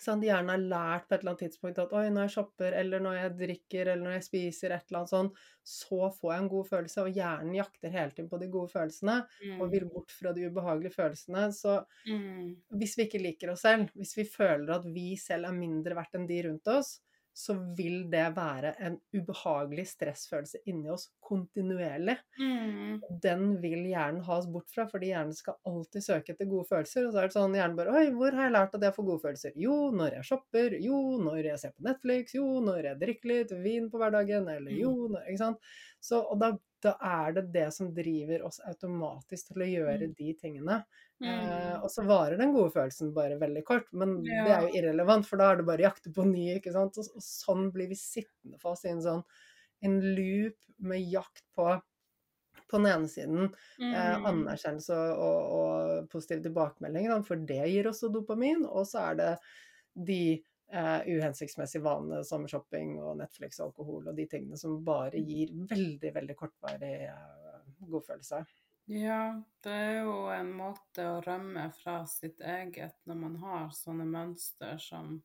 Sånn, 0.02 0.20
de 0.22 0.28
gjerne 0.28 0.54
har 0.54 0.62
lært 0.62 1.04
på 1.08 1.14
et 1.14 1.20
eller 1.22 1.32
annet 1.34 1.42
tidspunkt 1.44 1.78
at 1.82 1.92
oi, 1.94 2.04
når 2.10 2.24
jeg 2.26 2.32
shopper, 2.34 2.74
eller 2.78 3.02
når 3.04 3.16
jeg 3.18 3.32
drikker, 3.38 3.90
eller 3.92 4.02
når 4.02 4.14
jeg 4.16 4.24
spiser 4.26 4.74
et 4.74 4.86
eller 4.88 5.00
annet 5.02 5.12
sånn, 5.12 5.28
så 5.68 6.08
får 6.16 6.32
jeg 6.32 6.42
en 6.42 6.48
god 6.54 6.68
følelse, 6.70 7.04
og 7.04 7.18
hjernen 7.20 7.54
jakter 7.58 7.92
hele 7.94 8.14
tiden 8.16 8.30
på 8.32 8.40
de 8.42 8.48
gode 8.54 8.72
følelsene, 8.72 9.16
og 9.58 9.70
Mm. 9.70 9.74
vil 9.74 9.86
bort 9.92 10.10
fra 10.16 10.32
de 10.34 10.46
ubehagelige 10.48 10.94
følelsene. 10.96 11.44
Så 11.54 11.76
Mm. 12.06 12.62
hvis 12.80 12.96
vi 12.98 13.06
ikke 13.06 13.22
liker 13.22 13.52
oss 13.52 13.62
selv, 13.66 13.90
hvis 13.98 14.16
vi 14.18 14.24
føler 14.28 14.74
at 14.78 14.86
vi 14.94 15.16
selv 15.20 15.50
er 15.50 15.56
mindre 15.56 15.96
verdt 15.98 16.16
enn 16.18 16.26
de 16.30 16.40
rundt 16.48 16.68
oss, 16.72 16.96
så 17.32 17.54
vil 17.76 18.10
det 18.12 18.26
være 18.36 18.74
en 18.84 18.98
ubehagelig 19.16 19.86
stressfølelse 19.88 20.60
inni 20.68 20.90
oss 20.92 21.06
kontinuerlig. 21.24 22.18
Mm. 22.38 22.98
Den 23.24 23.44
vil 23.62 23.86
hjernen 23.88 24.20
ha 24.26 24.36
oss 24.36 24.48
bort 24.52 24.68
fra, 24.72 24.84
fordi 24.90 25.12
hjernen 25.12 25.36
skal 25.36 25.56
alltid 25.68 26.04
søke 26.04 26.34
etter 26.34 26.50
gode 26.50 26.68
følelser. 26.68 27.06
Og 27.06 27.14
så 27.14 27.22
er 27.22 27.30
det 27.30 27.36
sånn 27.36 27.56
hjernen 27.56 27.78
bare 27.78 27.94
Oi, 27.96 28.10
hvor 28.16 28.36
har 28.36 28.48
jeg 28.48 28.56
lært 28.56 28.76
at 28.76 28.84
jeg 28.84 28.96
får 28.98 29.08
gode 29.08 29.24
følelser? 29.24 29.56
Jo, 29.64 29.78
når 29.96 30.18
jeg 30.18 30.28
shopper. 30.28 30.76
Jo, 30.84 31.00
når 31.22 31.40
jeg 31.48 31.62
ser 31.62 31.72
på 31.72 31.86
Netflix. 31.88 32.36
Jo, 32.36 32.50
når 32.66 32.90
jeg 32.90 33.00
drikker 33.06 33.32
litt 33.32 33.56
vin 33.64 33.88
på 33.92 34.02
hverdagen. 34.02 34.52
Eller 34.52 34.76
jo, 34.76 34.92
når 35.14 35.32
Ikke 35.32 35.44
sant? 35.46 35.72
Så, 36.02 36.20
og 36.20 36.36
da, 36.42 36.52
da 36.82 36.96
er 37.00 37.32
det 37.36 37.44
det 37.54 37.68
som 37.74 37.92
driver 37.94 38.42
oss 38.48 38.60
automatisk 38.68 39.52
til 39.52 39.62
å 39.64 39.68
gjøre 39.70 40.08
Mm. 40.08 40.14
de 40.18 40.34
tingene. 40.34 40.84
Eh, 41.22 41.28
Mm. 41.28 41.82
og 41.84 41.88
så 41.90 42.04
varer 42.06 42.36
den 42.38 42.52
gode 42.52 42.72
følelsen 42.74 43.12
bare 43.14 43.38
veldig 43.38 43.64
kort, 43.64 43.86
men 43.92 44.16
det 44.22 44.50
er 44.50 44.62
jo 44.66 44.72
irrelevant, 44.80 45.26
for 45.26 45.36
da 45.38 45.52
er 45.52 45.56
det 45.56 45.66
bare 45.66 45.84
jakte 45.86 46.12
på 46.12 46.24
ny, 46.26 46.56
ikke 46.58 46.72
sant. 46.72 46.98
Og, 46.98 47.04
og 47.14 47.22
sånn 47.22 47.70
blir 47.72 47.88
vi 47.88 47.94
sittende 47.94 48.58
fast 48.60 48.84
i 48.84 48.88
en 48.90 49.02
sånn 49.02 49.24
en 49.82 50.00
loop 50.16 50.56
med 50.78 51.00
jakt 51.10 51.44
på 51.56 51.80
på 52.70 52.78
den 52.78 52.86
ene 52.86 53.08
siden 53.08 53.42
eh, 53.80 54.16
Mm. 54.16 54.26
anerkjennelse 54.26 54.94
og, 54.94 55.18
og, 55.18 55.52
og 56.02 56.08
positiv 56.10 56.42
tilbakemelding, 56.44 57.24
for 57.24 57.36
det 57.36 57.66
gir 57.68 57.84
også 57.90 58.10
dopamin. 58.12 58.64
Og 58.66 58.86
så 58.88 59.10
er 59.10 59.14
det 59.16 59.38
de 60.06 60.44
eh, 60.72 61.06
uhensiktsmessige 61.06 61.84
vanene 61.84 62.22
som 62.24 62.46
shopping 62.48 62.96
og 63.02 63.18
Netflix 63.20 63.60
og 63.60 63.70
alkohol 63.70 64.10
og 64.10 64.18
de 64.18 64.26
tingene 64.30 64.58
som 64.60 64.80
bare 64.84 65.20
gir 65.20 65.52
veldig, 65.70 66.12
veldig 66.16 66.36
kortvarig 66.38 66.94
eh, 67.08 67.58
godfølelse. 67.92 68.42
Ja, 68.90 69.42
det 69.62 69.72
er 69.72 69.92
jo 70.02 70.14
en 70.34 70.50
måte 70.58 71.04
å 71.06 71.20
rømme 71.22 71.68
fra 71.76 72.00
sitt 72.10 72.40
eget 72.40 72.96
når 73.06 73.20
man 73.20 73.36
har 73.44 73.68
sånne 73.76 74.08
mønster 74.08 74.80
som 74.82 75.20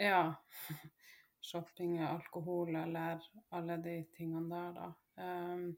ja, 0.00 0.34
shopping, 1.50 2.00
alkohol 2.02 2.74
eller 2.76 3.22
alle 3.54 3.76
de 3.84 3.94
tingene 4.16 4.50
der, 4.50 4.74
da. 4.74 4.90
Um, 5.20 5.70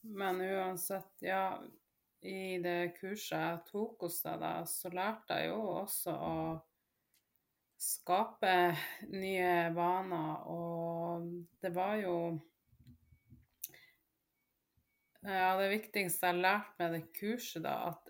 men 0.00 0.40
uansett, 0.40 1.12
ja, 1.20 1.60
i 2.20 2.58
det 2.62 2.94
kurset 2.96 3.36
jeg 3.40 3.62
tok 3.68 4.06
hos 4.06 4.20
deg, 4.24 4.40
da, 4.40 4.52
så 4.68 4.92
lærte 4.94 5.40
jeg 5.40 5.52
jo 5.52 5.60
også 5.82 6.14
å 6.14 6.34
skape 7.80 8.54
nye 9.08 9.70
vaner, 9.72 10.46
og 10.52 11.26
det 11.62 11.72
var 11.74 11.96
jo 12.02 12.16
Ja, 15.20 15.52
det 15.60 15.68
viktigste 15.68 16.30
jeg 16.30 16.40
lærte 16.40 16.78
med 16.80 16.94
det 16.96 17.00
kurset, 17.12 17.60
da, 17.66 17.90
at 17.90 18.06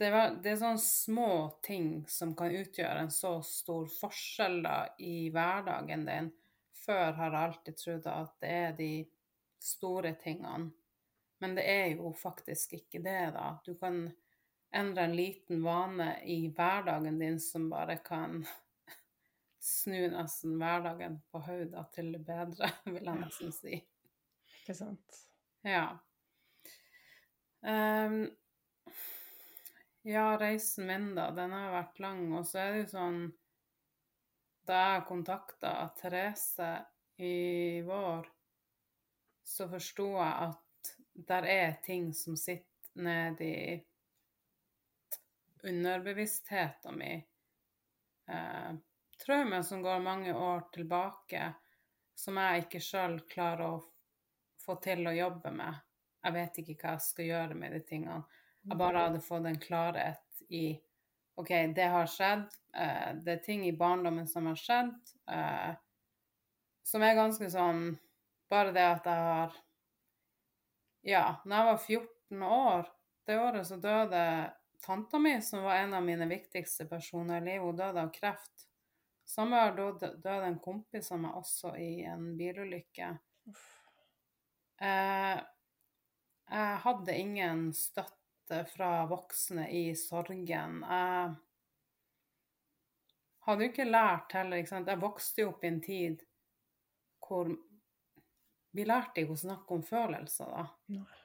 det, 0.00 0.08
var, 0.10 0.30
det 0.42 0.54
er 0.54 0.56
sånne 0.62 0.80
små 0.80 1.32
ting 1.62 1.90
som 2.08 2.32
kan 2.36 2.54
utgjøre 2.56 3.04
en 3.04 3.12
så 3.12 3.36
stor 3.44 3.84
forskjell 3.92 4.62
da, 4.64 4.78
i 4.98 5.28
hverdagen 5.34 6.06
din. 6.08 6.30
Før 6.84 7.12
har 7.18 7.30
jeg 7.36 7.48
alltid 7.48 7.78
trodd 7.80 8.08
at 8.10 8.32
det 8.42 8.54
er 8.62 8.72
de 8.80 8.88
store 9.62 10.14
tingene. 10.20 10.72
Men 11.44 11.54
det 11.56 11.64
er 11.68 11.86
jo 11.98 12.10
faktisk 12.16 12.74
ikke 12.80 13.02
det, 13.04 13.20
da. 13.36 13.52
Du 13.64 13.74
kan 13.78 14.06
endre 14.74 15.06
en 15.06 15.16
liten 15.16 15.62
vane 15.64 16.10
i 16.28 16.48
hverdagen 16.54 17.18
din 17.18 17.40
som 17.40 17.68
bare 17.70 17.96
kan 18.04 18.42
snu 19.64 20.08
nesten 20.12 20.58
hverdagen 20.60 21.20
på 21.30 21.40
hodet 21.46 21.84
til 21.94 22.12
det 22.12 22.20
bedre, 22.26 22.70
vil 22.94 23.04
jeg 23.04 23.20
nesten 23.20 23.52
si. 23.54 23.78
Ikke 24.60 24.76
sant? 24.76 25.20
Ja. 25.64 25.86
Um, 27.64 28.26
ja, 30.04 30.26
reisen 30.40 30.86
min, 30.86 31.14
da, 31.16 31.30
den 31.32 31.54
har 31.56 31.72
vært 31.72 32.02
lang. 32.04 32.26
Og 32.36 32.44
så 32.48 32.60
er 32.60 32.74
det 32.74 32.82
jo 32.84 32.90
sånn 32.92 33.22
Da 34.68 34.76
jeg 34.80 35.06
kontakta 35.08 35.72
Therese 35.96 36.68
i 37.20 37.80
vår, 37.84 38.28
så 39.44 39.66
forsto 39.68 40.06
jeg 40.16 40.48
at 40.48 40.92
der 41.28 41.48
er 41.48 41.74
ting 41.84 42.06
som 42.16 42.36
sitter 42.36 43.04
nedi 43.04 43.82
underbevisstheten 45.68 46.98
min. 46.98 47.22
Eh, 48.28 48.72
traumer 49.24 49.62
som 49.62 49.82
går 49.82 50.00
mange 50.00 50.34
år 50.34 50.60
tilbake, 50.72 51.52
som 52.14 52.38
jeg 52.40 52.64
ikke 52.64 52.80
sjøl 52.80 53.18
klarer 53.30 53.66
å 53.66 53.82
få 54.64 54.76
til 54.84 55.06
å 55.06 55.14
jobbe 55.14 55.52
med. 55.52 55.82
Jeg 56.24 56.36
vet 56.38 56.58
ikke 56.62 56.76
hva 56.80 56.96
jeg 56.96 57.04
skal 57.04 57.30
gjøre 57.30 57.58
med 57.58 57.74
de 57.76 57.80
tingene. 57.84 58.22
Jeg 58.64 58.80
bare 58.80 59.06
hadde 59.08 59.20
fått 59.20 59.46
en 59.48 59.60
klarhet 59.60 60.44
i 60.48 60.66
OK, 61.36 61.50
det 61.76 61.88
har 61.90 62.06
skjedd. 62.08 62.46
Eh, 62.76 63.10
det 63.20 63.32
er 63.32 63.42
ting 63.44 63.66
i 63.66 63.76
barndommen 63.76 64.26
som 64.30 64.46
har 64.46 64.56
skjedd, 64.56 64.94
eh, 65.30 65.74
som 66.84 67.02
er 67.02 67.20
ganske 67.20 67.50
sånn 67.50 67.86
Bare 68.52 68.74
det 68.76 68.82
at 68.84 69.06
jeg 69.08 69.22
har 69.26 69.54
Ja, 71.04 71.22
når 71.44 71.56
jeg 71.56 71.66
var 71.66 71.78
14 71.78 72.42
år, 72.42 72.90
det 73.26 73.38
året 73.40 73.66
så 73.66 73.78
døde 73.80 74.20
tanta 74.80 75.18
mi, 75.18 75.42
som 75.42 75.62
var 75.62 75.76
en 75.76 75.94
av 75.94 76.02
mine 76.02 76.26
viktigste 76.26 76.86
personer 76.86 77.42
i 77.42 77.44
livet, 77.44 77.66
hun 77.66 77.76
døde 77.76 78.02
av 78.02 78.12
kreft. 78.14 78.66
Samme 79.24 79.60
år 79.66 79.76
døde, 80.00 80.34
en 80.34 80.58
kompis 80.60 81.12
av 81.12 81.22
meg 81.22 81.38
også 81.38 81.76
i 81.80 82.04
en 82.08 82.34
bilulykke. 82.38 83.08
Eh, 84.84 85.38
jeg 86.50 86.78
hadde 86.84 87.16
ingen 87.16 87.66
støtte 87.76 88.64
fra 88.74 89.06
voksne 89.08 89.70
i 89.72 89.86
sorgen. 89.96 90.82
Jeg 90.84 91.34
hadde 93.46 93.64
jo 93.64 93.72
ikke 93.72 93.88
lært 93.88 94.36
heller, 94.36 94.60
ikke 94.60 94.74
sant. 94.74 94.92
Jeg 94.92 95.02
vokste 95.02 95.44
jo 95.44 95.54
opp 95.54 95.64
i 95.64 95.72
en 95.72 95.80
tid 95.84 96.24
hvor 97.24 97.48
vi 98.74 98.84
lærte 98.84 99.22
ikke 99.22 99.36
å 99.36 99.40
snakke 99.46 99.76
om 99.78 99.84
følelser, 99.86 100.50
da. 100.50 100.64
Nei. 100.92 101.20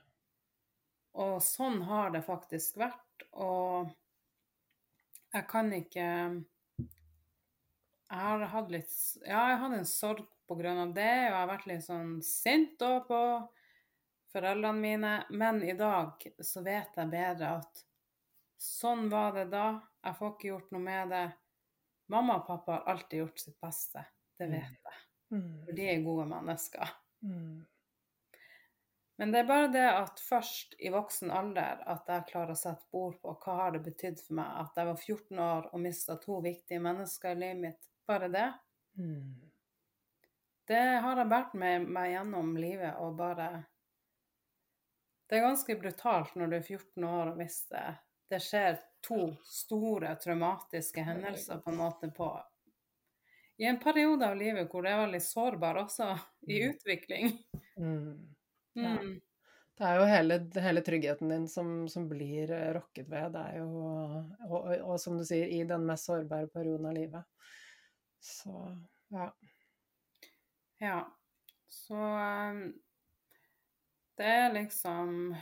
Og 1.19 1.39
sånn 1.43 1.81
har 1.89 2.13
det 2.13 2.21
faktisk 2.23 2.77
vært. 2.79 3.08
Og 3.33 3.89
jeg 5.33 5.47
kan 5.47 5.71
ikke 5.73 6.05
Jeg 8.09 8.17
har 8.25 8.45
hatt 8.49 8.71
litt 8.73 8.93
Ja, 9.25 9.43
jeg 9.51 9.59
hadde 9.61 9.79
en 9.83 9.85
sorg 9.89 10.23
på 10.49 10.55
grunn 10.57 10.79
av 10.81 10.93
det, 10.95 11.05
og 11.05 11.29
jeg 11.29 11.35
har 11.37 11.49
vært 11.51 11.67
litt 11.69 11.83
sånn 11.85 12.15
sint 12.25 12.81
òg 12.81 13.03
på 13.05 13.19
foreldrene 14.33 14.81
mine. 14.81 15.11
Men 15.29 15.61
i 15.61 15.75
dag 15.77 16.25
så 16.41 16.63
vet 16.65 16.97
jeg 16.97 17.11
bedre 17.11 17.51
at 17.59 17.83
sånn 18.59 19.09
var 19.13 19.35
det 19.37 19.45
da. 19.53 19.67
Jeg 20.03 20.17
får 20.17 20.33
ikke 20.33 20.49
gjort 20.49 20.71
noe 20.73 20.81
med 20.87 21.13
det. 21.13 21.25
Mamma 22.09 22.39
og 22.39 22.47
pappa 22.47 22.79
har 22.79 22.89
alltid 22.95 23.19
gjort 23.21 23.39
sitt 23.43 23.59
beste. 23.61 24.01
Det 24.39 24.47
Mm. 24.47 24.55
vet 24.57 24.89
jeg. 24.89 24.99
Mm. 25.31 25.65
For 25.65 25.71
de 25.77 25.87
er 25.89 26.01
gode 26.03 26.25
mennesker. 26.25 26.89
Mm. 27.21 27.65
Men 29.19 29.33
det 29.33 29.39
er 29.41 29.47
bare 29.49 29.67
det 29.67 29.83
at 29.83 30.19
først 30.23 30.77
i 30.79 30.89
voksen 30.93 31.31
alder 31.35 31.81
at 31.91 32.07
jeg 32.07 32.27
klarer 32.29 32.53
å 32.55 32.59
sette 32.59 32.87
bord 32.93 33.17
på 33.19 33.33
hva 33.43 33.55
har 33.57 33.73
det 33.75 33.81
betydd 33.83 34.21
for 34.23 34.37
meg 34.39 34.53
at 34.61 34.79
jeg 34.79 34.87
var 34.87 35.01
14 35.01 35.41
år 35.43 35.65
og 35.73 35.81
mista 35.83 36.15
to 36.23 36.37
viktige 36.45 36.79
mennesker 36.85 37.35
i 37.35 37.39
livet 37.41 37.59
mitt. 37.65 37.89
Bare 38.07 38.29
det. 38.31 38.45
Mm. 38.95 39.33
Det 40.71 40.85
har 41.03 41.19
jeg 41.19 41.29
båret 41.33 41.53
med 41.59 41.89
meg 41.91 42.13
gjennom 42.13 42.53
livet 42.61 42.95
og 43.01 43.17
bare 43.19 43.49
Det 45.29 45.37
er 45.37 45.45
ganske 45.45 45.75
brutalt 45.81 46.35
når 46.39 46.47
du 46.47 46.55
er 46.57 46.63
14 46.65 47.03
år 47.09 47.31
og 47.33 47.37
mister 47.37 47.99
Det 48.29 48.39
skjer 48.41 48.79
to 49.05 49.19
store 49.45 50.15
traumatiske 50.21 51.03
hendelser 51.05 51.61
på 51.63 51.71
en 51.73 51.79
måte 51.83 52.09
på 52.15 52.31
I 53.59 53.67
en 53.69 53.79
periode 53.83 54.25
av 54.31 54.37
livet 54.39 54.71
hvor 54.71 54.85
det 54.87 54.91
er 54.95 55.03
veldig 55.03 55.21
sårbar 55.27 55.83
også, 55.83 56.13
i 56.47 56.61
Mm. 56.63 56.69
utvikling. 56.71 57.33
Mm. 57.77 58.35
Ja. 58.73 58.95
Mm. 58.99 59.17
Det 59.79 59.87
er 59.87 59.95
jo 59.95 60.07
hele, 60.11 60.35
hele 60.59 60.81
tryggheten 60.83 61.29
din 61.31 61.45
som, 61.47 61.87
som 61.87 62.09
blir 62.09 62.51
eh, 62.51 62.73
rokket 62.75 63.07
ved. 63.07 63.31
Det 63.31 63.43
er 63.47 63.61
jo 63.61 63.67
og, 63.79 64.33
og, 64.49 64.65
og 64.75 64.97
som 64.99 65.15
du 65.15 65.23
sier, 65.23 65.47
i 65.47 65.61
den 65.63 65.85
mest 65.87 66.09
sårbare 66.09 66.49
perioden 66.51 66.89
av 66.89 66.97
livet. 66.97 67.23
Så 68.19 68.51
ja. 69.15 69.29
Ja. 70.83 70.97
Så 71.69 71.95
um, 71.95 72.59
det 74.19 74.27
er 74.27 74.53
liksom 74.53 75.35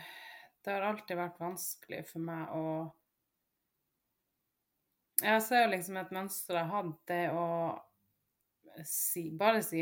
Det 0.61 0.71
har 0.71 0.81
alltid 0.81 1.17
vært 1.17 1.39
vanskelig 1.39 2.03
for 2.09 2.21
meg 2.21 2.53
å 2.53 2.63
Jeg 5.23 5.41
ser 5.41 5.63
jo 5.63 5.73
liksom 5.73 5.97
et 5.97 6.13
mønster 6.13 6.59
jeg 6.59 6.69
har 6.69 6.83
hatt, 6.83 6.99
det 7.09 7.23
å 7.33 7.47
si, 8.85 9.31
bare 9.37 9.63
si, 9.63 9.81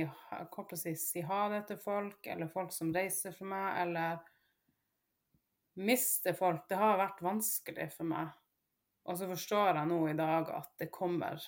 kort 0.52 0.74
å 0.76 0.80
si, 0.80 0.96
si 1.00 1.24
ha 1.26 1.42
det 1.52 1.66
til 1.70 1.80
folk, 1.82 2.28
eller 2.28 2.52
folk 2.52 2.72
som 2.74 2.94
reiser 2.96 3.36
for 3.36 3.50
meg, 3.52 3.82
eller 3.84 4.20
miste 5.76 6.34
folk. 6.38 6.68
Det 6.70 6.80
har 6.80 7.00
vært 7.02 7.24
vanskelig 7.26 7.90
for 7.96 8.08
meg. 8.10 8.32
Og 9.06 9.20
så 9.20 9.28
forstår 9.30 9.76
jeg 9.76 9.90
nå 9.92 10.00
i 10.10 10.18
dag 10.18 10.50
at 10.56 10.72
det 10.82 10.94
kommer 10.94 11.42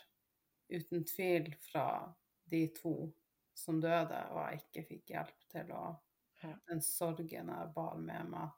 uten 0.67 1.05
tvil 1.07 1.49
fra 1.69 1.87
de 2.51 2.67
to 2.75 2.95
som 3.57 3.79
døde, 3.81 4.19
og 4.33 4.43
jeg 4.43 4.61
ikke 4.61 4.87
fikk 4.91 5.15
hjelp 5.15 5.47
til 5.53 5.73
å. 5.73 5.85
Den 6.69 6.83
sorgen 6.85 7.49
jeg 7.49 7.69
bar 7.73 7.97
med 7.97 8.29
meg. 8.29 8.51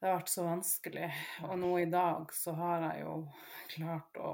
Det 0.00 0.08
har 0.08 0.20
vært 0.20 0.30
så 0.32 0.44
vanskelig. 0.46 1.08
Og 1.48 1.58
nå 1.60 1.72
i 1.82 1.88
dag 1.90 2.30
så 2.32 2.54
har 2.56 2.86
jeg 2.86 3.02
jo 3.02 3.16
klart 3.74 4.20
å 4.22 4.30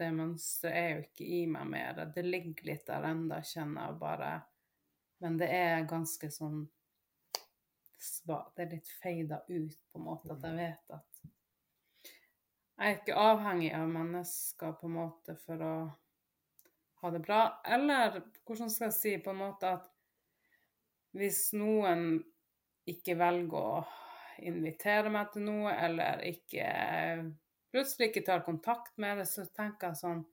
Det 0.00 0.08
mønsteret 0.16 0.76
er 0.80 0.90
jo 0.94 1.00
ikke 1.04 1.26
i 1.28 1.40
meg 1.50 1.66
mer. 1.68 2.04
Det 2.14 2.24
ligger 2.24 2.70
litt 2.70 2.86
der 2.88 3.04
enda, 3.10 3.42
kjenner 3.44 3.90
jeg 3.90 4.00
bare. 4.00 4.30
Men 5.20 5.36
det 5.40 5.50
er 5.52 5.88
ganske 5.88 6.30
sånn 6.32 6.62
Det 8.24 8.64
er 8.64 8.70
litt 8.70 8.88
feida 9.02 9.42
ut, 9.48 9.76
på 9.92 10.00
en 10.00 10.06
måte, 10.06 10.32
at 10.32 10.46
jeg 10.48 10.56
vet 10.56 10.94
at 10.96 11.10
jeg 12.80 12.94
er 12.94 12.94
ikke 12.96 13.16
avhengig 13.20 13.74
av 13.76 13.90
mennesker 13.92 14.70
på 14.80 14.88
en 14.88 14.94
måte 14.94 15.34
for 15.42 15.60
å 15.60 15.72
ha 17.02 17.10
det 17.12 17.20
bra. 17.26 17.40
Eller 17.68 18.22
hvordan 18.48 18.70
skal 18.72 18.86
jeg 18.86 18.96
si 18.96 19.12
på 19.20 19.34
en 19.34 19.42
måte 19.42 19.72
at 19.76 19.90
hvis 21.12 21.50
noen 21.60 22.22
ikke 22.88 23.18
velger 23.20 23.58
å 23.60 23.82
invitere 24.48 25.12
meg 25.12 25.28
til 25.34 25.44
noe, 25.44 25.74
eller 25.76 26.24
ikke 26.24 26.70
plutselig 27.72 28.10
ikke 28.10 28.26
tar 28.26 28.44
kontakt 28.46 28.96
med 29.00 29.20
det, 29.20 29.26
så 29.30 29.46
tenker 29.46 29.90
jeg 29.90 30.02
sånn 30.02 30.26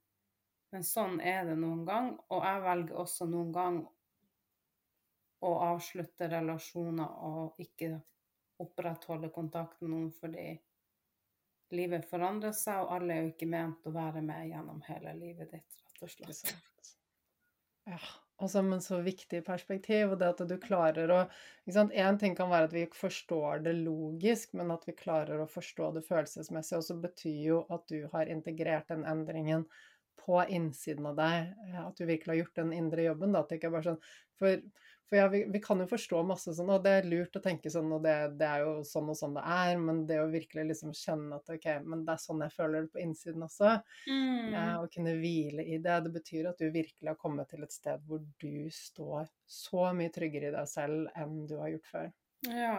Men 0.73 0.83
sånn 0.83 1.21
er 1.23 1.45
det 1.47 1.53
noen 1.55 1.85
gang, 1.88 2.09
og 2.27 2.41
jeg 2.43 2.63
velger 2.65 2.97
også 2.99 3.25
noen 3.31 3.53
gang 3.55 3.77
å 5.47 5.51
avslutte 5.63 6.27
relasjoner 6.27 7.13
og 7.23 7.61
ikke 7.63 7.93
opprettholde 8.59 9.29
kontakt 9.31 9.79
med 9.81 9.93
noen 9.93 10.11
fordi 10.19 10.49
livet 11.77 12.07
forandrer 12.09 12.51
seg, 12.51 12.83
og 12.83 12.93
alle 12.97 13.15
er 13.15 13.25
jo 13.25 13.33
ikke 13.33 13.49
ment 13.55 13.88
å 13.88 13.95
være 13.95 14.23
med 14.27 14.51
gjennom 14.51 14.83
hele 14.89 15.15
livet 15.19 15.55
ditt, 15.55 15.81
rett 15.88 16.03
og 16.03 16.15
slett. 16.17 16.41
sant. 16.43 16.95
Ja, 18.39 18.47
som 18.47 18.73
en 18.73 18.81
så 18.81 18.99
viktig 19.01 19.39
perspektiv, 19.45 20.11
og 20.13 20.19
det 20.21 20.27
at 20.29 20.41
du 20.49 20.57
klarer 20.61 21.09
å? 21.09 21.19
En 21.73 22.19
ting 22.21 22.35
kan 22.38 22.51
være 22.51 22.67
at 22.69 22.75
vi 22.75 22.83
ikke 22.85 22.99
forstår 22.99 23.63
det 23.65 23.73
logisk, 23.79 24.53
men 24.59 24.69
at 24.75 24.85
vi 24.85 24.93
klarer 24.97 25.41
å 25.41 25.49
forstå 25.49 25.89
det 25.95 26.03
følelsesmessig, 26.05 26.77
også 26.77 26.99
betyr 27.01 27.39
jo 27.47 27.63
at 27.73 27.88
du 27.89 28.03
har 28.13 28.29
integrert 28.29 28.93
den 28.93 29.07
endringen 29.09 29.65
på 30.21 30.43
innsiden 30.53 31.09
av 31.09 31.17
deg, 31.17 31.49
eh, 31.65 31.81
at 31.81 31.97
du 31.97 32.05
virkelig 32.05 32.33
har 32.35 32.41
gjort 32.43 32.61
den 32.61 32.73
indre 32.77 33.07
jobben, 33.09 33.33
da, 33.33 33.41
at 33.41 33.49
det 33.49 33.57
ikke 33.59 33.71
er 33.71 33.77
bare 33.79 33.89
sånn 33.91 34.01
For, 34.38 34.61
for 35.07 35.17
ja, 35.19 35.27
vi, 35.31 35.41
vi 35.53 35.59
kan 35.63 35.79
jo 35.79 35.85
forstå 35.87 36.19
masse 36.27 36.51
sånn, 36.57 36.69
og 36.73 36.83
det 36.83 36.91
er 36.97 37.07
lurt 37.07 37.35
å 37.39 37.41
tenke 37.43 37.71
sånn, 37.71 37.89
og 37.95 38.01
det, 38.03 38.15
det 38.39 38.47
er 38.47 38.65
jo 38.65 38.73
sånn 38.87 39.07
og 39.13 39.17
sånn 39.19 39.37
det 39.37 39.43
er, 39.55 39.77
men 39.79 40.01
det 40.09 40.17
å 40.19 40.27
virkelig 40.33 40.65
liksom 40.73 40.91
kjenne 40.97 41.39
at 41.39 41.49
ok, 41.55 41.67
men 41.85 42.03
det 42.07 42.15
er 42.15 42.21
sånn 42.25 42.43
jeg 42.43 42.55
føler 42.57 42.85
det 42.87 42.91
på 42.95 43.03
innsiden 43.05 43.45
også, 43.47 43.73
Mm. 44.07 44.51
ja, 44.53 44.65
Å 44.81 44.87
kunne 44.91 45.15
hvile 45.19 45.63
i 45.63 45.77
det. 45.83 45.97
Det 46.05 46.11
betyr 46.15 46.49
at 46.49 46.59
du 46.59 46.69
virkelig 46.71 47.07
har 47.09 47.17
kommet 47.19 47.49
til 47.51 47.63
et 47.63 47.71
sted 47.75 48.03
hvor 48.07 48.21
du 48.39 48.69
står 48.73 49.27
så 49.47 49.89
mye 49.95 50.11
tryggere 50.13 50.51
i 50.51 50.55
deg 50.55 50.67
selv 50.69 51.09
enn 51.15 51.41
du 51.47 51.57
har 51.59 51.71
gjort 51.73 51.91
før. 51.91 52.11
Ja. 52.47 52.77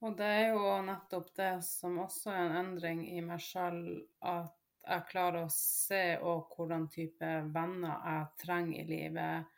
Og 0.00 0.16
det 0.16 0.30
er 0.32 0.54
jo 0.54 0.70
nettopp 0.86 1.34
det 1.36 1.52
som 1.66 1.98
også 2.00 2.32
er 2.32 2.46
en 2.46 2.56
endring 2.62 3.02
i 3.10 3.20
meg 3.20 3.42
selv, 3.44 4.06
at 4.24 4.54
jeg 4.86 5.06
klarer 5.10 5.44
å 5.44 5.52
se 5.52 6.16
òg 6.24 6.54
hvordan 6.56 6.86
type 6.90 7.30
venner 7.52 7.98
jeg 8.06 8.28
trenger 8.46 8.80
i 8.80 8.86
livet. 8.88 9.50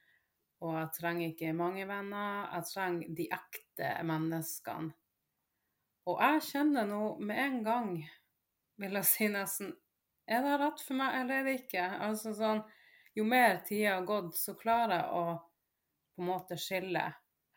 Og 0.62 0.76
jeg 0.78 0.90
trenger 0.94 1.28
ikke 1.32 1.54
mange 1.58 1.86
venner, 1.90 2.48
jeg 2.54 2.68
trenger 2.70 3.14
de 3.18 3.28
ekte 3.34 3.92
menneskene. 4.06 4.92
Og 6.10 6.18
jeg 6.22 6.42
kjenner 6.48 6.86
nå 6.86 7.02
med 7.22 7.38
en 7.38 7.58
gang, 7.66 7.90
vil 8.82 8.98
jeg 8.98 9.06
si 9.06 9.28
nesten, 9.30 9.72
er 10.26 10.42
det 10.42 10.58
rett 10.58 10.82
for 10.82 10.98
meg, 10.98 11.16
eller 11.20 11.40
er 11.40 11.48
det 11.48 11.56
ikke? 11.60 11.86
Altså 12.06 12.32
sånn, 12.34 12.62
jo 13.14 13.24
mer 13.28 13.60
tida 13.66 13.96
har 13.96 14.06
gått, 14.06 14.34
så 14.38 14.54
klarer 14.58 14.96
jeg 14.96 15.18
å 15.18 15.24
på 16.12 16.22
en 16.22 16.28
måte 16.28 16.58
skille. 16.60 17.04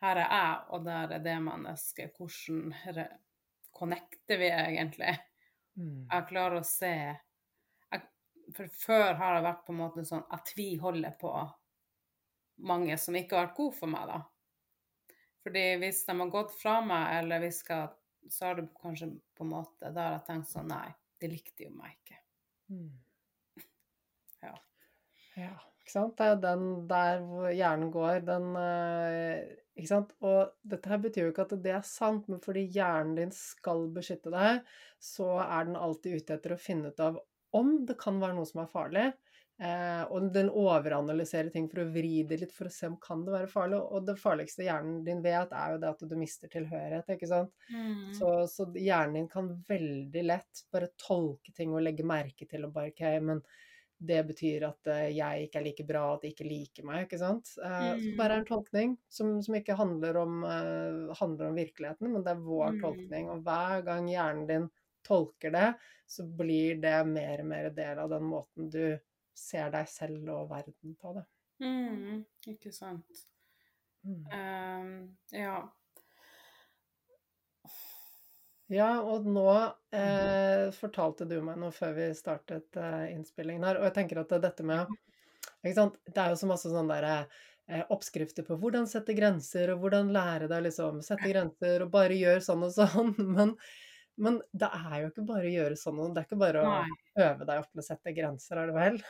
Her 0.02 0.20
er 0.20 0.30
jeg, 0.30 0.56
og 0.74 0.84
der 0.86 1.14
er 1.16 1.22
det 1.24 1.36
mennesket. 1.42 2.18
Hvordan 2.18 3.06
connecter 3.76 4.40
vi 4.40 4.50
egentlig? 4.50 5.14
Jeg 6.10 6.26
klarer 6.30 6.60
å 6.60 6.66
se 6.66 6.92
jeg, 6.96 8.02
For 8.56 8.70
før 8.72 9.14
har 9.20 9.36
det 9.36 9.46
vært 9.46 9.64
på 9.66 9.74
en 9.74 9.80
måte 9.82 10.04
sånn 10.08 10.24
at 10.32 10.52
vi 10.56 10.74
holder 10.80 11.16
på 11.20 11.32
mange 12.56 12.96
som 13.00 13.16
ikke 13.16 13.36
har 13.36 13.48
vært 13.48 13.58
gode 13.58 13.76
for 13.76 13.92
meg, 13.92 14.08
da. 14.10 14.22
Fordi 15.46 15.64
hvis 15.78 16.02
de 16.08 16.16
har 16.18 16.32
gått 16.32 16.54
fra 16.58 16.80
meg, 16.82 17.20
eller 17.20 17.44
vi 17.44 17.52
skal 17.54 17.92
Så 18.26 18.48
har 18.48 18.56
det 18.58 18.66
kanskje 18.80 19.12
på 19.38 19.44
en 19.44 19.52
måte 19.52 19.92
Da 19.94 20.08
har 20.08 20.16
jeg 20.16 20.26
tenkt 20.26 20.50
sånn 20.50 20.66
Nei, 20.72 20.88
de 21.22 21.30
likte 21.30 21.68
jo 21.68 21.74
meg 21.76 21.94
ikke. 21.94 22.22
Mm. 22.74 22.94
Ja. 24.42 24.56
Ja, 25.38 25.52
ikke 25.80 25.92
sant? 25.94 26.16
Det 26.18 26.26
er 26.26 26.32
jo 26.34 26.40
den 26.42 26.66
der 26.90 27.22
hvor 27.22 27.46
hjernen 27.54 27.92
går, 27.94 28.18
den 28.26 28.50
eh, 28.58 29.54
Ikke 29.78 29.92
sant? 29.92 30.10
Og 30.26 30.50
dette 30.66 30.90
her 30.90 31.00
betyr 31.04 31.28
jo 31.28 31.32
ikke 31.32 31.46
at 31.46 31.54
det 31.62 31.76
er 31.76 31.86
sant, 31.86 32.26
men 32.32 32.42
fordi 32.42 32.66
hjernen 32.74 33.14
din 33.20 33.32
skal 33.34 33.86
beskytte 33.94 34.32
deg, 34.34 34.66
så 34.98 35.36
er 35.44 35.68
den 35.68 35.78
alltid 35.78 36.18
ute 36.18 36.38
etter 36.40 36.56
å 36.56 36.60
finne 36.60 36.90
ut 36.90 37.02
av 37.06 37.22
om 37.56 37.72
det 37.88 37.96
kan 38.00 38.18
være 38.20 38.36
noe 38.36 38.48
som 38.48 38.64
er 38.64 38.72
farlig. 38.72 39.06
Eh, 39.56 40.02
og 40.12 40.26
den 40.34 40.50
overanalyserer 40.52 41.48
ting 41.54 41.68
for 41.72 41.80
å 41.80 41.88
vri 41.94 42.20
det 42.28 42.40
litt 42.42 42.52
for 42.52 42.68
å 42.68 42.72
se 42.74 42.90
om 42.90 42.98
kan 43.00 43.22
det 43.24 43.32
være 43.32 43.48
farlig. 43.52 43.78
Og 43.80 44.04
det 44.08 44.18
farligste 44.20 44.66
hjernen 44.66 45.02
din 45.06 45.22
vet, 45.24 45.52
er 45.56 45.74
jo 45.76 45.80
det 45.84 45.92
at 45.94 46.04
du 46.10 46.16
mister 46.20 46.52
tilhørighet, 46.52 47.08
ikke 47.16 47.30
sant? 47.30 47.54
Så, 48.16 48.28
så 48.52 48.66
hjernen 48.76 49.16
din 49.20 49.28
kan 49.32 49.48
veldig 49.68 50.22
lett 50.24 50.62
bare 50.72 50.92
tolke 51.00 51.52
ting 51.56 51.72
og 51.76 51.82
legge 51.84 52.04
merke 52.06 52.46
til 52.48 52.64
og 52.68 52.74
bare 52.76 52.92
OK, 52.92 53.02
men 53.24 53.42
det 53.98 54.20
betyr 54.28 54.64
at 54.68 54.88
eh, 54.92 55.06
jeg 55.16 55.46
ikke 55.46 55.60
er 55.60 55.64
like 55.64 55.84
bra, 55.88 56.02
at 56.14 56.24
de 56.24 56.30
ikke 56.34 56.46
liker 56.48 56.84
meg, 56.84 57.06
ikke 57.06 57.20
sant? 57.22 57.54
Eh, 57.64 57.94
Så 58.04 58.12
Mm. 58.12 58.18
bare 58.18 58.36
er 58.36 58.42
en 58.42 58.48
tolkning 58.48 58.96
som, 59.08 59.38
som 59.42 59.56
ikke 59.56 59.76
handler 59.78 60.18
om, 60.20 60.42
handler 61.16 61.48
om 61.50 61.56
virkeligheten, 61.56 62.12
men 62.12 62.24
det 62.26 62.34
er 62.34 62.44
vår 62.44 62.76
Mm. 62.76 62.80
tolkning. 62.82 63.30
Og 63.32 63.42
hver 63.46 63.84
gang 63.88 64.08
hjernen 64.12 64.46
din 64.50 64.68
tolker 65.06 65.52
det, 65.54 65.68
så 66.06 66.26
blir 66.38 66.80
det 66.82 66.96
mer 67.08 67.40
og 67.40 67.46
mer 67.54 67.70
del 67.70 67.98
av 68.04 68.10
den 68.12 68.26
måten 68.28 68.68
du 68.72 68.98
ser 69.36 69.72
deg 69.74 69.88
selv 69.90 70.30
og 70.34 70.50
verden 70.50 70.94
på 71.00 71.16
det. 71.16 71.24
Mm, 71.64 72.22
ikke 72.52 72.72
sant. 72.74 73.26
Mm. 74.06 74.22
Um, 74.30 74.94
ja. 75.34 75.58
Ja, 78.72 78.88
og 79.06 79.26
nå 79.30 79.50
eh, 79.94 80.68
fortalte 80.74 81.26
du 81.30 81.36
meg 81.44 81.58
noe 81.62 81.74
før 81.74 81.92
vi 81.94 82.06
startet 82.18 82.78
eh, 82.80 83.12
innspillingen 83.14 83.66
her, 83.66 83.78
og 83.78 83.86
jeg 83.86 83.94
tenker 84.00 84.24
at 84.24 84.34
dette 84.42 84.66
med 84.66 84.90
ikke 85.62 85.76
sant? 85.76 85.98
Det 86.06 86.22
er 86.22 86.32
jo 86.32 86.40
så 86.40 86.48
masse 86.50 86.70
sånne 86.72 86.96
der, 86.98 87.36
eh, 87.70 87.84
oppskrifter 87.94 88.46
på 88.46 88.58
hvordan 88.58 88.88
sette 88.90 89.14
grenser, 89.14 89.70
og 89.74 89.84
hvordan 89.84 90.10
lære 90.14 90.50
deg 90.50 90.66
liksom 90.66 90.98
sette 91.06 91.30
grenser, 91.30 91.84
og 91.86 91.92
bare 91.94 92.18
gjør 92.18 92.42
sånn 92.42 92.66
og 92.66 92.74
sånn, 92.74 93.14
men, 93.38 93.54
men 94.18 94.40
det 94.50 94.72
er 94.80 94.98
jo 95.04 95.12
ikke 95.12 95.28
bare 95.30 95.46
å 95.46 95.54
gjøre 95.54 95.78
sånn, 95.78 96.02
og 96.02 96.10
det 96.10 96.24
er 96.24 96.28
ikke 96.28 96.42
bare 96.42 96.66
å 96.66 96.74
øve 97.28 97.46
deg 97.46 97.62
opp 97.62 97.70
til 97.70 97.84
å 97.84 97.86
sette 97.86 98.16
grenser, 98.18 98.62
er 98.62 98.72
det 98.72 98.78
vel? 98.80 99.00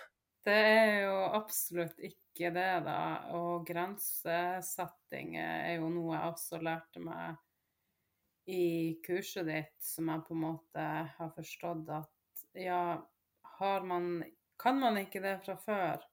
Det 0.47 0.55
er 0.55 0.93
jo 1.09 1.15
absolutt 1.35 1.99
ikke 2.07 2.53
det, 2.55 2.69
da. 2.87 2.99
Og 3.35 3.65
grensesetting 3.67 5.35
er 5.43 5.81
jo 5.81 5.89
noe 5.91 6.15
jeg 6.15 6.31
også 6.31 6.61
lærte 6.63 7.03
meg 7.03 7.41
i 8.47 8.95
kurset 9.03 9.49
ditt, 9.49 9.75
som 9.83 10.13
jeg 10.13 10.23
på 10.29 10.37
en 10.37 10.45
måte 10.45 10.85
har 11.17 11.33
forstått 11.35 11.91
at 11.97 12.45
ja, 12.63 12.83
har 13.59 13.87
man 13.87 14.23
Kan 14.57 14.79
man 14.81 14.97
ikke 14.97 15.21
det 15.21 15.35
fra 15.45 15.53
før, 15.61 16.05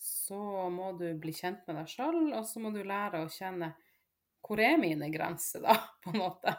så 0.00 0.38
må 0.72 0.94
du 0.96 1.10
bli 1.20 1.34
kjent 1.36 1.66
med 1.68 1.76
deg 1.76 1.90
sjøl, 1.92 2.30
og 2.32 2.46
så 2.48 2.62
må 2.64 2.70
du 2.72 2.78
lære 2.80 3.20
å 3.20 3.28
kjenne 3.28 3.74
hvor 4.46 4.62
er 4.64 4.78
mine 4.80 5.10
grenser, 5.12 5.66
da, 5.66 5.74
på 6.06 6.14
en 6.14 6.22
måte. 6.22 6.54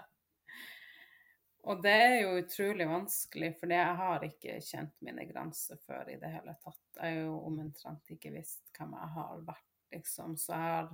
Og 1.68 1.82
det 1.84 1.92
er 1.92 2.16
jo 2.22 2.38
utrolig 2.40 2.88
vanskelig, 2.88 3.50
for 3.60 3.72
jeg 3.74 3.96
har 4.00 4.24
ikke 4.26 4.60
kjent 4.64 4.96
mine 5.04 5.26
grenser 5.28 5.80
før 5.84 6.08
i 6.10 6.16
det 6.22 6.32
hele 6.32 6.56
tatt. 6.64 6.82
Jeg 6.96 7.18
har 7.18 7.26
jo 7.26 7.36
omtrent 7.50 8.14
ikke 8.16 8.32
visst 8.34 8.64
hvem 8.78 8.96
jeg 8.96 9.14
har 9.18 9.44
vært, 9.48 9.68
liksom. 9.92 10.38
Så 10.40 10.54
jeg 10.54 10.72
har 10.72 10.90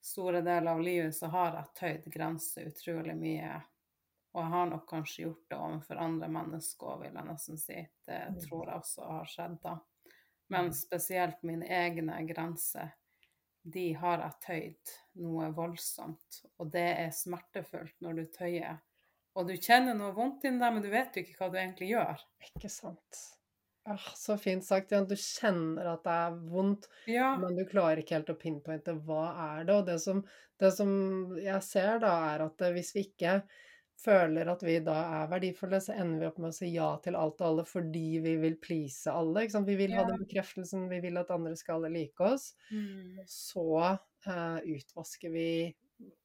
store 0.00 0.40
deler 0.40 0.72
av 0.72 0.80
livet 0.80 1.16
så 1.16 1.26
har 1.26 1.58
jeg 1.58 1.74
tøyd 1.80 2.08
grenser 2.12 2.70
utrolig 2.70 3.16
mye. 3.18 3.58
Og 4.30 4.44
jeg 4.44 4.52
har 4.52 4.66
nok 4.70 4.86
kanskje 4.88 5.22
gjort 5.24 5.46
det 5.50 5.58
overfor 5.58 6.00
andre 6.06 6.28
mennesker 6.30 7.00
vil 7.02 7.16
jeg 7.18 7.26
nesten 7.26 7.58
si. 7.58 7.80
Det 8.06 8.20
tror 8.44 8.68
jeg 8.68 8.82
også 8.84 9.08
har 9.10 9.30
skjedd, 9.32 9.56
da. 9.64 9.76
Men 10.50 10.70
spesielt 10.74 11.42
mine 11.46 11.66
egne 11.66 12.22
grenser, 12.26 12.94
de 13.62 13.90
har 13.98 14.22
jeg 14.22 14.38
tøyd 14.46 14.94
noe 15.22 15.50
voldsomt. 15.54 16.40
Og 16.62 16.70
det 16.72 16.86
er 17.02 17.12
smertefullt 17.14 17.98
når 18.02 18.20
du 18.20 18.24
tøyer. 18.38 18.78
Og 19.40 19.48
du 19.48 19.56
kjenner 19.56 19.96
noe 19.96 20.12
vondt 20.16 20.44
inni 20.44 20.60
deg, 20.60 20.74
men 20.76 20.84
du 20.84 20.90
vet 20.92 21.16
jo 21.16 21.24
ikke 21.24 21.38
hva 21.38 21.50
du 21.52 21.60
egentlig 21.60 21.92
gjør. 21.94 22.24
Ikke 22.50 22.72
sant? 22.72 23.22
Ah, 23.88 24.10
så 24.14 24.36
fint 24.38 24.64
sagt, 24.64 24.92
Ja, 24.92 25.00
Du 25.04 25.16
kjenner 25.16 25.94
at 25.94 26.04
det 26.04 26.18
er 26.26 26.36
vondt, 26.52 26.90
Ja. 27.08 27.32
Men 27.40 27.56
du 27.56 27.64
klarer 27.68 28.02
ikke 28.02 28.18
helt 28.18 28.30
å 28.30 28.38
pinpointe 28.38 28.94
hva 29.06 29.24
er 29.56 29.64
det. 29.64 29.74
Og 29.80 29.88
det 29.88 29.98
som, 30.04 30.22
det 30.60 30.72
som 30.76 30.92
jeg 31.40 31.62
ser 31.64 31.98
da, 32.04 32.12
er 32.34 32.46
at 32.46 32.70
hvis 32.76 32.94
vi 32.94 33.08
ikke 33.08 33.40
føler 34.00 34.48
at 34.48 34.62
vi 34.64 34.78
da 34.84 34.96
er 35.20 35.30
verdifulle, 35.32 35.80
så 35.82 35.94
ender 35.96 36.22
vi 36.22 36.28
opp 36.30 36.38
med 36.40 36.52
å 36.52 36.56
si 36.56 36.70
ja 36.72 36.88
til 37.04 37.16
alt 37.20 37.40
og 37.42 37.48
alle 37.48 37.64
fordi 37.68 38.20
vi 38.24 38.36
vil 38.40 38.56
please 38.62 39.12
alle. 39.12 39.46
Vi 39.66 39.76
vil 39.76 39.96
ha 39.96 40.06
den 40.08 40.22
bekreftelsen, 40.22 40.88
vi 40.92 41.00
vil 41.04 41.20
at 41.20 41.32
andre 41.34 41.56
skal 41.58 41.84
like 41.88 42.24
oss. 42.24 42.52
Mm. 42.72 43.20
Så 43.28 43.66
uh, 43.80 44.58
utvasker 44.60 45.34
vi 45.34 45.50
eh, 45.68 45.79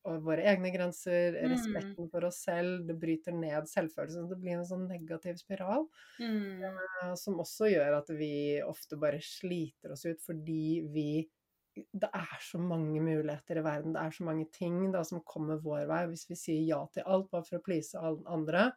våre 0.05 0.43
egne 0.45 0.69
grenser, 0.73 1.33
Mm. 1.35 1.51
respekten 1.51 2.09
for 2.11 2.25
oss 2.25 2.43
selv, 2.45 2.87
det 2.87 2.95
bryter 2.99 3.33
ned 3.33 3.67
selvfølelsen. 3.67 4.29
Det 4.29 4.37
blir 4.39 4.57
en 4.59 4.65
sånn 4.65 4.87
negativ 4.87 5.37
spiral 5.37 5.87
Mm. 6.19 6.63
uh, 6.63 7.15
som 7.15 7.39
også 7.39 7.71
gjør 7.73 7.97
at 7.97 8.09
vi 8.09 8.61
ofte 8.61 8.97
bare 8.97 9.19
sliter 9.19 9.91
oss 9.91 10.05
ut 10.05 10.21
fordi 10.21 10.81
vi 10.93 11.29
det 11.75 12.07
er 12.13 12.37
så 12.39 12.57
mange 12.57 13.01
muligheter 13.03 13.57
i 13.57 13.61
verden, 13.65 13.91
det 13.93 14.01
er 14.01 14.11
så 14.15 14.23
mange 14.23 14.45
ting 14.49 14.91
da, 14.93 15.01
som 15.03 15.19
kommer 15.27 15.57
vår 15.59 15.85
vei. 15.89 16.05
Hvis 16.07 16.29
vi 16.29 16.35
sier 16.39 16.61
ja 16.65 16.85
til 16.93 17.03
alt 17.05 17.29
bare 17.29 17.43
for 17.43 17.57
å 17.59 17.63
please 17.65 17.99
alle 17.99 18.23
andre, 18.31 18.71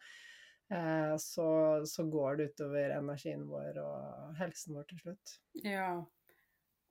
eh, 0.72 1.14
så, 1.16 1.86
så 1.86 2.02
går 2.10 2.36
det 2.40 2.48
utover 2.56 2.90
energien 2.96 3.46
vår 3.46 3.78
og 3.84 4.34
helsen 4.40 4.74
vår 4.74 4.88
til 4.88 4.98
slutt. 4.98 5.36
Ja. 5.62 5.92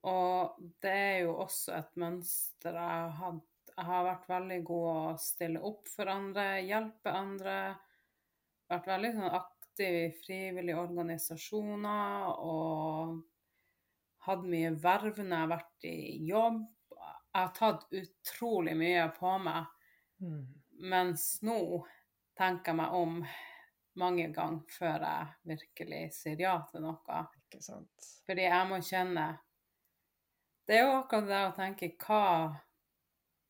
Og 0.08 0.56
det 0.82 0.96
er 0.96 1.20
jo 1.26 1.36
også 1.44 1.76
et 1.76 1.92
mønster 2.00 2.72
jeg 2.72 2.80
har 2.80 3.10
hatt. 3.20 3.44
Jeg 3.78 3.86
har 3.86 4.08
vært 4.08 4.30
veldig 4.30 4.58
god 4.66 4.88
å 4.90 5.18
stille 5.22 5.60
opp 5.70 5.90
for 5.92 6.10
andre, 6.10 6.46
hjelpe 6.66 7.12
andre. 7.14 7.58
Vært 8.72 8.90
veldig 8.90 9.12
sånn 9.14 9.36
aktiv 9.38 9.98
i 10.00 10.08
frivillige 10.18 10.80
organisasjoner 10.82 12.32
og 12.42 13.20
hatt 14.26 14.48
mye 14.50 14.74
verv 14.82 15.22
når 15.22 15.30
jeg 15.30 15.44
har 15.44 15.52
vært 15.54 15.88
i 15.92 16.00
jobb. 16.26 16.64
Jeg 16.98 17.38
har 17.38 17.54
tatt 17.54 17.86
utrolig 18.02 18.74
mye 18.82 19.06
på 19.20 19.38
meg. 19.46 19.70
Mm. 20.26 20.42
Mens 20.90 21.30
nå 21.46 21.60
tenker 22.38 22.74
jeg 22.74 22.82
meg 22.82 22.98
om 22.98 23.20
mange 24.02 24.30
ganger 24.34 24.74
før 24.74 25.06
jeg 25.06 25.54
virkelig 25.54 26.06
sier 26.18 26.42
ja 26.42 26.58
til 26.72 26.82
noe. 26.86 27.26
Ikke 27.46 27.62
sant? 27.62 28.10
Fordi 28.26 28.50
jeg 28.50 28.70
må 28.72 28.82
kjenne 28.82 29.28
Det 30.68 30.76
er 30.76 30.88
jo 30.90 30.96
akkurat 30.98 31.30
det 31.30 31.44
å 31.46 31.54
tenke 31.62 31.96
hva 32.02 32.24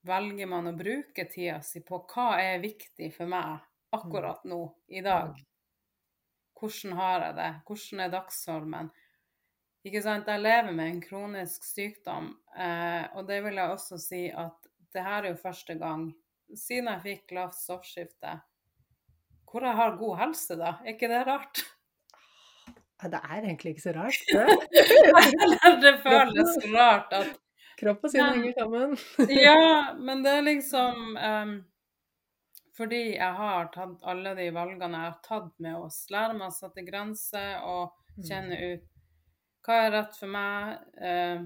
velger 0.08 0.49
man 0.49 0.70
å 0.72 0.76
bruke 0.78 1.28
tida 1.30 1.60
si 1.66 1.84
på? 1.86 2.01
Hva 2.10 2.38
er 2.41 2.64
viktig 2.64 3.12
for 3.16 3.30
meg 3.32 3.60
akkurat 3.95 4.43
nå, 4.47 4.62
i 4.88 5.03
dag? 5.05 5.36
Hvordan 6.58 6.95
har 6.97 7.28
jeg 7.28 7.38
det? 7.38 7.51
Hvordan 7.68 8.03
er 8.03 8.14
dagsformen? 8.16 8.89
Ikke 9.88 10.01
sant? 10.03 10.28
Jeg 10.28 10.43
lever 10.43 10.74
med 10.74 10.91
en 10.91 11.01
kronisk 11.03 11.64
sykdom, 11.64 12.32
eh, 12.58 13.05
og 13.16 13.28
det 13.30 13.41
vil 13.45 13.60
jeg 13.60 13.76
også 13.76 13.99
si 14.01 14.24
at 14.34 14.68
det 14.95 15.03
her 15.05 15.24
er 15.24 15.32
jo 15.36 15.41
første 15.43 15.78
gang 15.80 16.10
siden 16.55 16.89
jeg 16.91 17.03
fikk 17.03 17.36
lavt 17.38 17.60
stoffskifte, 17.60 18.38
hvor 19.47 19.64
jeg 19.64 19.80
har 19.80 19.97
god 19.99 20.16
helse, 20.22 20.58
da. 20.60 20.78
Er 20.84 20.95
ikke 20.95 21.12
det 21.12 21.24
rart? 21.28 21.64
Det 22.97 23.20
er 23.22 23.43
egentlig 23.43 23.76
ikke 23.76 23.84
så 23.84 23.93
rart. 23.93 24.24
Det 25.84 25.93
føles 26.01 26.55
rart 26.74 27.14
at 27.14 27.36
Kropp 27.78 28.03
og 28.07 28.11
sinn 28.11 28.25
henger 28.25 28.53
sammen. 28.57 28.95
Ja, 29.47 29.93
men 29.97 30.23
det 30.25 30.32
er 30.38 30.45
liksom 30.47 31.17
um, 31.17 31.51
Fordi 32.78 33.01
jeg 33.15 33.34
har 33.41 33.69
tatt 33.73 34.03
alle 34.05 34.34
de 34.38 34.49
valgene 34.53 34.99
jeg 35.03 35.11
har 35.11 35.19
tatt 35.25 35.53
med 35.63 35.78
å 35.78 35.88
lære 36.13 36.34
meg 36.38 36.47
å 36.49 36.55
sette 36.55 36.84
grenser 36.86 37.61
og 37.65 37.93
kjenne 38.25 38.57
ut 38.73 38.84
hva 39.67 39.75
er 39.84 39.91
rett 39.91 40.15
for 40.15 40.32
meg. 40.32 40.78
eh, 41.03 41.41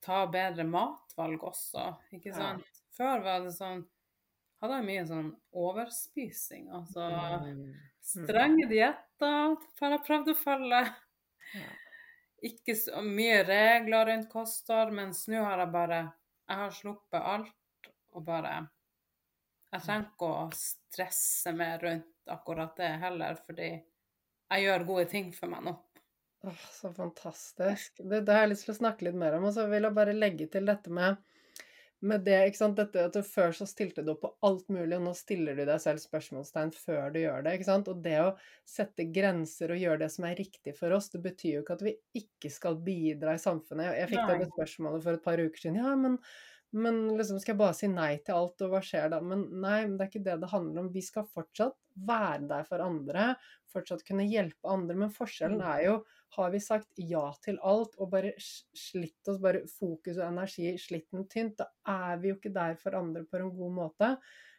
ta 0.00 0.22
bedre 0.32 0.64
matvalg 0.64 1.42
også, 1.44 1.90
ikke 2.16 2.30
Ja. 2.30 2.36
sant. 2.38 2.64
Før 2.96 3.20
var 3.24 3.40
det 3.44 3.52
sånn 3.52 3.84
Hadde 4.58 4.74
jeg 4.80 4.86
mye 4.88 5.02
sånn 5.06 5.28
overspising. 5.54 6.64
Altså 6.74 7.04
Mm. 7.44 7.74
strenge 8.02 8.66
dietter 8.66 9.54
jeg 9.92 10.00
prøvde 10.06 10.32
å 10.34 10.40
følge. 10.40 10.80
Ja. 11.54 11.68
Ikke 12.44 12.76
så 12.78 13.02
mye 13.02 13.42
regler 13.46 14.06
rundt 14.06 14.28
kosthold, 14.30 14.92
mens 14.94 15.24
nå 15.30 15.42
har 15.42 15.64
jeg 15.64 15.74
bare 15.74 16.00
Jeg 16.48 16.60
har 16.62 16.74
sluppet 16.74 17.18
alt 17.32 17.90
og 18.14 18.24
bare 18.24 18.52
Jeg 19.72 19.82
trenger 19.84 20.06
ikke 20.06 20.30
å 20.32 20.46
stresse 20.56 21.52
mer 21.56 21.82
rundt 21.82 22.30
akkurat 22.30 22.76
det 22.76 22.92
heller, 23.02 23.40
fordi 23.46 23.68
jeg 24.48 24.64
gjør 24.64 24.84
gode 24.88 25.04
ting 25.10 25.32
for 25.36 25.50
meg 25.52 25.64
nå. 25.66 25.74
Åh, 26.46 26.62
så 26.72 26.92
fantastisk. 26.94 27.98
Det, 27.98 28.20
det 28.20 28.32
har 28.32 28.46
jeg 28.46 28.52
lyst 28.54 28.64
til 28.68 28.74
å 28.74 28.78
snakke 28.78 29.08
litt 29.08 29.18
mer 29.18 29.36
om. 29.36 29.48
Og 29.48 29.52
så 29.56 29.66
vil 29.68 29.84
jeg 29.84 29.96
bare 29.96 30.14
legge 30.16 30.46
til 30.52 30.68
dette 30.68 30.92
med, 30.94 31.18
med 32.00 32.22
det, 32.26 32.36
ikke 32.48 32.60
sant? 32.60 32.78
Dette 32.78 33.06
at 33.08 33.16
Før 33.26 33.54
så 33.56 33.66
stilte 33.66 34.04
du 34.06 34.12
opp 34.12 34.20
på 34.22 34.30
alt 34.46 34.68
mulig, 34.70 34.92
og 34.96 35.06
nå 35.08 35.14
stiller 35.18 35.56
du 35.58 35.64
deg 35.66 35.80
selv 35.82 36.02
spørsmålstegn 36.02 36.70
før 36.76 37.14
du 37.14 37.20
gjør 37.24 37.46
det. 37.46 37.54
ikke 37.58 37.68
sant? 37.68 37.90
Og 37.90 38.04
det 38.04 38.18
å 38.22 38.28
sette 38.68 39.08
grenser 39.14 39.74
og 39.74 39.82
gjøre 39.82 40.02
det 40.04 40.10
som 40.14 40.28
er 40.28 40.38
riktig 40.38 40.76
for 40.78 40.94
oss, 40.94 41.10
det 41.14 41.22
betyr 41.24 41.56
jo 41.56 41.64
ikke 41.64 41.78
at 41.78 41.86
vi 41.88 41.96
ikke 42.20 42.52
skal 42.54 42.78
bidra 42.84 43.34
i 43.34 43.42
samfunnet. 43.42 43.96
Jeg 43.98 44.12
fikk 44.12 44.22
dette 44.30 44.44
det 44.44 44.52
spørsmålet 44.54 45.08
for 45.08 45.18
et 45.18 45.26
par 45.26 45.42
uker 45.42 45.64
siden. 45.64 45.80
Ja, 45.82 45.96
men, 45.98 46.20
men 46.86 47.02
liksom 47.18 47.42
skal 47.42 47.56
jeg 47.56 47.62
bare 47.64 47.78
si 47.80 47.90
nei 47.90 48.12
til 48.22 48.38
alt, 48.38 48.62
og 48.62 48.76
hva 48.76 48.84
skjer 48.84 49.10
da? 49.16 49.20
Men 49.24 49.48
nei, 49.64 49.80
det 49.90 49.98
er 49.98 50.12
ikke 50.12 50.26
det 50.30 50.38
det 50.44 50.52
handler 50.54 50.84
om. 50.84 50.92
Vi 50.94 51.04
skal 51.08 51.26
fortsatt 51.34 51.78
være 52.08 52.46
der 52.52 52.68
for 52.68 52.84
andre, 52.84 53.32
fortsatt 53.74 54.06
kunne 54.06 54.28
hjelpe 54.28 54.70
andre, 54.70 54.94
men 55.02 55.14
forskjellen 55.14 55.66
er 55.66 55.84
jo 55.88 55.98
har 56.36 56.52
vi 56.52 56.60
sagt 56.60 57.00
ja 57.00 57.24
til 57.44 57.58
alt 57.66 57.96
og 57.98 58.10
bare 58.12 58.34
slitt 58.38 59.30
oss, 59.30 59.40
bare 59.40 59.64
fokus 59.70 60.18
og 60.18 60.26
energi, 60.26 60.74
slitt 60.80 61.08
den 61.14 61.26
tynt, 61.30 61.58
da 61.60 61.68
er 61.88 62.20
vi 62.20 62.32
jo 62.32 62.38
ikke 62.38 62.54
der 62.54 62.76
for 62.80 62.98
andre 62.98 63.24
på 63.24 63.40
en 63.40 63.52
god 63.56 63.74
måte. 63.78 64.12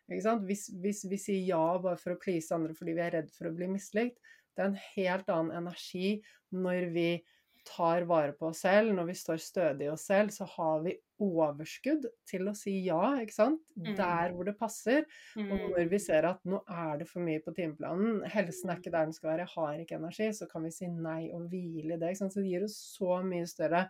Ikke? 0.10 0.36
Hvis, 0.50 0.68
hvis 0.82 1.04
vi 1.10 1.20
sier 1.22 1.46
ja 1.46 1.64
bare 1.82 2.00
for 2.02 2.16
å 2.16 2.22
please 2.22 2.54
andre 2.56 2.76
fordi 2.78 2.98
vi 2.98 3.06
er 3.06 3.16
redd 3.20 3.34
for 3.36 3.50
å 3.50 3.56
bli 3.56 3.70
mislikt, 3.70 4.18
det 4.58 4.66
er 4.66 4.72
en 4.72 4.80
helt 4.96 5.30
annen 5.32 5.56
energi 5.62 6.18
når 6.56 6.90
vi 6.96 7.10
tar 7.70 8.02
vare 8.10 8.34
på 8.34 8.48
oss 8.50 8.64
selv, 8.66 8.92
når 8.98 9.06
vi 9.12 9.16
står 9.20 9.40
stødig 9.44 9.86
i 9.86 9.92
oss 9.94 10.08
selv, 10.10 10.32
så 10.34 10.48
har 10.56 10.82
vi 10.86 10.96
overskudd 11.22 12.06
til 12.30 12.48
å 12.50 12.54
si 12.58 12.74
ja, 12.86 13.00
ikke 13.22 13.36
sant? 13.36 13.62
Mm. 13.78 13.92
Der 13.98 14.34
hvor 14.36 14.48
det 14.48 14.56
passer. 14.60 15.06
Og 15.38 15.44
Mm. 15.54 15.66
når 15.76 15.90
vi 15.92 16.00
ser 16.02 16.26
at 16.30 16.40
nå 16.48 16.62
er 16.68 16.98
det 17.02 17.08
for 17.10 17.22
mye 17.26 17.42
på 17.46 17.54
timeplanen, 17.58 18.22
helsen 18.32 18.70
er 18.74 18.80
ikke 18.82 18.92
der 18.96 19.06
den 19.10 19.14
skal 19.18 19.32
være, 19.34 19.46
jeg 19.48 19.54
har 19.56 19.84
ikke 19.84 20.00
energi, 20.00 20.30
så 20.34 20.48
kan 20.52 20.64
vi 20.64 20.72
si 20.72 20.88
nei 20.88 21.30
og 21.36 21.50
hvile 21.52 21.94
i 21.96 22.00
det. 22.00 22.10
Ikke 22.14 22.24
sant? 22.24 22.34
Så 22.34 22.42
det 22.42 22.50
gir 22.54 22.64
oss 22.66 22.78
så 22.98 23.20
mye 23.24 23.46
større 23.52 23.84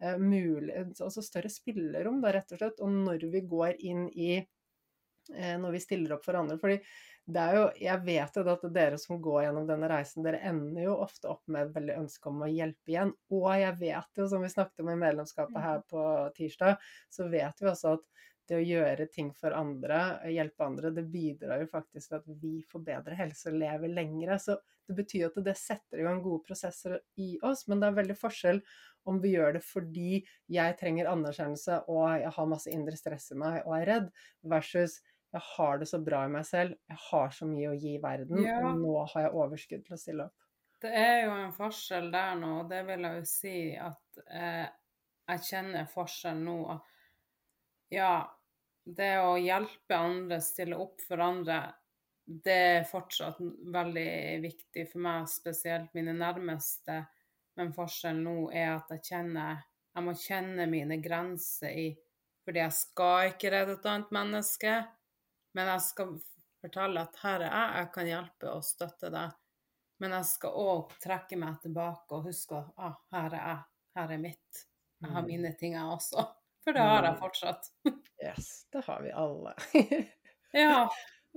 eh, 0.00 0.16
mulighet, 0.18 0.96
altså 1.00 1.22
større 1.22 1.50
spillerom, 1.52 2.20
da, 2.24 2.32
rett 2.32 2.52
og 2.52 2.58
slett. 2.62 2.80
Og 2.80 2.90
når 2.90 3.28
vi 3.30 3.40
går 3.46 3.76
inn 3.84 4.08
i 4.16 4.32
eh, 5.36 5.56
Når 5.60 5.72
vi 5.76 5.80
stiller 5.84 6.16
opp 6.16 6.24
for 6.24 6.34
andre. 6.40 6.56
fordi 6.58 6.80
det 7.34 7.42
er 7.42 7.56
jo, 7.56 7.64
Jeg 7.80 8.02
vet 8.06 8.36
jo 8.36 8.44
at 8.52 8.64
dere 8.74 8.98
som 9.00 9.20
går 9.22 9.44
gjennom 9.44 9.66
denne 9.68 9.90
reisen, 9.90 10.24
dere 10.26 10.42
ender 10.50 10.86
jo 10.86 10.96
ofte 11.04 11.30
opp 11.32 11.42
med 11.48 11.68
et 11.68 11.76
veldig 11.76 11.98
ønske 12.02 12.30
om 12.30 12.42
å 12.44 12.50
hjelpe 12.50 12.92
igjen. 12.92 13.12
Og 13.36 13.48
jeg 13.60 13.76
vet 13.80 14.20
jo, 14.22 14.26
som 14.30 14.44
vi 14.44 14.52
snakket 14.52 14.84
om 14.84 14.92
i 14.92 14.98
medlemskapet 15.00 15.64
her 15.64 15.84
på 15.90 16.02
tirsdag, 16.36 16.90
så 17.12 17.28
vet 17.32 17.62
vi 17.62 17.70
også 17.70 17.96
at 17.98 18.08
det 18.50 18.58
å 18.58 18.66
gjøre 18.66 19.06
ting 19.14 19.28
for 19.38 19.54
andre, 19.54 20.00
hjelpe 20.32 20.66
andre, 20.66 20.90
det 20.94 21.06
bidrar 21.12 21.62
jo 21.62 21.68
faktisk 21.70 22.10
til 22.10 22.18
at 22.18 22.30
vi 22.42 22.56
får 22.66 22.82
bedre 22.88 23.18
helse 23.18 23.52
og 23.52 23.60
lever 23.62 23.92
lengre. 23.94 24.38
Så 24.42 24.56
det 24.90 24.96
betyr 24.98 25.28
at 25.28 25.38
det 25.46 25.54
setter 25.58 26.02
i 26.02 26.06
gang 26.06 26.18
gode 26.24 26.42
prosesser 26.48 26.98
i 27.22 27.36
oss, 27.46 27.68
men 27.70 27.78
det 27.78 27.90
er 27.90 28.00
veldig 28.00 28.16
forskjell 28.18 28.58
om 29.08 29.20
vi 29.22 29.36
gjør 29.36 29.54
det 29.56 29.62
fordi 29.64 30.18
jeg 30.50 30.76
trenger 30.80 31.08
anerkjennelse 31.12 31.84
og 31.88 32.02
jeg 32.20 32.32
har 32.36 32.50
masse 32.50 32.72
indre 32.74 32.98
stress 32.98 33.30
i 33.32 33.38
meg 33.38 33.62
og 33.62 33.76
er 33.78 33.86
redd, 33.88 34.10
versus 34.42 34.98
jeg 35.32 35.42
har 35.56 35.78
det 35.78 35.86
så 35.88 35.98
bra 36.02 36.24
i 36.26 36.32
meg 36.32 36.44
selv, 36.48 36.74
jeg 36.90 36.98
har 37.10 37.30
så 37.30 37.46
mye 37.46 37.70
å 37.70 37.78
gi 37.78 37.96
verden, 38.02 38.42
Ja. 38.42 38.58
og 38.66 38.78
nå 38.82 38.94
har 39.12 39.22
jeg 39.28 39.32
overskudd 39.38 39.84
til 39.86 39.94
å 39.94 39.98
stille 40.00 40.24
opp. 40.26 40.34
Det 40.80 40.90
er 40.96 41.24
jo 41.26 41.30
en 41.36 41.52
forskjell 41.52 42.10
der 42.10 42.34
nå, 42.40 42.60
og 42.62 42.68
det 42.70 42.80
vil 42.86 43.02
jeg 43.04 43.18
jo 43.20 43.24
si 43.28 43.76
at 43.76 44.20
eh, 44.30 44.66
jeg 45.28 45.44
kjenner 45.50 45.86
forskjell 45.92 46.40
nå. 46.42 46.80
Ja, 47.92 48.14
det 48.86 49.10
å 49.22 49.34
hjelpe 49.38 49.96
andre, 49.98 50.40
stille 50.42 50.78
opp 50.80 51.02
for 51.06 51.20
andre, 51.22 51.60
det 52.30 52.56
er 52.78 52.84
fortsatt 52.86 53.38
veldig 53.74 54.40
viktig 54.44 54.86
for 54.92 55.02
meg, 55.04 55.26
spesielt 55.28 55.92
mine 55.94 56.14
nærmeste. 56.14 57.00
Men 57.58 57.72
forskjellen 57.74 58.22
nå 58.24 58.36
er 58.54 58.76
at 58.76 58.88
jeg 58.94 59.02
kjenner 59.10 59.58
Jeg 59.92 60.04
må 60.06 60.12
kjenne 60.14 60.66
mine 60.70 60.96
grenser 61.02 61.72
i 61.74 61.88
Fordi 62.46 62.60
jeg 62.62 62.72
skal 62.72 63.32
ikke 63.32 63.50
redde 63.50 63.72
et 63.74 63.88
annet 63.90 64.12
menneske, 64.14 64.74
men 65.54 65.66
jeg 65.74 65.80
skal 65.82 66.14
fortelle 66.60 67.00
at 67.06 67.16
her 67.22 67.40
er 67.46 67.50
jeg, 67.54 67.76
jeg 67.80 67.92
kan 67.94 68.06
hjelpe 68.10 68.50
og 68.54 68.64
støtte 68.64 69.10
deg. 69.14 69.30
Men 70.00 70.14
jeg 70.16 70.24
skal 70.30 70.50
òg 70.56 70.92
trekke 71.02 71.36
meg 71.40 71.58
tilbake 71.62 72.16
og 72.16 72.24
huske 72.30 72.56
at 72.56 72.70
ah, 72.80 72.94
her 73.12 73.34
er 73.36 73.42
jeg, 73.48 73.62
her 73.98 74.12
er 74.16 74.22
mitt. 74.22 74.66
Jeg 75.00 75.10
har 75.14 75.22
Mm. 75.22 75.28
mine 75.28 75.52
ting, 75.56 75.74
jeg 75.74 75.84
også. 75.84 76.24
For 76.64 76.72
det 76.76 76.82
har 76.84 77.04
jeg 77.04 77.14
Mm. 77.14 77.20
fortsatt. 77.20 77.70
Yes, 78.22 78.66
det 78.72 78.84
har 78.84 79.02
vi 79.02 79.10
alle. 79.16 79.54
Ja. 80.52 80.88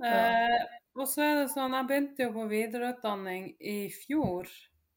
Eh, 0.04 0.64
og 0.98 1.06
så 1.08 1.22
er 1.22 1.34
det 1.38 1.50
sånn, 1.52 1.72
jeg 1.72 1.86
begynte 1.88 2.24
jo 2.26 2.32
på 2.34 2.44
videreutdanning 2.50 3.44
i 3.60 3.88
fjor, 3.94 4.48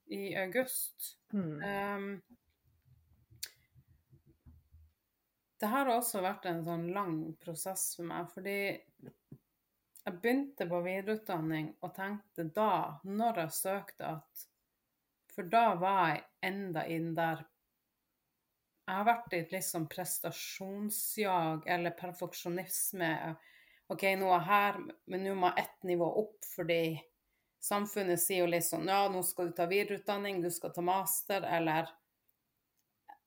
i 0.09 0.33
august. 0.41 1.13
Mm. 1.33 1.61
Um, 1.63 2.07
det 5.59 5.69
har 5.71 5.89
også 5.89 6.21
vært 6.21 6.45
en 6.49 6.63
sånn 6.65 6.87
lang 6.93 7.17
prosess 7.41 7.89
for 7.97 8.05
meg, 8.09 8.29
fordi 8.33 8.57
jeg 10.07 10.19
begynte 10.21 10.67
på 10.69 10.79
videreutdanning 10.85 11.73
og 11.83 11.91
tenkte 11.97 12.45
da, 12.55 12.99
når 13.03 13.41
jeg 13.43 13.55
søkte, 13.57 14.13
at 14.17 14.45
For 15.33 15.49
da 15.51 15.75
var 15.77 16.13
jeg 16.13 16.23
enda 16.47 16.85
inn 16.87 17.09
der 17.17 17.43
Jeg 18.87 18.95
har 18.95 19.09
vært 19.09 19.33
i 19.33 19.41
et 19.41 19.51
litt 19.51 19.67
sånn 19.67 19.89
prestasjonsjag 19.91 21.67
eller 21.67 21.97
perfeksjonisme. 21.99 23.11
OK, 23.91 24.03
nå 24.15 24.31
er 24.31 24.37
jeg 24.37 24.47
her, 24.47 24.79
men 25.11 25.27
nå 25.27 25.35
må 25.35 25.51
jeg 25.51 25.65
ett 25.65 25.83
nivå 25.91 26.07
opp 26.23 26.47
fordi 26.53 26.81
samfunnet 27.59 28.21
sier 28.23 28.45
jo 28.45 28.51
litt 28.53 28.65
sånn 28.69 28.87
Ja, 28.87 29.03
nå 29.11 29.25
skal 29.27 29.51
du 29.51 29.57
ta 29.59 29.67
videreutdanning, 29.67 30.39
du 30.39 30.49
skal 30.53 30.71
ta 30.71 30.85
master, 30.85 31.43
eller 31.43 31.91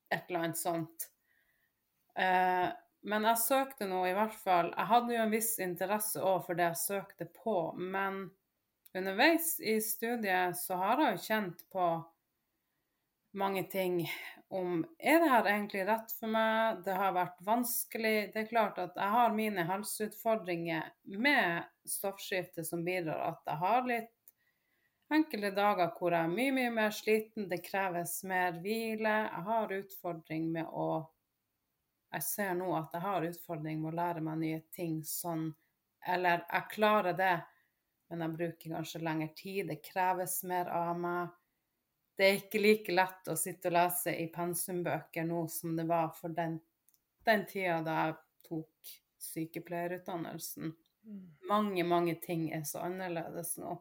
et 0.08 0.24
eller 0.30 0.46
annet 0.46 0.58
sånt. 0.58 1.10
Eh, 2.20 2.68
men 3.08 3.24
jeg 3.24 3.40
søkte 3.40 3.86
nå 3.88 4.02
i 4.04 4.12
hvert 4.12 4.34
fall 4.42 4.66
Jeg 4.74 4.88
hadde 4.90 5.14
jo 5.14 5.20
en 5.22 5.32
viss 5.32 5.54
interesse 5.64 6.20
òg 6.20 6.42
for 6.44 6.58
det 6.58 6.66
jeg 6.66 6.80
søkte 6.82 7.26
på, 7.32 7.72
men 7.80 8.26
underveis 8.96 9.54
i 9.62 9.78
studiet 9.80 10.58
så 10.58 10.76
har 10.80 11.00
jeg 11.00 11.14
jo 11.14 11.24
kjent 11.28 11.64
på 11.72 11.86
mange 13.40 13.62
ting 13.70 14.02
om 14.50 14.80
er 14.98 15.20
det 15.22 15.28
her 15.30 15.46
egentlig 15.46 15.84
rett 15.86 16.12
for 16.18 16.32
meg. 16.34 16.80
Det 16.82 16.96
har 16.98 17.12
vært 17.14 17.36
vanskelig. 17.46 18.32
Det 18.34 18.40
er 18.42 18.48
klart 18.50 18.80
at 18.82 18.96
jeg 18.98 19.14
har 19.14 19.36
mine 19.36 19.62
helseutfordringer 19.68 20.88
med 21.22 21.68
stoffskifte 21.86 22.64
som 22.66 22.82
bidrar 22.84 23.28
at 23.28 23.46
jeg 23.46 23.62
har 23.62 23.86
litt 23.86 24.10
enkelte 25.14 25.52
dager 25.54 25.94
hvor 25.94 26.16
jeg 26.16 26.26
er 26.26 26.34
mye, 26.34 26.56
mye 26.58 26.74
mer 26.80 26.90
sliten. 26.94 27.46
Det 27.50 27.62
kreves 27.62 28.18
mer 28.26 28.58
hvile. 28.58 29.14
Jeg 29.30 29.46
har 29.46 29.78
utfordring 29.78 30.50
med 30.58 30.66
å 30.66 30.90
Jeg 32.10 32.26
ser 32.26 32.54
nå 32.58 32.72
at 32.74 32.94
jeg 32.94 33.04
har 33.04 33.26
utfordring 33.28 33.80
med 33.80 33.92
å 33.92 33.98
lære 34.00 34.22
meg 34.26 34.40
nye 34.40 34.60
ting 34.74 35.00
sånn 35.06 35.50
Eller 36.08 36.46
jeg 36.48 36.72
klarer 36.72 37.14
det, 37.14 37.36
men 38.08 38.24
jeg 38.24 38.36
bruker 38.38 38.72
kanskje 38.74 39.02
lengre 39.04 39.28
tid. 39.36 39.68
Det 39.68 39.82
kreves 39.84 40.38
mer 40.48 40.70
av 40.72 40.94
meg 40.98 41.28
det 42.20 42.26
er 42.26 42.34
ikke 42.36 42.60
like 42.60 42.92
lett 42.92 43.28
å 43.32 43.34
sitte 43.38 43.70
og 43.70 43.72
lese 43.78 44.12
i 44.12 44.26
pensumbøker 44.28 45.24
nå 45.24 45.46
som 45.48 45.72
det 45.72 45.86
var 45.88 46.10
for 46.12 46.34
den, 46.36 46.58
den 47.24 47.46
tida 47.48 47.78
da 47.80 47.94
jeg 48.02 48.16
tok 48.44 48.90
sykepleierutdannelsen. 49.24 50.74
Mm. 51.08 51.22
Mange, 51.48 51.86
mange 51.88 52.18
ting 52.20 52.50
er 52.52 52.66
så 52.68 52.82
annerledes 52.84 53.54
nå. 53.62 53.72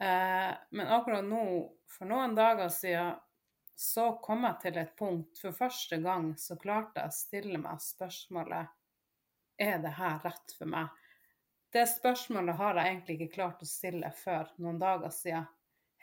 Eh, 0.00 0.48
men 0.72 0.94
akkurat 0.96 1.28
nå, 1.28 1.44
for 1.92 2.08
noen 2.08 2.38
dager 2.40 2.72
siden, 2.72 3.20
så 3.74 4.12
kom 4.22 4.44
jeg 4.44 4.58
til 4.62 4.78
et 4.82 4.96
punkt 4.98 5.38
For 5.40 5.56
første 5.56 5.98
gang 6.04 6.32
så 6.38 6.56
klarte 6.60 7.00
jeg 7.00 7.12
å 7.12 7.16
stille 7.16 7.60
meg 7.62 7.80
spørsmålet 7.82 8.74
Er 9.62 9.80
det 9.82 9.94
her 9.96 10.20
rett 10.24 10.54
for 10.58 10.70
meg? 10.70 10.90
Det 11.72 11.86
spørsmålet 11.88 12.58
har 12.58 12.76
jeg 12.76 12.90
egentlig 12.90 13.16
ikke 13.16 13.34
klart 13.38 13.64
å 13.64 13.68
stille 13.68 14.10
før 14.12 14.50
noen 14.60 14.78
dager 14.80 15.12
siden. 15.14 15.46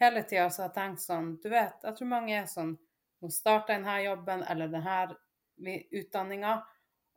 Hele 0.02 0.24
tida 0.24 0.48
har 0.48 0.64
jeg 0.64 0.76
tenkt 0.76 1.04
sånn 1.04 1.36
Du 1.44 1.50
vet, 1.52 1.78
jeg 1.84 1.98
tror 1.98 2.10
mange 2.10 2.36
er 2.40 2.50
sånn 2.50 2.74
Nå 3.20 3.30
starter 3.36 3.76
denne 3.76 3.98
jobben 4.02 4.46
eller 4.48 4.72
denne 4.72 5.76
utdanninga, 5.92 6.54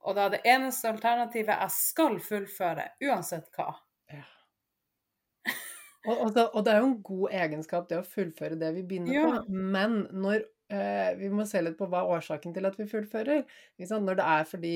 og 0.02 0.16
da 0.18 0.24
er 0.26 0.32
det 0.34 0.40
eneste 0.50 0.90
alternativet 0.90 1.60
jeg 1.62 1.74
skal 1.76 2.16
fullføre, 2.18 2.88
uansett 3.06 3.52
hva. 3.54 3.68
Ja. 4.10 4.24
Og, 6.02 6.16
og, 6.16 6.32
det, 6.34 6.48
og, 6.50 6.64
det, 6.66 6.72
er 6.72 6.80
jo 6.82 6.88
en 6.88 7.02
god 7.06 7.34
egenskap, 7.44 7.86
det 7.90 8.00
å 8.00 8.06
fullføre 8.06 8.58
det 8.58 8.72
vi 8.78 8.82
begynner 8.86 9.14
ja. 9.14 9.26
på. 9.30 9.60
Men 9.74 10.00
når 10.10 10.40
eh, 10.72 11.12
Vi 11.20 11.28
må 11.30 11.44
se 11.46 11.60
litt 11.62 11.76
på 11.78 11.86
hva 11.90 12.00
er 12.02 12.14
årsaken 12.16 12.54
til 12.56 12.66
at 12.66 12.78
vi 12.80 12.88
fullfører. 12.90 13.44
Når 13.78 14.18
det 14.18 14.26
er 14.34 14.48
fordi, 14.48 14.74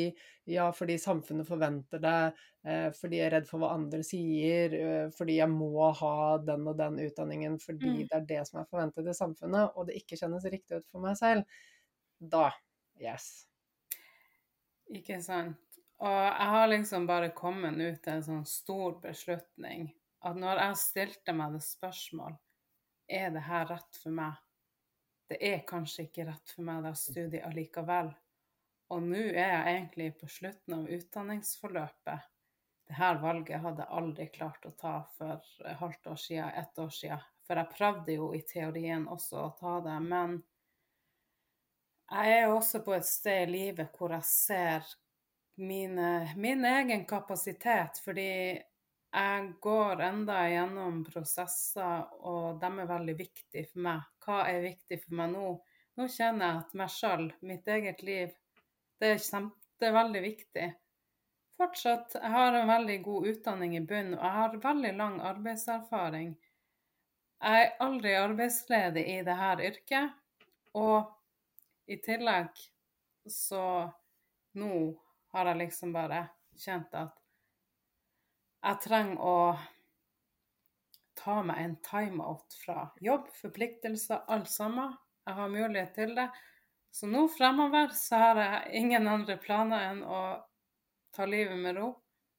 ja, 0.53 0.68
fordi 0.77 0.99
samfunnet 1.03 1.49
forventer 1.49 2.03
det, 2.05 2.20
eh, 2.68 2.87
fordi 2.95 3.18
jeg 3.18 3.31
er 3.31 3.35
redd 3.39 3.51
for 3.51 3.62
hva 3.62 3.72
andre 3.74 4.03
sier, 4.07 4.79
eh, 4.79 5.09
fordi 5.16 5.41
jeg 5.41 5.51
må 5.51 5.91
ha 5.99 6.14
den 6.47 6.70
og 6.70 6.79
den 6.79 7.03
utdanningen 7.09 7.59
fordi 7.62 7.91
mm. 7.97 8.01
det 8.07 8.20
er 8.20 8.31
det 8.31 8.41
som 8.51 8.62
er 8.62 8.70
forventet 8.70 9.11
i 9.11 9.18
samfunnet, 9.18 9.74
og 9.74 9.91
det 9.91 9.99
ikke 9.99 10.20
kjennes 10.22 10.47
riktig 10.53 10.79
ut 10.79 10.89
for 10.93 11.03
meg 11.03 11.18
selv, 11.18 11.59
da 12.22 12.49
yes. 13.03 13.49
Ikke 14.95 15.18
sant. 15.24 15.59
Og 15.97 16.12
jeg 16.12 16.51
har 16.53 16.66
liksom 16.68 17.07
bare 17.09 17.35
kommet 17.35 17.81
ut 17.81 18.03
til 18.05 18.12
en 18.12 18.27
sånn 18.27 18.43
stor 18.47 18.99
beslutning 19.03 19.89
at 20.25 20.39
når 20.39 20.62
jeg 20.62 20.81
stilte 20.81 21.35
meg 21.37 21.57
det 21.57 21.62
spørsmål 21.67 22.37
er 23.07 23.31
det 23.35 23.45
her 23.47 23.67
rett 23.71 23.99
for 24.03 24.14
meg, 24.14 24.39
det 25.31 25.39
er 25.43 25.67
kanskje 25.67 26.07
ikke 26.07 26.29
rett 26.29 26.55
for 26.55 26.67
meg, 26.67 26.85
det 26.87 26.95
studiet 26.99 27.45
allikevel. 27.47 28.12
Og 28.95 29.03
nå 29.03 29.23
er 29.33 29.51
jeg 29.51 29.71
egentlig 29.73 30.12
på 30.21 30.29
slutten 30.31 30.77
av 30.77 30.91
utdanningsforløpet. 30.97 32.27
Dette 32.87 33.09
valget 33.19 33.62
hadde 33.64 33.83
jeg 33.83 33.99
aldri 33.99 34.27
klart 34.31 34.67
å 34.69 34.75
ta 34.79 35.01
for 35.17 35.41
et 35.67 35.81
halvt 35.81 36.12
år 36.12 36.21
siden, 36.23 36.53
ett 36.55 36.79
år 36.79 36.93
siden. 36.95 37.25
For 37.47 37.59
jeg 37.59 37.73
prøvde 37.75 38.14
jo 38.14 38.29
i 38.35 38.43
teorien 38.47 39.09
også 39.11 39.41
å 39.43 39.51
ta 39.59 39.81
det. 39.83 39.97
Men 40.07 40.37
jeg 42.07 42.37
er 42.37 42.47
også 42.53 42.85
på 42.87 42.95
et 42.95 43.07
sted 43.07 43.49
i 43.49 43.51
livet 43.57 43.99
hvor 43.99 44.14
jeg 44.14 44.29
ser 44.31 44.95
min 45.59 45.99
egen 46.71 47.03
kapasitet. 47.11 47.99
Fordi 48.05 48.31
jeg 49.17 49.53
går 49.64 50.01
enda 50.05 50.43
gjennom 50.51 50.99
prosesser, 51.07 52.03
og 52.29 52.59
de 52.61 52.69
er 52.69 52.89
veldig 52.91 53.14
viktige 53.17 53.64
for 53.71 53.85
meg. 53.87 54.03
Hva 54.25 54.43
er 54.51 54.64
viktig 54.67 54.99
for 55.05 55.17
meg 55.21 55.31
nå? 55.33 55.53
Nå 55.97 56.09
kjenner 56.12 56.51
jeg 56.51 56.64
at 56.64 56.75
meg 56.77 56.93
sjøl, 56.93 57.31
mitt 57.49 57.69
eget 57.73 58.03
liv, 58.05 58.35
det 59.01 59.14
er, 59.14 59.47
det 59.81 59.89
er 59.89 59.97
veldig 59.97 60.23
viktig. 60.25 60.67
Fortsatt, 61.57 62.19
jeg 62.21 62.33
har 62.35 62.59
en 62.59 62.69
veldig 62.69 62.99
god 63.07 63.29
utdanning 63.33 63.79
i 63.79 63.81
bunnen, 63.81 64.19
og 64.19 64.25
jeg 64.27 64.37
har 64.37 64.61
veldig 64.67 64.93
lang 64.99 65.19
arbeidserfaring. 65.25 66.35
Jeg 67.41 67.64
er 67.64 67.75
aldri 67.85 68.12
arbeidsledig 68.21 69.07
i 69.14 69.19
dette 69.25 69.71
yrket, 69.71 70.17
og 70.77 71.89
i 71.89 71.97
tillegg 72.05 72.53
så 73.33 73.64
nå 74.61 74.73
har 75.33 75.49
jeg 75.53 75.62
liksom 75.64 75.97
bare 75.97 76.27
kjent 76.61 76.93
at 76.97 77.26
jeg 78.63 78.81
trenger 78.83 79.21
å 79.23 79.39
ta 81.17 81.41
meg 81.47 81.63
en 81.63 81.77
timeout 81.85 82.57
fra 82.65 82.89
jobb, 83.03 83.29
forpliktelser, 83.41 84.25
alt 84.29 84.51
sammen. 84.51 84.95
Jeg 85.27 85.39
har 85.39 85.53
mulighet 85.53 85.95
til 85.97 86.15
det. 86.17 86.29
Så 86.93 87.09
nå 87.11 87.27
fremover 87.29 87.91
så 87.97 88.21
har 88.23 88.43
jeg 88.43 88.83
ingen 88.83 89.09
andre 89.11 89.37
planer 89.41 89.91
enn 89.91 90.03
å 90.05 90.21
ta 91.17 91.27
livet 91.29 91.59
med 91.59 91.77
ro, 91.77 91.91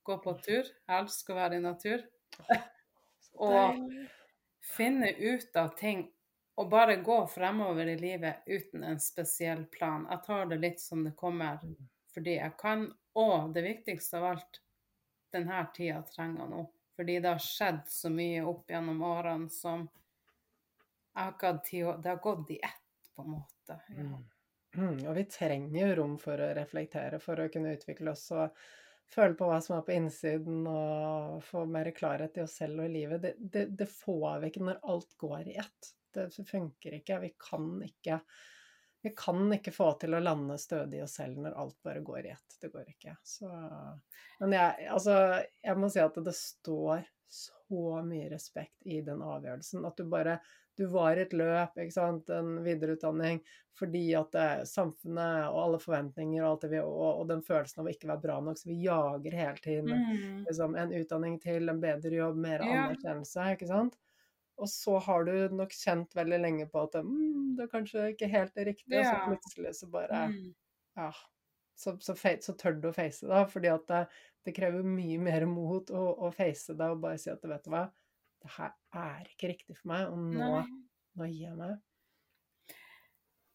gå 0.04 0.18
på 0.24 0.34
tur. 0.46 0.66
Jeg 0.66 1.02
elsker 1.02 1.36
å 1.36 1.40
være 1.42 1.60
i 1.60 1.66
natur. 1.66 2.06
og 3.48 3.82
finne 4.76 5.12
ut 5.14 5.58
av 5.58 5.74
ting 5.78 6.08
og 6.58 6.70
bare 6.70 6.98
gå 7.06 7.20
fremover 7.30 7.88
i 7.92 7.98
livet 8.00 8.48
uten 8.48 8.84
en 8.84 9.00
spesiell 9.02 9.66
plan. 9.74 10.08
Jeg 10.10 10.24
tar 10.26 10.50
det 10.50 10.58
litt 10.62 10.82
som 10.82 11.04
det 11.06 11.14
kommer 11.18 11.62
fordi 12.16 12.40
jeg 12.40 12.56
kan. 12.58 12.88
Og 13.18 13.54
det 13.54 13.64
viktigste 13.66 14.18
av 14.18 14.32
alt, 14.32 14.60
denne 15.34 15.62
tida 15.76 16.02
trenger 16.08 16.50
nå. 16.52 16.64
Fordi 16.98 17.20
det 17.22 17.30
har 17.30 17.44
skjedd 17.44 17.84
så 17.92 18.10
mye 18.10 18.42
opp 18.50 18.72
gjennom 18.72 19.04
årene 19.06 19.52
som 19.54 19.86
jeg 21.18 21.24
har 21.24 21.34
ikke 21.34 21.50
hatt 21.50 21.64
tid 21.66 22.02
Det 22.04 22.10
har 22.10 22.20
gått 22.22 22.52
i 22.54 22.58
ett, 22.62 23.14
på 23.16 23.24
en 23.26 23.32
måte. 23.36 23.78
Ja. 23.90 24.08
Mm. 24.08 24.26
Og 25.10 25.16
vi 25.18 25.24
trenger 25.32 25.80
jo 25.82 25.96
rom 25.98 26.18
for 26.22 26.42
å 26.42 26.52
reflektere, 26.58 27.20
for 27.24 27.40
å 27.42 27.48
kunne 27.54 27.74
utvikle 27.74 28.14
oss 28.14 28.28
og 28.36 28.58
føle 29.10 29.38
på 29.40 29.48
hva 29.50 29.58
som 29.64 29.78
er 29.78 29.86
på 29.88 29.96
innsiden, 29.96 30.68
og 30.70 31.40
få 31.48 31.64
mer 31.70 31.90
klarhet 31.98 32.38
i 32.38 32.44
oss 32.44 32.58
selv 32.60 32.84
og 32.84 32.90
i 32.90 32.94
livet. 33.00 33.24
Det, 33.24 33.34
det, 33.40 33.66
det 33.80 33.88
får 33.90 34.44
vi 34.44 34.52
ikke 34.52 34.68
når 34.68 34.84
alt 34.94 35.18
går 35.22 35.50
i 35.54 35.58
ett. 35.64 35.92
Det 36.14 36.28
funker 36.50 37.00
ikke. 37.00 37.22
Vi 37.24 37.32
kan 37.42 37.72
ikke 37.86 38.20
vi 39.02 39.10
kan 39.18 39.54
ikke 39.54 39.72
få 39.72 39.92
til 40.02 40.18
å 40.18 40.22
lande 40.24 40.58
stødig 40.60 41.00
i 41.00 41.04
oss 41.06 41.18
selv 41.20 41.38
når 41.44 41.58
alt 41.62 41.78
bare 41.86 42.02
går 42.06 42.26
i 42.26 42.34
ett. 42.34 42.58
Det 42.62 42.72
går 42.74 42.90
ikke. 42.96 43.14
Så, 43.24 43.50
men 44.40 44.56
jeg, 44.58 44.88
altså, 44.92 45.18
jeg 45.64 45.80
må 45.80 45.90
si 45.94 46.02
at 46.02 46.18
det 46.26 46.34
står 46.36 47.06
så 47.28 48.02
mye 48.08 48.30
respekt 48.32 48.82
i 48.88 49.02
den 49.06 49.22
avgjørelsen. 49.22 49.86
At 49.86 49.98
du 49.98 50.08
bare 50.10 50.40
Du 50.78 50.86
var 50.86 51.18
i 51.18 51.24
et 51.24 51.32
løp, 51.34 51.80
ikke 51.82 51.94
sant, 51.96 52.28
en 52.30 52.60
videreutdanning, 52.62 53.40
fordi 53.80 54.12
at 54.14 54.28
det, 54.36 54.68
samfunnet 54.70 55.48
og 55.50 55.58
alle 55.64 55.80
forventninger 55.82 56.44
og 56.44 56.52
alt 56.52 56.66
det 56.68 56.70
vi 56.76 56.82
og, 56.84 57.00
og, 57.08 57.24
den 57.32 57.42
følelsen 57.48 57.82
av 57.82 57.90
å 57.90 57.94
ikke 57.96 58.12
være 58.12 58.22
bra 58.22 58.36
nok, 58.46 58.60
så 58.62 58.70
vi 58.70 58.78
jager 58.84 59.38
hele 59.40 59.64
tiden 59.64 59.90
mm. 59.90 60.44
liksom, 60.46 60.76
en 60.78 60.94
utdanning 61.00 61.40
til, 61.42 61.66
en 61.74 61.82
bedre 61.82 62.14
jobb, 62.20 62.38
mer 62.46 62.62
anerkjennelse, 62.62 63.48
ikke 63.58 63.72
sant. 63.72 63.98
Og 64.58 64.70
så 64.70 64.98
har 65.06 65.28
du 65.28 65.34
nok 65.54 65.74
kjent 65.76 66.16
veldig 66.18 66.40
lenge 66.42 66.66
på 66.72 66.82
at 66.88 66.96
mm, 67.06 67.58
det 67.58 67.68
er 67.68 67.72
kanskje 67.72 68.06
ikke 68.14 68.30
helt 68.32 68.58
er 68.58 68.72
riktig, 68.72 68.96
ja. 68.98 69.12
og 69.12 69.12
så 69.12 69.20
plutselig 69.30 69.74
så 69.78 69.90
bare 69.94 70.22
mm. 70.32 70.48
Ja. 70.98 71.12
Så, 71.78 71.94
så, 72.02 72.16
så, 72.18 72.54
tør 72.58 72.80
du 72.82 72.88
å 72.90 72.96
face 72.96 73.28
det, 73.30 73.42
fordi 73.52 73.70
at 73.70 73.84
det, 73.92 74.00
det, 74.48 74.54
krever 74.58 74.82
mye 74.82 75.20
mer 75.22 75.46
mot 75.46 75.92
å, 75.94 76.06
å 76.26 76.32
face 76.34 76.74
det 76.74 76.88
og 76.90 77.04
bare 77.04 77.20
si 77.22 77.30
at 77.30 77.44
vet 77.46 77.68
du 77.68 77.70
hva, 77.70 77.84
det 78.42 78.54
her 78.56 78.74
er 78.98 79.28
ikke 79.30 79.52
riktig 79.52 79.76
for 79.78 79.92
meg, 79.92 80.08
og 80.10 80.24
nå, 80.34 80.64
nå 81.22 81.28
gir 81.30 81.52
jeg 81.52 81.60
meg. 81.60 81.76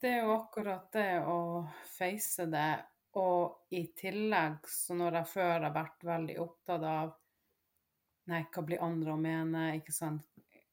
Det 0.03 0.13
er 0.13 0.23
jo 0.23 0.37
akkurat 0.37 0.87
det 0.95 1.11
å 1.27 1.41
face 1.97 2.47
det, 2.51 2.71
og 3.19 3.75
i 3.75 3.85
tillegg, 3.99 4.71
så 4.71 4.95
når 4.99 5.19
jeg 5.19 5.31
før 5.35 5.67
har 5.67 5.75
vært 5.75 6.07
veldig 6.07 6.39
opptatt 6.47 6.87
av 6.93 7.19
Nei, 8.31 8.45
hva 8.55 8.63
blir 8.63 8.79
andre 8.87 9.17
å 9.17 9.19
mene? 9.19 9.63
Ikke 9.81 9.91
sant? 9.91 10.23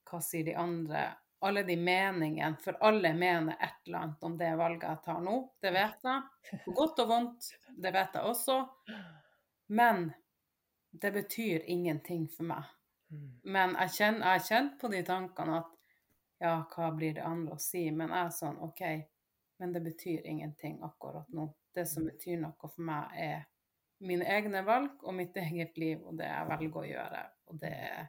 Hva 0.09 0.21
sier 0.25 0.47
de 0.47 0.55
andre? 0.57 1.07
Alle 1.45 1.63
de 1.63 1.75
meningene, 1.79 2.57
for 2.59 2.75
alle 2.83 3.13
mener 3.15 3.55
et 3.63 3.87
eller 3.87 3.99
annet 3.99 4.25
om 4.27 4.33
det 4.37 4.49
valget 4.59 4.89
jeg 4.89 5.03
tar 5.05 5.21
nå. 5.23 5.35
Det 5.61 5.71
vet 5.71 6.09
jeg. 6.09 6.57
På 6.65 6.73
godt 6.81 7.03
og 7.05 7.13
vondt. 7.13 7.51
Det 7.79 7.93
vet 7.95 8.17
jeg 8.17 8.31
også. 8.33 8.57
Men 9.71 10.09
det 10.91 11.11
betyr 11.15 11.69
ingenting 11.71 12.27
for 12.33 12.49
meg. 12.49 12.67
Mm. 13.09 13.29
Men 13.43 13.77
jeg 13.79 13.95
kjenner, 13.95 14.25
jeg 14.25 14.41
har 14.41 14.47
kjent 14.49 14.75
på 14.81 14.91
de 14.91 15.03
tankene 15.05 15.61
at 15.61 15.71
ja, 16.39 16.53
hva 16.73 16.91
blir 16.95 17.15
det 17.17 17.23
andre 17.25 17.55
å 17.55 17.61
si? 17.61 17.85
Men 17.91 18.13
jeg 18.13 18.25
er 18.25 18.35
sånn, 18.35 18.59
OK, 18.63 18.83
men 19.59 19.73
det 19.75 19.81
betyr 19.85 20.27
ingenting 20.27 20.77
akkurat 20.83 21.27
nå. 21.35 21.49
Det 21.75 21.85
som 21.87 22.07
betyr 22.07 22.39
noe 22.41 22.55
for 22.59 22.83
meg, 22.83 23.15
er 23.15 23.41
mine 24.03 24.27
egne 24.27 24.61
valg 24.65 25.03
og 25.03 25.15
mitt 25.15 25.35
eget 25.37 25.77
liv 25.77 25.99
og 26.07 26.15
det 26.19 26.29
jeg 26.29 26.47
velger 26.53 26.79
å 26.79 26.87
gjøre. 26.87 27.23
Og 27.51 27.59
det 27.59 27.73
er 27.89 28.07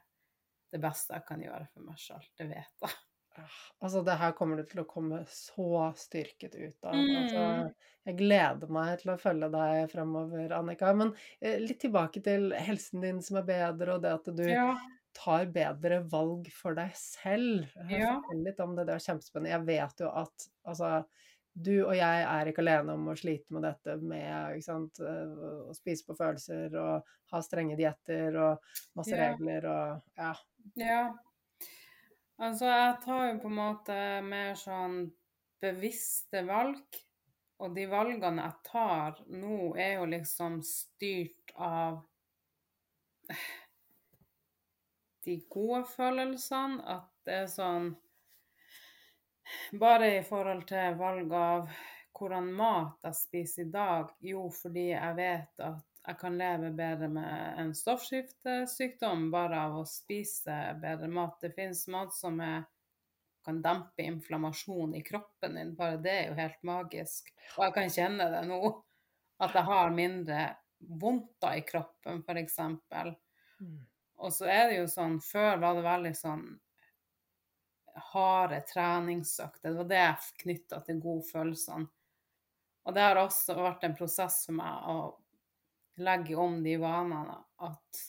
det 0.71 0.81
beste 0.83 1.13
jeg 1.17 1.25
kan 1.27 1.41
gjøre 1.43 1.67
for 1.73 1.85
meg 1.87 1.97
sjøl. 2.01 2.23
Det 2.37 2.47
vet 2.49 2.85
jeg. 2.85 2.91
Ah, 3.39 3.57
Altså, 3.81 4.01
det 4.03 4.17
her 4.19 4.33
kommer 4.35 4.57
du 4.59 4.65
til 4.67 4.81
å 4.83 4.87
komme 4.89 5.21
så 5.31 5.67
styrket 5.95 6.55
ut 6.59 6.83
av. 6.83 6.95
Altså, 6.95 7.43
Mm. 7.61 7.73
jeg 8.05 8.17
gleder 8.19 8.69
meg 8.75 8.99
til 8.99 9.11
å 9.13 9.17
følge 9.21 9.47
deg 9.53 9.89
fremover, 9.91 10.51
Annika. 10.57 10.93
Men 10.93 11.13
eh, 11.41 11.57
litt 11.63 11.79
tilbake 11.79 12.21
til 12.23 12.51
helsen 12.51 13.01
din 13.01 13.21
som 13.23 13.37
er 13.39 13.47
bedre, 13.47 13.95
og 13.95 14.01
det 14.03 14.11
at 14.17 14.25
du 14.35 14.43
Ja. 14.49 14.75
tar 15.15 15.45
bedre 15.45 16.01
valg 16.11 16.51
for 16.51 16.75
deg 16.75 16.91
selv. 16.95 17.67
Ja. 17.89 18.19
Fortell 18.21 18.43
litt 18.43 18.59
om 18.59 18.75
det, 18.75 18.85
det 18.87 18.95
er 18.95 19.05
kjempespennende. 19.07 19.49
Jeg 19.55 19.65
vet 19.65 19.99
jo 19.99 20.09
at 20.11 20.47
altså, 20.65 21.05
du 21.55 21.85
og 21.85 21.95
jeg 21.95 22.23
er 22.23 22.45
ikke 22.47 22.61
alene 22.63 22.93
om 22.93 23.07
å 23.11 23.15
slite 23.19 23.51
med 23.51 23.63
dette 23.63 23.97
med 24.01 24.55
ikke 24.55 24.63
sant, 24.63 24.99
eh, 24.99 25.67
å 25.71 25.73
spise 25.75 26.05
på 26.07 26.15
følelser 26.19 26.75
og 26.79 27.03
ha 27.31 27.41
strenge 27.43 27.75
dietter 27.79 28.35
og 28.39 28.59
masse 28.95 29.11
regler 29.19 29.65
og 29.67 30.01
ja. 30.17 30.33
Ja. 30.79 31.17
Altså, 32.41 32.65
jeg 32.65 32.93
tar 33.03 33.25
jo 33.27 33.39
på 33.43 33.49
en 33.51 33.57
måte 33.57 33.97
mer 34.25 34.55
sånn 34.57 35.03
bevisste 35.61 36.43
valg. 36.47 37.01
Og 37.61 37.75
de 37.75 37.85
valgene 37.85 38.47
jeg 38.47 38.57
tar 38.65 39.19
nå, 39.29 39.75
er 39.77 39.99
jo 39.99 40.07
liksom 40.09 40.61
styrt 40.65 41.53
av 41.61 41.99
de 45.25 45.37
gode 45.53 45.83
følelsene. 45.91 46.81
At 46.97 47.11
det 47.27 47.43
er 47.43 47.51
sånn 47.51 47.93
Bare 49.75 50.07
i 50.15 50.19
forhold 50.23 50.61
til 50.69 50.93
valg 50.95 51.33
av 51.35 51.71
hvordan 52.15 52.45
mat 52.55 53.03
jeg 53.03 53.17
spiser 53.17 53.65
i 53.65 53.71
dag. 53.73 54.11
Jo, 54.23 54.45
fordi 54.53 54.85
jeg 54.93 55.15
vet 55.17 55.63
at 55.65 55.90
jeg 56.07 56.17
kan 56.17 56.37
leve 56.37 56.71
bedre 56.73 57.07
med 57.13 57.59
en 57.61 57.73
stoffskiftesykdom 57.77 59.27
bare 59.33 59.59
av 59.67 59.81
å 59.81 59.87
spise 59.89 60.55
bedre 60.81 61.09
mat. 61.11 61.37
Det 61.43 61.51
finnes 61.53 61.83
mat 61.93 62.15
som 62.15 62.39
er, 62.41 62.63
kan 63.45 63.61
dempe 63.61 64.05
inflammasjon 64.05 64.95
i 64.97 65.03
kroppen 65.05 65.59
din. 65.59 65.75
Bare 65.77 66.01
det 66.01 66.15
er 66.15 66.31
jo 66.31 66.39
helt 66.39 66.65
magisk. 66.65 67.29
Og 67.57 67.67
jeg 67.67 67.75
kan 67.77 67.93
kjenne 67.93 68.29
det 68.33 68.41
nå. 68.49 68.61
At 69.41 69.55
jeg 69.57 69.65
har 69.65 69.93
mindre 69.93 70.41
vondter 71.01 71.57
i 71.57 71.63
kroppen, 71.65 72.21
f.eks. 72.25 72.59
Mm. 73.61 73.79
Og 74.21 74.33
så 74.33 74.49
er 74.49 74.67
det 74.69 74.81
jo 74.81 74.89
sånn, 74.89 75.17
før 75.21 75.61
var 75.61 75.77
det 75.77 75.85
veldig 75.85 76.13
sånn 76.17 76.45
harde 78.11 78.61
treningsøkter. 78.69 79.69
Det 79.69 79.77
var 79.81 79.89
det 79.89 80.01
jeg 80.01 80.37
knytta 80.43 80.81
til 80.85 81.01
godfølelsene. 81.01 81.89
Og 82.81 82.95
det 82.97 83.01
har 83.05 83.19
også 83.21 83.53
vært 83.57 83.83
en 83.85 83.97
prosess 83.97 84.43
for 84.47 84.57
meg 84.57 84.85
å 84.89 84.95
legge 86.05 86.35
om 86.39 86.59
de 86.63 86.75
vanene. 86.81 87.37
At 87.61 88.01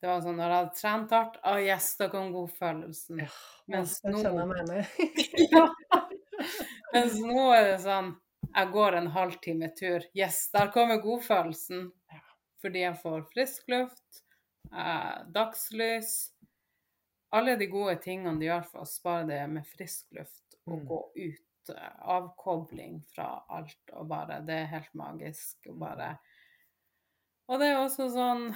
det 0.00 0.08
var 0.08 0.22
sånn 0.24 0.38
når 0.40 0.46
jeg 0.48 0.56
hadde 0.56 0.78
trent 0.80 1.10
hardt, 1.12 1.34
å 1.44 1.54
yes, 1.60 1.90
da 2.00 2.08
kom 2.12 2.30
godfølelsen. 2.32 3.18
Ja, 3.20 3.28
Mens 3.68 3.98
det 4.00 4.14
nå 4.14 4.22
ja. 5.52 5.66
Mens 6.94 7.18
nå 7.20 7.42
er 7.54 7.66
det 7.68 7.78
sånn 7.84 8.14
Jeg 8.54 8.70
går 8.72 8.96
en 8.98 9.10
halvtime 9.14 9.68
tur. 9.76 10.06
Yes, 10.16 10.38
der 10.54 10.70
kommer 10.74 11.02
godfølelsen. 11.04 11.90
Fordi 12.64 12.80
jeg 12.82 12.96
får 13.02 13.22
frisk 13.32 13.68
luft, 13.72 14.22
eh, 14.72 15.20
dagslys 15.32 16.32
Alle 17.32 17.54
de 17.60 17.68
gode 17.70 17.94
tingene 18.02 18.34
de 18.40 18.48
gjør 18.48 18.64
for 18.72 18.82
oss, 18.82 18.96
bare 19.04 19.24
det 19.28 19.38
med 19.52 19.68
frisk 19.68 20.08
luft 20.18 20.56
og 20.66 20.78
Mm. 20.80 20.86
gå 20.88 20.98
ut. 21.16 21.70
eh, 21.76 21.92
Avkobling 22.16 22.98
fra 23.14 23.44
alt 23.48 23.92
og 23.92 24.08
bare 24.08 24.40
Det 24.46 24.54
er 24.64 24.66
helt 24.72 24.94
magisk. 24.94 25.56
Og 25.68 25.78
bare 25.78 26.18
Og 27.50 27.58
det 27.58 27.72
er 27.72 27.80
også 27.80 28.06
sånn 28.14 28.50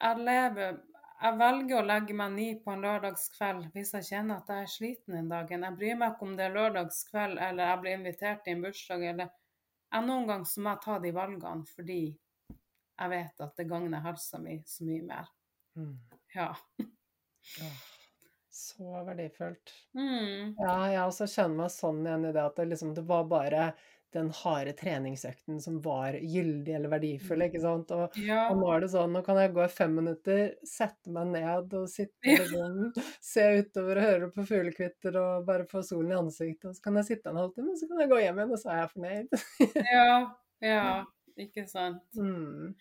Jeg 0.00 0.24
lever 0.26 0.78
jeg 1.20 1.36
velger 1.36 1.76
å 1.76 1.84
legge 1.84 2.14
meg 2.16 2.32
ni 2.32 2.46
på 2.64 2.72
en 2.72 2.80
lørdagskveld 2.80 3.66
hvis 3.74 3.90
jeg 3.98 4.06
kjenner 4.06 4.38
at 4.40 4.48
jeg 4.48 4.64
er 4.64 4.70
sliten 4.72 5.16
den 5.18 5.28
dagen. 5.28 5.66
Jeg 5.66 5.76
bryr 5.76 5.98
meg 6.00 6.14
ikke 6.14 6.24
om 6.24 6.32
det 6.38 6.46
er 6.46 6.54
lørdagskveld 6.54 7.36
eller 7.36 7.68
jeg 7.68 7.80
blir 7.82 7.98
invitert 7.98 8.40
til 8.46 8.56
en 8.56 8.64
bursdag 8.64 9.04
eller 9.10 9.28
jeg 9.90 10.06
Noen 10.06 10.26
ganger 10.30 10.48
så 10.48 10.62
må 10.64 10.72
jeg 10.72 10.82
ta 10.86 10.96
de 11.02 11.12
valgene 11.12 11.68
fordi 11.74 12.00
jeg 12.08 13.12
vet 13.12 13.44
at 13.44 13.60
det 13.60 13.68
gagner 13.68 14.04
helsa 14.04 14.40
mi 14.40 14.56
så 14.68 14.86
mye 14.86 15.04
mer. 15.10 15.28
Mm. 15.76 15.94
Ja. 16.34 16.48
Så 18.60 19.04
verdifullt. 19.04 19.72
Mm. 19.96 20.56
Ja, 20.56 20.74
jeg 20.92 21.04
også 21.04 21.28
kjenner 21.28 21.66
meg 21.66 21.74
sånn 21.74 22.00
igjen 22.06 22.28
i 22.30 22.32
det 22.36 22.44
at 22.44 22.56
det, 22.60 22.68
liksom, 22.72 22.94
det 22.96 23.04
var 23.08 23.28
bare 23.28 23.70
den 24.12 24.30
harde 24.34 24.72
treningsøkten 24.78 25.60
som 25.62 25.78
var 25.84 26.16
gyldig 26.18 26.74
eller 26.76 26.90
verdifull, 26.92 27.44
ikke 27.46 27.60
sant? 27.62 27.90
Og, 27.94 28.16
Ja. 28.18 28.48
og 28.50 28.58
nå 28.60 28.70
er 28.74 28.80
det 28.84 28.90
sånn, 28.92 29.12
nå 29.14 29.22
kan 29.26 29.36
jeg 29.40 29.52
gå 29.54 29.64
i 29.64 29.68
fem 29.72 29.94
minutter, 29.94 30.54
sette 30.66 31.10
meg 31.14 31.26
ned 31.34 31.74
og 31.78 31.88
sitte 31.88 32.14
Ja. 32.26 32.38
liksom, 32.42 32.92
se 33.20 33.46
utover 33.62 33.98
og 34.00 34.08
høre 34.08 34.30
på 34.34 34.46
fuglekvitter 34.48 35.16
og 35.20 35.46
bare 35.46 35.64
få 35.70 35.82
solen 35.86 36.12
i 36.12 36.18
ansiktet, 36.20 36.64
og 36.70 36.74
så 36.74 36.82
kan 36.82 36.94
jeg 37.00 37.04
sitte 37.12 37.30
en 37.30 37.36
halvtime, 37.42 37.70
og 37.70 37.78
så 37.78 37.88
kan 37.88 38.00
jeg 38.04 38.10
gå 38.10 38.20
hjem 38.24 38.40
igjen, 38.42 38.52
og 38.52 38.58
så 38.58 38.70
er 38.74 38.80
jeg 38.82 38.92
fornøyd. 38.96 39.84
ja. 39.92 40.34
Ja. 40.60 41.04
Ikke 41.40 41.62
sant. 41.70 42.02
Mm. 42.18 42.74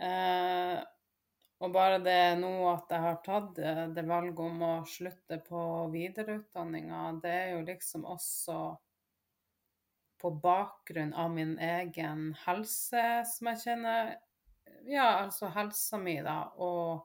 Eh, 0.00 0.80
og 1.60 1.72
bare 1.74 1.98
det 2.02 2.38
nå 2.40 2.50
at 2.72 2.88
jeg 2.90 3.00
har 3.04 3.18
tatt 3.24 3.50
det, 3.58 3.72
det 3.94 4.04
valget 4.08 4.38
om 4.40 4.62
å 4.64 4.70
slutte 4.88 5.36
på 5.44 5.60
videreutdanninga, 5.92 7.20
det 7.22 7.34
er 7.36 7.50
jo 7.52 7.64
liksom 7.66 8.06
også 8.08 8.56
på 10.20 10.30
bakgrunn 10.42 11.14
av 11.14 11.30
min 11.34 11.54
egen 11.58 12.34
helse, 12.46 13.04
som 13.26 13.52
jeg 13.52 13.62
kjenner 13.66 14.16
Ja, 14.86 15.06
altså 15.24 15.48
helsa 15.52 15.98
mi, 16.00 16.14
da, 16.24 16.38
og 16.56 17.02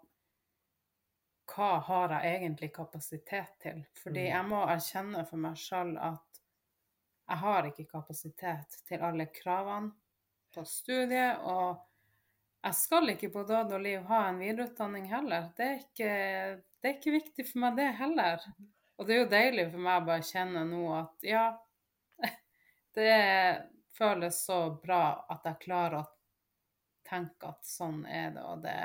hva 1.51 1.80
har 1.88 2.13
jeg 2.24 2.38
egentlig 2.39 2.70
kapasitet 2.76 3.55
til? 3.61 3.82
Fordi 4.03 4.22
Mm. 4.22 4.32
jeg 4.32 4.45
må 4.49 4.61
erkjenne 4.70 5.26
for 5.28 5.38
meg 5.38 5.57
sjøl 5.59 5.97
at 5.97 6.39
jeg 7.30 7.38
har 7.41 7.68
ikke 7.68 7.88
kapasitet 7.89 8.78
til 8.88 9.01
alle 9.01 9.26
kravene 9.34 9.91
på 10.53 10.63
studiet, 10.66 11.39
og 11.43 11.82
jeg 12.63 12.74
skal 12.76 13.09
ikke 13.09 13.30
på 13.34 13.43
død 13.43 13.74
og 13.74 13.82
liv 13.82 14.03
ha 14.07 14.30
en 14.30 14.39
videreutdanning 14.39 15.09
heller. 15.09 15.51
Det 15.57 15.66
er 15.66 15.80
ikke, 15.84 16.63
det 16.82 16.89
er 16.89 16.95
ikke 16.99 17.11
viktig 17.20 17.47
for 17.49 17.59
meg, 17.59 17.76
det 17.78 17.91
heller. 17.99 18.39
Og 18.97 19.07
det 19.07 19.16
er 19.16 19.20
jo 19.24 19.30
deilig 19.30 19.72
for 19.72 19.80
meg 19.80 20.01
å 20.01 20.05
bare 20.05 20.22
kjenne 20.24 20.63
nå 20.70 20.93
at 20.95 21.28
ja, 21.28 21.45
det 22.96 23.68
føles 23.98 24.41
så 24.48 24.60
bra 24.84 25.04
at 25.32 25.46
jeg 25.48 25.62
klarer 25.68 26.02
å 26.02 26.08
tenke 27.06 27.52
at 27.54 27.66
sånn 27.68 28.04
er 28.10 28.32
det, 28.36 28.43
og 28.43 28.64
det 28.66 28.78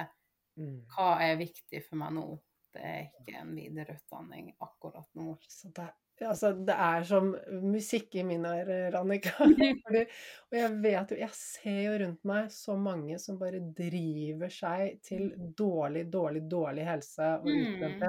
Mm. 0.59 0.83
hva 0.93 1.15
er 1.25 1.39
viktig 1.41 1.81
for 1.87 1.97
meg 2.03 2.13
nå. 2.19 2.27
Det 2.75 2.83
er 2.87 3.01
ikke 3.09 3.39
en 3.41 3.55
videreutdanning 3.57 4.53
akkurat 4.63 5.09
nå. 5.19 5.33
Så 5.51 5.71
det, 5.75 5.87
altså, 6.27 6.53
det 6.67 6.75
er 6.75 7.07
som 7.09 7.31
musikk 7.65 8.15
i 8.21 8.25
mine 8.27 8.53
ører, 8.61 8.95
Annika. 9.01 9.33
Fordi, 9.85 10.05
og 10.51 10.59
jeg 10.59 10.77
vet 10.85 11.15
jo, 11.15 11.19
jeg 11.23 11.35
ser 11.39 11.81
jo 11.87 11.97
rundt 12.05 12.23
meg 12.31 12.51
så 12.55 12.77
mange 12.79 13.19
som 13.23 13.39
bare 13.41 13.63
driver 13.79 14.53
seg 14.55 15.01
til 15.07 15.33
dårlig, 15.59 16.07
dårlig, 16.13 16.45
dårlig 16.51 16.87
helse 16.91 17.33
og 17.41 17.49
Mm. 17.51 18.05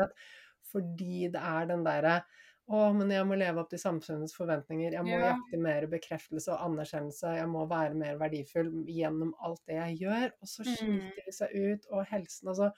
fordi 0.72 1.28
det 1.34 1.41
er 1.41 1.66
den 1.68 1.84
derre 1.84 2.20
å, 2.72 2.93
men 2.95 3.09
jeg 3.13 3.26
må 3.28 3.38
leve 3.38 3.59
opp 3.61 3.69
til 3.69 3.80
samfunnets 3.80 4.34
forventninger. 4.38 4.93
Jeg 4.95 5.03
må 5.05 5.17
Ja. 5.19 5.34
jakte 5.36 5.59
mer 5.59 5.88
bekreftelse 5.88 6.49
og 6.55 6.59
anerkjennelse. 6.69 7.36
Jeg 7.38 7.47
må 7.51 7.67
være 7.69 7.93
mer 7.95 8.17
verdifull 8.17 8.72
gjennom 8.88 9.34
alt 9.43 9.61
det 9.67 9.76
jeg 9.76 9.99
gjør. 10.05 10.32
Og 10.41 10.47
så 10.47 10.63
Mm. 10.65 10.76
sliter 10.78 11.26
de 11.26 11.32
seg 11.32 11.49
ut. 11.55 11.86
Og 11.91 12.05
helsen, 12.07 12.47
altså 12.47 12.72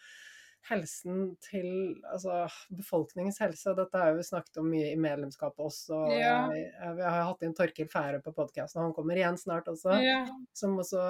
Helsen 0.69 1.33
til 1.43 1.65
altså 2.07 2.45
befolkningens 2.71 3.41
helse, 3.43 3.73
dette 3.75 3.99
har 3.99 4.13
vi 4.15 4.23
snakket 4.23 4.61
om 4.61 4.69
mye 4.71 4.93
i 4.93 4.99
medlemskapet 4.99 5.59
også. 5.65 5.97
og 5.97 6.13
Ja. 6.15 6.37
Jeg, 6.55 6.69
jeg, 6.71 6.95
vi 6.99 7.03
har 7.03 7.25
hatt 7.27 7.43
inn 7.43 7.55
Torkil 7.57 7.89
Færø 7.91 8.21
på 8.23 8.31
podkasten, 8.37 8.79
han 8.85 8.95
kommer 8.95 9.19
igjen 9.19 9.39
snart 9.41 9.67
også. 9.67 9.97
Ja. 9.99 10.21
Som 10.55 10.77
også, 10.79 11.01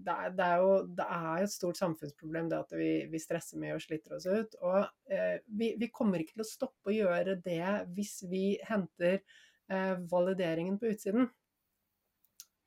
det, 0.00 0.14
er, 0.14 0.32
det, 0.38 0.46
er 0.46 0.64
jo, 0.64 0.72
det 0.96 1.08
er 1.18 1.42
jo 1.42 1.50
et 1.50 1.56
stort 1.58 1.82
samfunnsproblem 1.82 2.48
det 2.48 2.62
at 2.62 2.72
vi, 2.78 2.90
vi 3.12 3.20
stresser 3.20 3.60
mye 3.60 3.76
og 3.76 3.84
sliter 3.84 4.16
oss 4.16 4.28
ut. 4.30 4.56
Og 4.64 4.80
eh, 5.12 5.36
vi, 5.60 5.74
vi 5.80 5.92
kommer 5.92 6.24
ikke 6.24 6.38
til 6.38 6.46
å 6.46 6.48
stoppe 6.48 6.92
å 6.92 6.96
gjøre 6.96 7.36
det 7.44 7.62
hvis 7.92 8.22
vi 8.32 8.46
henter 8.68 9.20
eh, 9.20 9.94
valideringen 10.08 10.80
på 10.80 10.88
utsiden. 10.94 11.28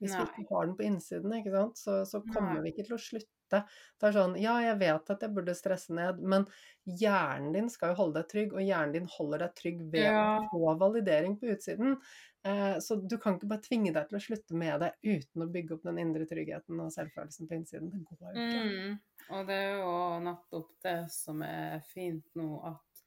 Hvis 0.04 0.14
vi 0.14 0.44
ikke 0.44 0.52
har 0.52 0.68
den 0.68 0.78
på 0.78 0.86
innsiden? 0.86 1.34
Så, 1.74 2.04
så 2.06 2.22
kommer 2.28 2.60
Nei. 2.60 2.68
vi 2.68 2.76
ikke 2.76 2.86
til 2.90 2.98
å 2.98 3.02
slutte 3.02 3.35
slutte. 3.46 3.64
Det 4.00 4.08
er 4.08 4.16
sånn 4.16 4.36
Ja, 4.42 4.56
jeg 4.62 4.80
vet 4.80 5.10
at 5.10 5.22
jeg 5.22 5.34
burde 5.34 5.56
stresse 5.56 5.94
ned, 5.94 6.20
men 6.20 6.46
hjernen 6.86 7.54
din 7.54 7.70
skal 7.70 7.94
jo 7.94 8.00
holde 8.04 8.22
deg 8.22 8.30
trygg, 8.30 8.54
og 8.54 8.62
hjernen 8.62 8.94
din 8.94 9.08
holder 9.08 9.40
deg 9.46 9.56
trygg 9.56 9.82
ved 9.92 10.04
Ja. 10.04 10.40
å 10.40 10.50
få 10.52 10.78
validering 10.80 11.38
på 11.40 11.48
utsiden. 11.54 11.98
Eh, 12.46 12.78
så 12.80 12.96
du 13.08 13.18
kan 13.18 13.36
ikke 13.38 13.48
bare 13.48 13.62
tvinge 13.62 13.94
deg 13.94 14.08
til 14.10 14.18
å 14.18 14.22
slutte 14.22 14.54
med 14.54 14.80
det 14.80 14.94
uten 15.04 15.42
å 15.42 15.52
bygge 15.52 15.74
opp 15.76 15.84
den 15.84 15.98
indre 15.98 16.26
tryggheten 16.26 16.80
og 16.80 16.92
selvfølelsen 16.92 17.48
på 17.48 17.56
innsiden. 17.56 17.90
Det 17.92 18.06
går 18.06 18.34
jo 18.36 18.46
ikke. 18.46 18.64
Mm. 18.66 19.00
Og 19.32 19.48
det 19.48 19.56
er 19.56 19.78
jo 19.80 20.20
nettopp 20.22 20.70
det 20.84 21.12
som 21.12 21.42
er 21.42 21.80
fint 21.82 22.26
nå, 22.36 22.62
at 22.64 23.06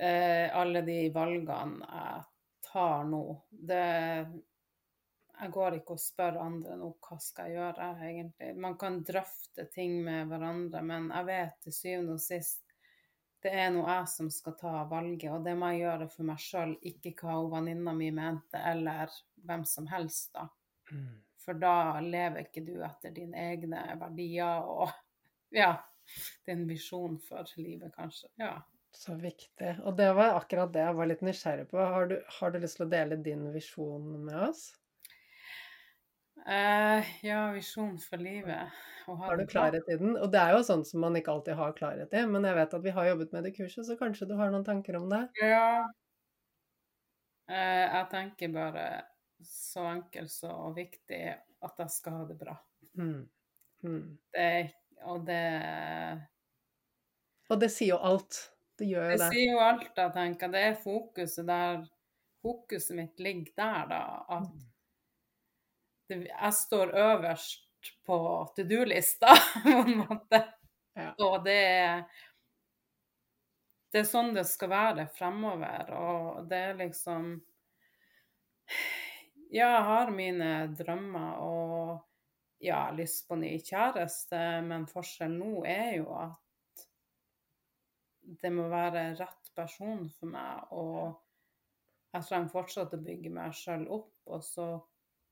eh, 0.00 0.50
alle 0.56 0.82
de 0.82 1.10
valgene 1.14 1.86
jeg 1.86 2.24
tar 2.72 3.04
nå, 3.04 3.42
det 3.52 4.42
Jeg 5.42 5.50
går 5.50 5.76
ikke 5.80 5.96
og 5.96 6.00
spør 6.00 6.36
andre 6.38 6.76
nå 6.78 6.92
hva 7.02 7.16
skal 7.18 7.50
jeg 7.50 7.58
gjøre, 7.58 7.86
egentlig. 8.06 8.50
Man 8.62 8.76
kan 8.78 9.00
drøfte 9.06 9.66
ting 9.74 9.96
med 10.06 10.30
hverandre, 10.30 10.82
men 10.86 11.08
jeg 11.10 11.26
vet 11.26 11.56
til 11.64 11.74
syvende 11.74 12.14
og 12.14 12.22
sist 12.22 12.62
det 13.42 13.50
er 13.58 13.72
nå 13.74 13.82
jeg 13.82 14.06
som 14.06 14.28
skal 14.30 14.54
ta 14.58 14.72
valget, 14.86 15.30
og 15.34 15.42
det 15.42 15.56
må 15.58 15.72
jeg 15.72 15.82
gjøre 15.82 16.08
for 16.12 16.28
meg 16.28 16.38
sjøl, 16.38 16.76
ikke 16.86 17.14
hva 17.18 17.40
venninna 17.56 17.94
mi 17.96 18.12
mente, 18.14 18.60
eller 18.70 19.10
hvem 19.42 19.64
som 19.66 19.88
helst, 19.90 20.30
da. 20.36 20.46
Mm. 20.92 21.16
For 21.42 21.58
da 21.58 21.98
lever 22.04 22.44
ikke 22.44 22.62
du 22.62 22.76
etter 22.86 23.10
dine 23.16 23.48
egne 23.50 23.82
verdier 23.98 24.68
og 24.70 24.92
ja, 25.62 25.72
din 26.46 26.68
visjon 26.68 27.18
for 27.26 27.50
livet, 27.58 27.90
kanskje. 27.96 28.30
Ja. 28.38 28.60
Så 28.94 29.16
viktig. 29.16 29.72
Og 29.88 29.96
det 29.96 30.10
var 30.14 30.36
akkurat 30.36 30.70
det 30.74 30.82
jeg 30.84 30.96
var 30.98 31.08
litt 31.08 31.22
nysgjerrig 31.24 31.64
på. 31.70 31.80
Har 31.80 32.10
du, 32.10 32.18
har 32.38 32.52
du 32.52 32.58
lyst 32.60 32.76
til 32.76 32.84
å 32.86 32.92
dele 32.92 33.16
din 33.24 33.46
visjon 33.54 34.04
med 34.26 34.36
oss? 34.50 34.66
Eh, 36.46 37.04
ja, 37.26 37.52
visjon 37.54 37.98
for 38.02 38.16
livet. 38.18 38.70
Har 39.06 39.36
du 39.36 39.46
klarhet 39.46 39.88
i 39.88 39.96
den? 39.98 40.16
Og 40.16 40.30
det 40.32 40.40
er 40.40 40.56
jo 40.56 40.62
sånn 40.66 40.84
som 40.86 41.02
man 41.02 41.16
ikke 41.18 41.32
alltid 41.34 41.58
har 41.58 41.74
klarhet 41.78 42.14
i, 42.14 42.22
men 42.30 42.46
jeg 42.46 42.58
vet 42.58 42.74
at 42.78 42.84
vi 42.84 42.94
har 42.94 43.08
jobbet 43.10 43.32
med 43.34 43.46
det 43.46 43.54
kurset, 43.56 43.86
så 43.86 43.96
kanskje 43.98 44.28
du 44.30 44.34
har 44.38 44.50
noen 44.54 44.66
tanker 44.66 44.98
om 44.98 45.08
det? 45.10 45.22
Ja. 45.42 45.84
Uh, 47.50 47.84
jeg 47.90 48.06
tenker 48.12 48.52
bare 48.54 48.84
så 49.44 49.86
enkelt 49.90 50.30
så 50.30 50.52
viktig 50.76 51.22
at 51.62 51.80
jeg 51.82 51.90
skal 51.94 52.20
ha 52.20 52.26
det 52.30 52.38
bra. 52.40 52.54
Mm. 52.98 53.24
Mm. 53.82 54.04
Det, 54.34 54.50
og 55.02 55.24
det 55.26 55.42
Og 57.50 57.58
det 57.60 57.70
sier 57.74 57.94
jo 57.96 57.98
alt. 58.02 58.38
Det 58.78 58.86
gjør 58.88 59.10
jo 59.10 59.16
Det 59.16 59.18
det. 59.24 59.30
sier 59.34 59.50
jo 59.52 59.58
alt, 59.62 59.90
jeg 59.98 60.14
tenker. 60.14 60.52
Det 60.54 60.62
er 60.68 60.78
fokuset 60.82 61.46
der 61.50 61.82
Fokuset 62.42 62.96
mitt 62.98 63.20
ligger 63.22 63.52
der, 63.56 63.82
da. 63.86 63.98
At 64.28 64.48
Mm. 64.50 64.71
Jeg 66.14 66.54
står 66.58 66.92
øverst 67.02 67.92
på 68.06 68.18
to 68.56 68.64
do-lista, 68.68 69.32
på 69.64 69.78
en 69.84 69.96
måte. 70.04 70.42
Ja. 70.94 71.12
Og 71.24 71.40
det 71.46 71.56
er 71.56 72.04
Det 73.92 74.00
er 74.00 74.08
sånn 74.08 74.30
det 74.32 74.46
skal 74.48 74.70
være 74.72 75.04
fremover, 75.12 75.90
og 75.92 76.46
det 76.48 76.60
er 76.70 76.78
liksom 76.78 77.34
Ja, 79.52 79.66
jeg 79.68 79.82
har 79.84 80.12
mine 80.16 80.52
drømmer, 80.78 81.42
og 81.44 81.98
ja, 82.64 82.86
lyst 82.96 83.26
på 83.28 83.36
ny 83.36 83.58
kjæreste, 83.60 84.38
men 84.64 84.86
forskjellen 84.88 85.40
nå 85.42 85.64
er 85.68 85.98
jo 85.98 86.06
at 86.16 86.86
det 88.42 88.52
må 88.54 88.68
være 88.70 89.10
rett 89.18 89.52
person 89.56 90.06
for 90.16 90.30
meg, 90.32 90.72
og 90.72 91.18
jeg 92.14 92.28
trenger 92.28 92.52
fortsatt 92.52 92.94
å 92.96 93.02
bygge 93.02 93.32
meg 93.34 93.56
sjøl 93.56 93.84
opp, 93.92 94.12
og 94.30 94.44
så 94.46 94.68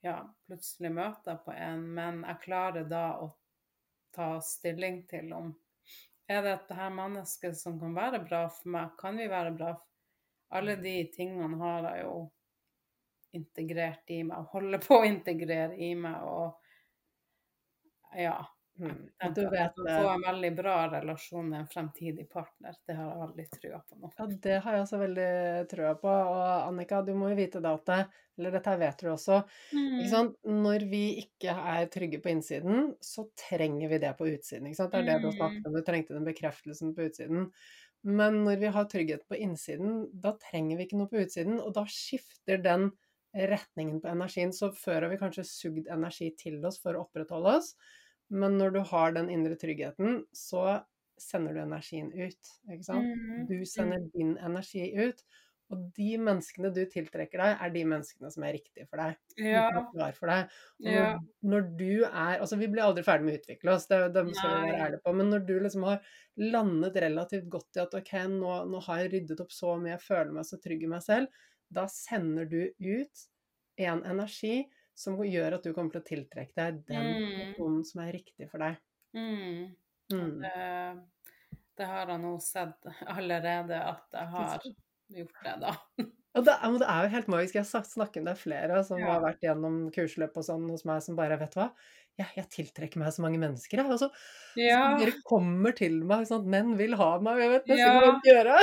ja, 0.05 0.17
plutselig 0.47 0.93
møter 0.97 1.41
på 1.45 1.53
en, 1.53 1.85
men 1.97 2.23
jeg 2.25 2.43
klarer 2.45 2.87
da 2.89 3.05
å 3.21 3.31
ta 4.15 4.33
stilling 4.43 5.03
til 5.11 5.33
om 5.37 5.53
er 6.31 6.43
det 6.45 6.51
dette 6.53 6.75
her 6.79 6.93
mennesket 6.95 7.57
som 7.59 7.81
kan 7.81 7.95
være 7.97 8.21
bra 8.23 8.45
for 8.55 8.71
meg? 8.71 8.93
Kan 9.01 9.17
vi 9.19 9.25
være 9.31 9.51
bra? 9.51 9.73
For 10.47 10.61
Alle 10.61 10.77
de 10.79 10.93
tingene 11.11 11.59
har 11.59 11.89
jeg 11.89 12.05
jo 12.05 12.13
integrert 13.35 14.13
i 14.15 14.23
meg, 14.27 14.39
og 14.39 14.55
holder 14.55 14.79
på 14.85 15.01
å 15.01 15.09
integrere 15.09 15.75
i 15.75 15.91
meg, 15.99 16.23
og 16.23 16.55
ja. 18.19 18.37
Mm. 18.81 19.01
Jeg 19.21 19.35
tror 19.37 19.45
du 19.45 19.47
at 19.47 19.53
vet 19.53 19.61
jeg 19.61 19.73
kan 19.77 19.87
det. 19.87 19.97
få 20.01 20.13
en 20.15 20.23
veldig 20.25 20.51
bra 20.57 20.75
relasjon 20.95 21.49
med 21.51 21.59
en 21.61 21.67
fremtidig 21.69 22.25
partner. 22.33 22.79
Det 22.89 22.95
har 22.97 23.11
jeg 23.11 23.21
veldig 23.21 23.47
trua 23.57 23.81
på 23.85 23.99
nå. 24.01 24.11
Ja, 24.17 24.27
det 24.47 24.55
har 24.65 24.77
jeg 24.77 24.85
også 24.87 25.01
veldig 25.03 25.27
trua 25.73 25.91
på. 26.01 26.15
Og 26.31 26.41
Annika, 26.71 27.03
du 27.05 27.13
må 27.19 27.29
jo 27.33 27.37
vite 27.43 27.61
det 27.61 27.75
at 27.77 27.91
det, 27.93 27.99
Eller 28.41 28.55
dette 28.57 28.77
vet 28.81 29.03
du 29.05 29.11
også. 29.13 29.43
Ikke 29.77 30.09
sant? 30.15 30.39
Når 30.49 30.87
vi 30.89 31.03
ikke 31.21 31.53
er 31.75 31.91
trygge 31.93 32.23
på 32.25 32.33
innsiden, 32.33 32.95
så 33.05 33.27
trenger 33.37 33.93
vi 33.93 34.01
det 34.01 34.15
på 34.17 34.31
utsiden. 34.33 34.73
Det 34.73 34.89
er 35.03 35.07
det 35.11 35.19
du 35.21 35.29
har 35.29 35.37
snakket 35.37 35.69
om. 35.69 35.77
Du 35.77 35.85
trengte 35.85 36.17
den 36.17 36.25
bekreftelsen 36.31 36.95
på 36.97 37.11
utsiden. 37.11 37.51
Men 38.09 38.41
når 38.47 38.63
vi 38.63 38.73
har 38.73 38.89
trygghet 38.89 39.27
på 39.29 39.37
innsiden, 39.37 40.07
da 40.25 40.33
trenger 40.41 40.79
vi 40.79 40.89
ikke 40.89 41.03
noe 41.03 41.13
på 41.13 41.21
utsiden. 41.21 41.61
Og 41.61 41.75
da 41.77 41.85
skifter 41.85 42.63
den 42.65 42.89
retningen 43.37 44.01
på 44.01 44.09
energien. 44.09 44.55
Så 44.57 44.73
før 44.73 45.03
har 45.05 45.13
vi 45.13 45.21
kanskje 45.21 45.45
sugd 45.45 45.91
energi 45.93 46.31
til 46.41 46.65
oss 46.65 46.81
for 46.81 46.97
å 46.97 47.05
opprettholde 47.05 47.59
oss. 47.61 47.75
Men 48.31 48.57
når 48.61 48.75
du 48.77 48.81
har 48.93 49.15
den 49.17 49.31
indre 49.33 49.59
tryggheten, 49.59 50.25
så 50.37 50.81
sender 51.21 51.57
du 51.57 51.63
energien 51.65 52.11
ut. 52.15 52.57
Ikke 52.71 52.87
sant? 52.87 53.07
Mhm. 53.07 53.47
Du 53.51 53.57
sender 53.69 54.07
din 54.15 54.37
energi 54.39 54.87
ut. 54.97 55.25
Og 55.71 55.83
de 55.95 56.17
menneskene 56.19 56.73
du 56.75 56.81
tiltrekker 56.91 57.39
deg, 57.39 57.53
er 57.63 57.73
de 57.75 57.83
menneskene 57.87 58.31
som 58.35 58.43
er 58.43 58.57
riktige 58.57 58.89
for 58.91 58.99
deg. 58.99 59.19
Ja, 59.39 59.69
for 60.17 60.33
deg. 60.33 60.57
Og 60.83 60.91
ja. 60.91 61.13
når 61.47 61.69
du 61.79 62.03
er 62.09 62.41
Altså, 62.41 62.59
vi 62.59 62.67
blir 62.73 62.83
aldri 62.83 63.05
ferdig 63.07 63.29
med 63.29 63.37
å 63.37 63.39
utvikle 63.39 63.77
oss, 63.77 63.87
det, 63.91 64.01
det 64.17 64.25
skal 64.35 64.57
vi 64.57 64.73
være 64.73 64.81
ærlige 64.89 65.05
på, 65.05 65.15
men 65.21 65.31
når 65.31 65.47
du 65.47 65.55
liksom 65.61 65.87
har 65.87 66.03
landet 66.43 66.99
relativt 67.05 67.47
godt 67.53 67.79
i 67.79 67.85
at 67.85 67.95
ok, 68.01 68.13
nå, 68.35 68.57
nå 68.73 68.83
har 68.89 69.05
jeg 69.05 69.13
ryddet 69.15 69.45
opp 69.45 69.55
så 69.55 69.77
mye, 69.77 69.95
jeg 69.95 70.07
føler 70.09 70.35
meg 70.35 70.51
så 70.51 70.59
trygg 70.65 70.83
i 70.87 70.91
meg 70.91 71.07
selv, 71.07 71.47
da 71.71 71.87
sender 71.93 72.51
du 72.51 72.61
ut 72.67 73.27
en 73.87 74.03
energi 74.11 74.57
som 74.95 75.17
gjør 75.25 75.55
at 75.59 75.65
du 75.65 75.73
kommer 75.77 75.91
til 75.95 76.03
å 76.03 76.09
tiltrekke 76.11 76.55
deg 76.57 76.81
den 76.91 77.07
Mm. 77.11 77.37
personen 77.55 77.85
som 77.89 78.03
er 78.05 78.13
riktig 78.13 78.51
for 78.51 78.59
deg. 78.65 78.77
Mm. 79.17 79.75
Mm. 80.13 80.41
Det, 80.43 81.03
det 81.79 81.87
har 81.87 82.07
jeg 82.13 82.21
nå 82.23 82.33
sett 82.43 82.91
allerede 83.07 83.79
at 83.81 84.07
jeg 84.13 84.27
har 84.35 84.67
gjort 85.11 85.45
det, 85.45 85.55
da. 85.61 85.77
Og 86.39 86.45
det, 86.47 86.53
det 86.79 86.87
er 86.87 87.03
jo 87.03 87.11
helt 87.11 87.27
magisk. 87.33 87.55
Jeg 87.59 87.67
har 87.67 87.87
snakket 87.89 88.23
med 88.23 88.39
flere 88.39 88.85
som 88.87 89.01
Ja. 89.03 89.17
har 89.17 89.21
vært 89.25 89.41
gjennom 89.43 89.89
kursløp 89.91 90.37
og 90.39 90.45
sånn 90.47 90.69
hos 90.71 90.85
meg, 90.87 91.01
som 91.03 91.17
bare 91.19 91.35
Vet 91.41 91.57
du 91.57 91.59
hva, 91.59 91.73
jeg, 92.21 92.29
jeg 92.37 92.47
tiltrekker 92.55 93.01
meg 93.03 93.11
så 93.17 93.25
mange 93.25 93.41
mennesker, 93.43 93.81
jeg. 93.83 93.91
Og 93.91 93.99
så 93.99 94.11
Ja, 94.61 94.93
så 94.93 95.01
dere 95.01 95.17
kommer 95.27 95.75
til 95.75 96.05
meg, 96.07 96.29
sånn 96.29 96.45
at 96.45 96.53
menn 96.55 96.77
vil 96.79 96.95
ha 97.01 97.09
meg, 97.19 97.41
jeg 97.43 97.51
vet 97.51 97.67
nesten 97.73 97.99
hva 97.99 98.05
jeg 98.07 98.31
gjøre. 98.31 98.59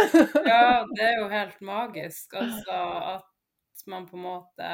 ja, 0.47 0.61
det 0.95 1.09
er 1.09 1.17
jo 1.19 1.28
helt 1.34 1.59
magisk. 1.73 2.38
Altså 2.39 2.80
at 3.17 3.84
man 3.91 4.07
på 4.07 4.15
en 4.15 4.23
måte 4.30 4.71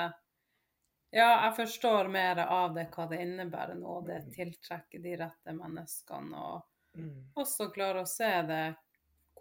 Ja, 1.13 1.27
jeg 1.45 1.55
forstår 1.59 2.07
mer 2.09 2.39
av 2.47 2.73
det, 2.73 2.87
hva 2.95 3.05
det 3.09 3.19
innebærer 3.21 3.75
nå. 3.77 3.99
Det 4.07 4.21
tiltrekker 4.33 5.01
de 5.03 5.17
rette 5.21 5.53
menneskene. 5.57 6.33
Og 6.37 6.69
Mm. 6.95 7.23
også 7.35 7.71
klare 7.73 8.01
å 8.03 8.07
se 8.07 8.27
det, 8.45 8.75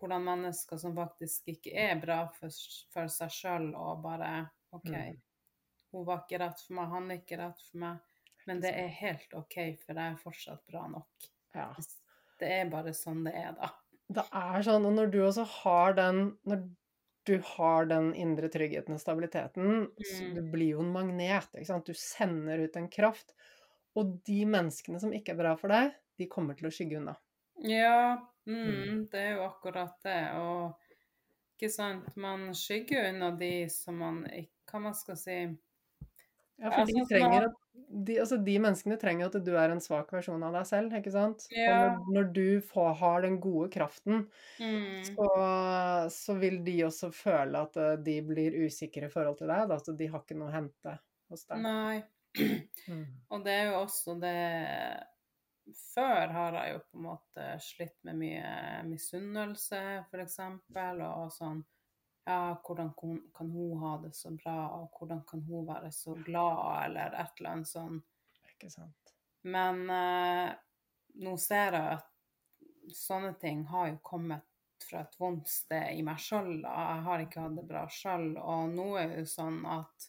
hvordan 0.00 0.24
mennesker 0.24 0.78
som 0.80 0.94
faktisk 0.96 1.48
ikke 1.52 1.72
er 1.76 1.98
bra 2.00 2.22
for, 2.32 2.48
for 2.92 3.08
seg 3.12 3.28
sjøl, 3.30 3.74
og 3.76 4.02
bare 4.02 4.50
OK, 4.72 4.88
Mm. 4.88 5.20
hun 5.92 6.04
var 6.06 6.22
ikke 6.24 6.40
rett 6.40 6.60
for 6.60 6.74
meg, 6.74 6.88
han 6.88 7.10
er 7.10 7.18
ikke 7.18 7.38
rett 7.38 7.60
for 7.70 7.78
meg. 7.78 7.98
Men 8.46 8.60
det 8.60 8.74
er 8.74 8.88
helt 8.88 9.34
OK, 9.34 9.76
for 9.84 9.94
jeg 9.94 10.12
er 10.12 10.16
fortsatt 10.16 10.66
bra 10.66 10.86
nok. 10.88 11.28
Ja. 11.54 11.74
Det 12.40 12.50
er 12.50 12.70
bare 12.70 12.92
sånn 12.96 13.22
det 13.24 13.34
er, 13.34 13.52
da. 13.52 13.68
Det 14.10 14.24
er 14.32 14.62
sånn, 14.62 14.84
og 14.86 14.92
når 14.96 15.10
du 15.12 15.18
også 15.22 15.44
har 15.46 15.92
den 15.94 16.38
Når 16.46 16.68
du 17.26 17.36
har 17.44 17.86
den 17.90 18.12
indre 18.18 18.48
tryggheten 18.52 18.94
og 18.96 19.00
stabiliteten, 19.02 19.90
så 20.02 20.24
Mm. 20.24 20.34
du 20.34 20.42
blir 20.52 20.74
jo 20.76 20.80
en 20.84 20.92
magnet. 20.94 21.48
Du 21.86 21.94
sender 21.94 22.58
ut 22.58 22.76
en 22.76 22.88
kraft. 22.90 23.34
Og 23.94 24.16
de 24.26 24.44
menneskene 24.48 25.00
som 25.00 25.12
ikke 25.12 25.34
er 25.34 25.40
bra 25.42 25.56
for 25.60 25.68
deg, 25.72 25.92
de 26.18 26.28
kommer 26.28 26.56
til 26.58 26.68
å 26.68 26.72
skygge 26.74 26.98
unna. 27.02 27.16
Ja, 27.54 28.32
mm, 28.46 29.06
det 29.10 29.18
er 29.20 29.34
jo 29.36 29.42
akkurat 29.46 29.98
det. 30.02 30.20
Og 30.40 30.72
ikke 31.56 31.70
sant, 31.72 32.16
man 32.16 32.48
skygger 32.56 33.10
unna 33.12 33.30
de 33.38 33.52
som 33.70 34.00
man 34.02 34.24
ikke 34.30 34.50
Hva 34.72 34.78
man 34.80 34.94
skal 34.96 35.16
si 35.20 35.34
Ja, 36.62 36.70
for 36.70 36.86
de 36.86 36.94
Altså, 36.94 37.04
trenger 37.10 37.46
at 37.48 37.56
de, 37.72 38.16
altså 38.20 38.36
de 38.40 38.54
menneskene 38.60 38.96
trenger 39.00 39.28
at 39.28 39.36
du 39.44 39.52
er 39.56 39.72
en 39.72 39.80
svak 39.82 40.10
versjon 40.14 40.42
av 40.44 40.54
deg 40.56 40.66
selv, 40.68 40.94
ikke 40.96 41.12
sant? 41.12 41.44
Ja. 41.52 41.68
Og 41.72 42.08
når, 42.08 42.16
når 42.16 42.30
du 42.36 42.46
får, 42.68 42.90
har 43.00 43.24
den 43.24 43.38
gode 43.42 43.68
kraften, 43.72 44.26
mm, 44.60 44.98
så, 45.10 45.28
så 46.12 46.36
vil 46.40 46.60
de 46.66 46.78
også 46.88 47.12
føle 47.16 47.64
at 47.66 47.78
eh, 47.80 47.94
de 48.04 48.18
blir 48.26 48.56
usikre 48.64 49.08
i 49.08 49.12
forhold 49.12 49.40
til 49.40 49.52
deg, 49.52 49.68
da, 49.70 49.78
at 49.80 49.92
de 49.98 50.10
har 50.12 50.24
ikke 50.24 50.38
noe 50.40 50.50
å 50.52 50.56
hente 50.56 50.96
hos 51.32 51.46
deg. 51.48 51.64
Nei. 51.64 52.02
Mm. 52.88 53.08
Og 53.28 53.42
det 53.44 53.52
er 53.52 53.66
jo 53.68 53.80
også 53.82 54.14
det 54.16 54.36
Før 55.76 56.30
har 56.32 56.54
jeg 56.56 56.70
jo 56.72 56.78
på 56.80 56.96
en 56.96 57.04
måte 57.04 57.48
slitt 57.60 57.98
med 58.08 58.16
mye 58.18 58.46
misunnelse, 58.88 59.82
f.eks., 60.08 60.38
og 60.72 61.28
sånn 61.36 61.60
Ja, 62.24 62.54
hvordan 62.62 62.92
kan 63.34 63.50
hun 63.50 63.78
ha 63.78 63.96
det 63.98 64.12
så 64.14 64.30
bra, 64.30 64.56
og 64.76 64.98
hvordan 64.98 65.24
kan 65.26 65.42
hun 65.42 65.66
være 65.66 65.90
så 65.92 66.14
glad, 66.14 66.84
eller 66.84 67.16
et 67.18 67.40
eller 67.40 67.50
annet 67.50 67.68
sånt. 67.68 68.04
Ikke 68.52 68.70
sant. 68.70 69.14
Men 69.42 69.82
eh, 69.90 70.52
nå 71.24 71.34
ser 71.42 71.74
jeg 71.74 71.98
at 71.98 72.94
sånne 72.94 73.34
ting 73.42 73.64
har 73.70 73.90
jo 73.90 73.98
kommet 74.06 74.46
fra 74.82 75.02
et 75.02 75.18
vondt 75.18 75.50
sted 75.50 75.96
i 75.96 76.02
meg 76.06 76.20
sjøl. 76.22 76.60
Jeg 76.62 77.02
har 77.06 77.22
ikke 77.24 77.42
hatt 77.42 77.58
det 77.58 77.66
bra 77.66 77.84
sjøl. 77.90 78.32
Og 78.38 78.70
nå 78.70 78.88
er 79.00 79.10
det 79.10 79.22
jo 79.22 79.30
sånn 79.32 79.60
at 79.70 80.08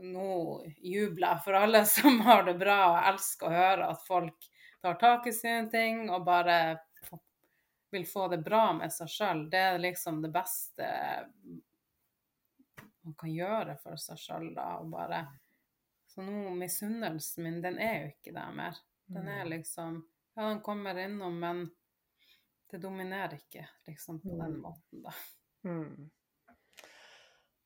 nå 0.00 0.32
jubler 0.80 1.26
jeg 1.34 1.44
for 1.44 1.58
alle 1.60 1.84
som 1.96 2.20
har 2.24 2.46
det 2.48 2.56
bra, 2.60 2.78
og 2.92 3.10
elsker 3.12 3.48
å 3.48 3.56
høre 3.56 3.90
at 3.92 4.06
folk 4.06 4.50
tar 4.80 4.96
tak 5.00 5.28
i 5.28 5.34
sine 5.36 5.68
ting 5.72 6.06
og 6.08 6.24
bare 6.24 6.78
vil 7.90 8.06
få 8.06 8.28
det 8.30 8.38
bra 8.44 8.72
med 8.72 8.92
seg 8.92 9.08
sjøl. 9.08 9.44
Det 9.50 9.58
er 9.58 9.78
liksom 9.82 10.20
det 10.22 10.30
beste 10.34 10.86
man 13.02 13.14
kan 13.18 13.32
gjøre 13.32 13.76
for 13.82 13.96
seg 14.00 14.18
sjøl, 14.20 14.50
da. 14.54 14.76
Og 14.82 14.90
bare 14.92 15.22
Så 16.10 16.22
nå, 16.26 16.50
misunnelsen 16.58 17.44
min, 17.44 17.60
den 17.62 17.78
er 17.78 18.00
jo 18.00 18.06
ikke 18.10 18.32
der 18.34 18.50
mer. 18.52 18.76
Den 19.06 19.28
er 19.28 19.44
Mm. 19.44 19.50
liksom 19.50 20.00
Ja, 20.36 20.48
den 20.48 20.60
kommer 20.60 20.98
innom, 20.98 21.38
men 21.40 21.70
det 22.70 22.78
dominerer 22.82 23.34
ikke 23.34 23.66
liksom 23.86 24.20
på 24.20 24.28
den 24.38 24.52
Mm. 24.56 24.60
måten, 24.62 25.02
da. 25.02 25.12
Mm. 25.64 26.10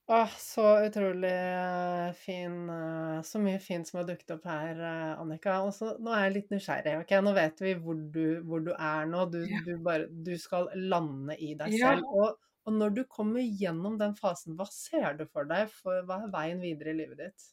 Åh, 0.06 0.28
så 0.38 0.84
utrolig 0.84 1.30
eh, 1.52 2.12
fin 2.12 2.68
eh, 2.70 3.22
Så 3.22 3.38
mye 3.40 3.58
fint 3.58 3.88
som 3.88 3.98
har 4.02 4.08
dukket 4.10 4.34
opp 4.36 4.44
her, 4.50 4.80
eh, 4.84 5.12
Annika. 5.20 5.54
Og 5.64 5.72
så 5.76 5.94
nå 5.96 6.12
er 6.12 6.26
jeg 6.26 6.34
litt 6.34 6.52
nysgjerrig. 6.52 6.96
ok? 7.00 7.14
Nå 7.24 7.32
vet 7.38 7.62
vi 7.64 7.72
hvor 7.86 8.02
du, 8.16 8.24
hvor 8.44 8.60
du 8.66 8.72
er 8.74 9.08
nå. 9.08 9.24
Du, 9.32 9.40
Ja. 9.44 9.58
du, 9.64 9.72
bare, 9.86 10.10
du 10.28 10.34
skal 10.40 10.68
lande 10.92 11.38
i 11.40 11.54
deg 11.56 11.72
Ja. 11.72 11.76
selv. 11.78 12.04
Og, 12.12 12.36
og 12.68 12.76
når 12.82 12.94
du 12.98 13.02
kommer 13.16 13.40
gjennom 13.64 13.96
den 14.00 14.12
fasen, 14.20 14.58
hva 14.60 14.68
ser 14.68 15.16
du 15.16 15.24
for 15.32 15.48
deg? 15.48 15.72
For 15.72 16.04
hva 16.04 16.20
er 16.26 16.32
veien 16.36 16.60
videre 16.64 16.92
i 16.92 17.00
livet 17.00 17.24
ditt? 17.24 17.48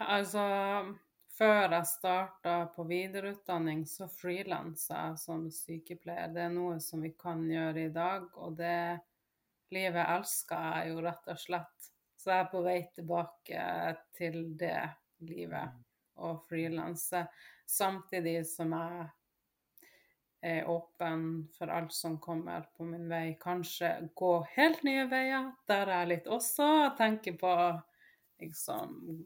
Altså, 0.00 0.42
før 1.38 1.72
jeg 1.74 1.86
starta 1.90 2.54
på 2.76 2.84
videreutdanning, 2.88 3.84
så 3.88 4.08
frilansa 4.12 5.02
jeg 5.10 5.18
som 5.24 5.46
sykepleier. 5.52 6.32
Det 6.34 6.44
er 6.46 6.54
noe 6.54 6.78
som 6.84 7.04
vi 7.04 7.12
kan 7.18 7.44
gjøre 7.50 7.86
i 7.88 7.92
dag, 7.96 8.28
og 8.36 8.56
det 8.60 8.74
livet 9.74 10.30
jeg 10.50 10.92
jo 10.92 11.02
rett 11.04 11.32
og 11.32 11.40
slett. 11.40 11.90
Så 12.16 12.32
jeg 12.32 12.44
er 12.44 12.50
på 12.50 12.62
vei 12.64 12.78
tilbake 12.94 13.66
til 14.16 14.40
det 14.58 14.80
livet, 15.26 15.76
og 16.22 16.42
frilanse. 16.48 17.26
Samtidig 17.66 18.40
som 18.48 18.72
jeg 18.76 19.06
er 20.46 20.68
åpen 20.70 21.48
for 21.56 21.70
alt 21.72 21.92
som 21.92 22.18
kommer 22.22 22.66
på 22.76 22.86
min 22.86 23.08
vei. 23.10 23.36
Kanskje 23.40 24.08
gå 24.14 24.32
helt 24.56 24.82
nye 24.86 25.06
veier. 25.10 25.52
Der 25.68 25.86
er 25.86 26.04
jeg 26.04 26.12
litt 26.12 26.28
også. 26.30 26.66
Jeg 26.84 26.92
tenker 27.00 27.38
på 27.40 27.54
liksom 28.42 29.24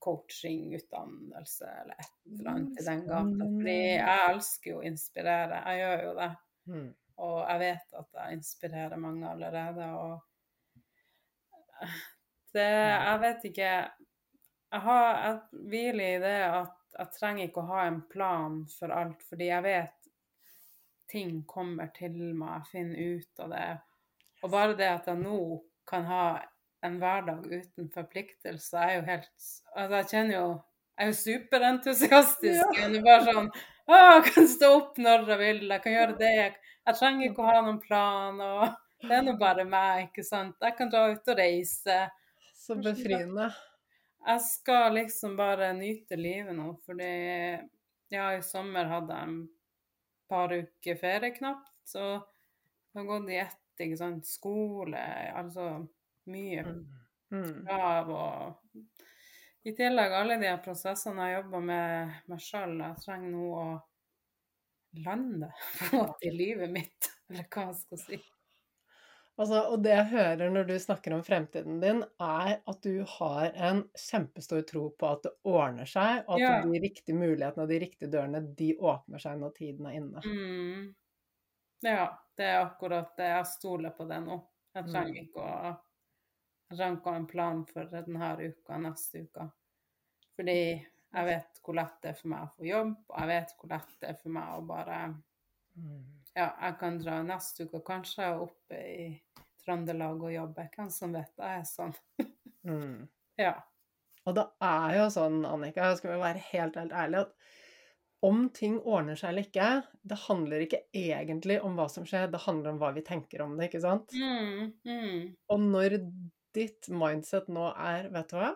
coaching, 0.00 0.70
utdannelse 0.74 1.68
eller 1.82 1.98
et 2.00 2.14
eller 2.32 2.50
annet 2.54 2.80
i 2.80 2.86
den 2.86 3.04
gata. 3.06 3.50
Fordi 3.50 3.76
jeg 3.76 4.24
elsker 4.30 4.72
jo 4.72 4.80
å 4.80 4.86
inspirere. 4.90 5.60
Jeg 5.66 5.84
gjør 5.84 6.04
jo 6.06 6.14
det. 6.18 6.30
Mm. 6.70 6.88
Og 7.20 7.38
jeg 7.44 7.60
vet 7.60 7.96
at 8.00 8.18
jeg 8.18 8.38
inspirerer 8.38 9.00
mange 9.00 9.28
allerede. 9.28 9.86
Og 10.00 10.20
det 12.54 12.66
Jeg 12.66 13.20
vet 13.22 13.44
ikke 13.48 13.70
Jeg, 13.70 14.80
har, 14.84 15.06
jeg 15.24 15.64
hviler 15.70 16.04
i 16.16 16.20
det 16.22 16.36
at 16.48 16.76
jeg 16.98 17.14
trenger 17.14 17.46
ikke 17.46 17.62
å 17.62 17.70
ha 17.70 17.82
en 17.86 18.00
plan 18.10 18.56
for 18.78 18.92
alt, 18.94 19.22
fordi 19.28 19.46
jeg 19.46 19.62
vet 19.64 20.08
ting 21.10 21.42
kommer 21.48 21.90
til 21.94 22.16
meg, 22.38 22.60
jeg 22.60 22.70
finner 22.70 23.14
ut 23.16 23.42
av 23.44 23.54
det. 23.54 23.68
Og 24.42 24.52
bare 24.52 24.76
det 24.78 24.88
at 24.90 25.08
jeg 25.10 25.22
nå 25.22 25.38
kan 25.90 26.06
ha 26.06 26.24
en 26.86 26.98
hverdag 27.00 27.46
uten 27.50 27.90
forpliktelser, 27.94 28.78
er 28.78 28.94
jo 28.94 29.06
helt 29.08 29.48
Altså, 29.74 29.96
jeg 29.96 30.08
kjenner 30.12 30.34
jo 30.34 30.46
Jeg 30.98 31.02
er 31.02 31.10
jo 31.10 31.18
superentusiastisk. 31.18 32.78
Ja. 32.78 32.88
Det 32.92 33.00
er 33.00 33.04
bare 33.06 33.34
sånn 33.34 33.50
jeg 33.96 34.24
kan 34.34 34.48
stå 34.48 34.70
opp 34.76 34.98
når 35.00 35.26
jeg 35.32 35.40
vil, 35.40 35.60
jeg 35.70 35.82
kan 35.84 35.96
gjøre 35.96 36.16
det. 36.20 36.30
Jeg, 36.36 36.96
trenger 36.98 37.30
ikke 37.30 37.42
å 37.44 37.48
ha 37.50 37.60
noen 37.64 37.80
plan. 37.82 38.40
og 38.40 38.64
Det 39.02 39.16
er 39.16 39.24
nå 39.26 39.36
bare 39.40 39.64
meg, 39.68 40.08
ikke 40.08 40.24
sant. 40.26 40.56
Jeg 40.60 40.76
kan 40.78 40.90
dra 40.92 41.06
ut 41.12 41.30
og 41.32 41.38
reise. 41.38 41.98
Så 42.60 42.76
befriende. 42.76 43.48
Jeg 44.26 44.42
skal 44.44 44.92
liksom 44.98 45.36
bare 45.38 45.70
nyte 45.72 46.18
livet 46.20 46.52
nå, 46.54 46.74
fordi 46.84 47.12
ja, 48.12 48.26
i 48.36 48.42
sommer 48.44 48.90
hadde 48.90 49.16
jeg 49.16 49.30
en 49.30 49.38
par 50.28 50.52
uker 50.52 50.98
ferie 51.00 51.32
knapt, 51.34 51.72
så 51.88 52.04
det 52.20 53.00
har 53.00 53.06
gått 53.08 53.30
i 53.32 53.38
ett, 53.40 53.56
ikke 53.80 53.96
sant, 53.96 54.26
skole, 54.28 55.00
altså 55.34 55.70
mye 56.30 56.66
Mm. 56.66 56.82
Mm. 57.30 57.64
krav 57.64 58.08
og 58.10 58.80
i 59.64 59.72
tillegg 59.76 60.12
alle 60.16 60.36
de 60.40 60.48
her 60.48 60.60
prosessene 60.64 61.28
jeg 61.28 61.40
jobber 61.42 61.64
med 61.70 62.18
meg 62.32 62.42
sjøl. 62.44 62.76
Jeg 62.80 63.02
trenger 63.04 63.32
nå 63.34 63.46
å 63.60 63.64
lande 65.04 65.50
på 65.78 65.88
en 65.90 66.02
måte 66.04 66.28
i 66.28 66.34
livet 66.34 66.70
mitt, 66.72 67.10
eller 67.30 67.46
hva 67.52 67.66
jeg 67.70 67.80
skal 67.84 68.00
si. 68.06 68.20
Altså, 69.40 69.60
og 69.72 69.80
det 69.80 69.92
jeg 69.94 70.08
hører 70.10 70.50
når 70.52 70.66
du 70.68 70.74
snakker 70.82 71.14
om 71.16 71.22
fremtiden 71.24 71.78
din, 71.80 72.02
er 72.20 72.58
at 72.68 72.80
du 72.84 72.98
har 73.08 73.54
en 73.56 73.78
kjempestor 73.96 74.66
tro 74.68 74.82
på 75.00 75.12
at 75.14 75.22
det 75.24 75.32
ordner 75.48 75.88
seg, 75.88 76.26
og 76.26 76.34
at 76.36 76.40
Ja. 76.42 76.56
de 76.66 76.80
riktige 76.82 77.16
mulighetene 77.16 77.64
og 77.64 77.70
de 77.70 77.78
riktige 77.80 78.10
dørene, 78.12 78.42
de 78.58 78.74
åpner 78.76 79.22
seg 79.22 79.38
når 79.40 79.54
tiden 79.56 79.86
er 79.88 79.96
inne. 79.96 80.20
Mm. 80.26 80.90
Ja, 81.86 82.10
det 82.36 82.44
er 82.50 82.58
akkurat 82.66 83.14
det. 83.16 83.30
Jeg 83.32 83.46
stoler 83.54 83.94
på 83.96 84.04
det 84.10 84.20
nå. 84.26 84.36
Jeg 84.74 84.84
Mm. 84.84 84.90
trenger 84.92 85.22
mm. 85.22 85.24
ikke 85.24 85.40
å 85.40 85.70
ha 86.78 87.16
en 87.16 87.26
plan 87.26 87.64
for 87.66 87.90
denne 87.90 88.30
uka 88.40 88.78
neste 88.78 89.24
uke. 89.26 89.48
Fordi 90.36 90.60
jeg 90.60 91.26
vet 91.26 91.58
hvor 91.64 91.76
lett 91.76 91.96
det 92.02 92.12
er 92.12 92.20
for 92.20 92.30
meg 92.32 92.46
å 92.46 92.52
få 92.54 92.68
jobb, 92.68 92.94
og 93.10 93.16
jeg 93.18 93.30
vet 93.32 93.56
hvor 93.58 93.72
lett 93.72 93.96
det 93.98 94.12
er 94.12 94.20
for 94.20 94.36
meg 94.38 94.54
å 94.54 94.62
bare 94.68 95.00
Mm. 95.76 96.02
Ja, 96.34 96.50
jeg 96.60 96.76
kan 96.80 96.98
dra 97.00 97.20
neste 97.26 97.66
uke, 97.66 97.80
kanskje 97.86 98.26
er 98.26 98.84
i 98.90 99.08
Trøndelag 99.64 100.22
og 100.24 100.32
jobbe. 100.34 100.68
Hvem 100.74 100.90
som 100.92 101.14
vet. 101.14 101.32
Jeg 101.38 101.62
er 101.62 101.66
sånn. 101.68 101.96
Mm. 102.66 103.08
Ja. 103.40 103.54
Og 104.28 104.34
det 104.36 104.42
er 104.60 104.94
jo 104.98 105.04
sånn, 105.14 105.38
Annika, 105.48 105.86
jeg 105.88 106.00
skal 106.02 106.18
være 106.20 106.42
helt, 106.50 106.74
helt 106.76 106.92
ærlig, 106.92 107.22
at 107.22 108.26
om 108.28 108.42
ting 108.52 108.74
ordner 108.82 109.16
seg 109.16 109.30
eller 109.30 109.46
ikke, 109.46 109.68
det 110.04 110.18
handler 110.26 110.64
ikke 110.66 110.82
egentlig 110.92 111.56
om 111.64 111.78
hva 111.78 111.86
som 111.88 112.04
skjer, 112.04 112.26
det 112.28 112.42
handler 112.44 112.74
om 112.74 112.82
hva 112.82 112.90
vi 112.92 113.04
tenker 113.06 113.40
om 113.46 113.54
det, 113.56 113.70
ikke 113.70 113.80
sant? 113.80 114.12
Mm, 114.12 114.74
mm. 114.84 115.22
Og 115.54 115.64
når 115.72 115.96
ditt 116.56 116.88
mindset 116.88 117.48
nå 117.48 117.68
er, 117.76 118.08
vet 118.14 118.28
du 118.32 118.36
hva, 118.40 118.50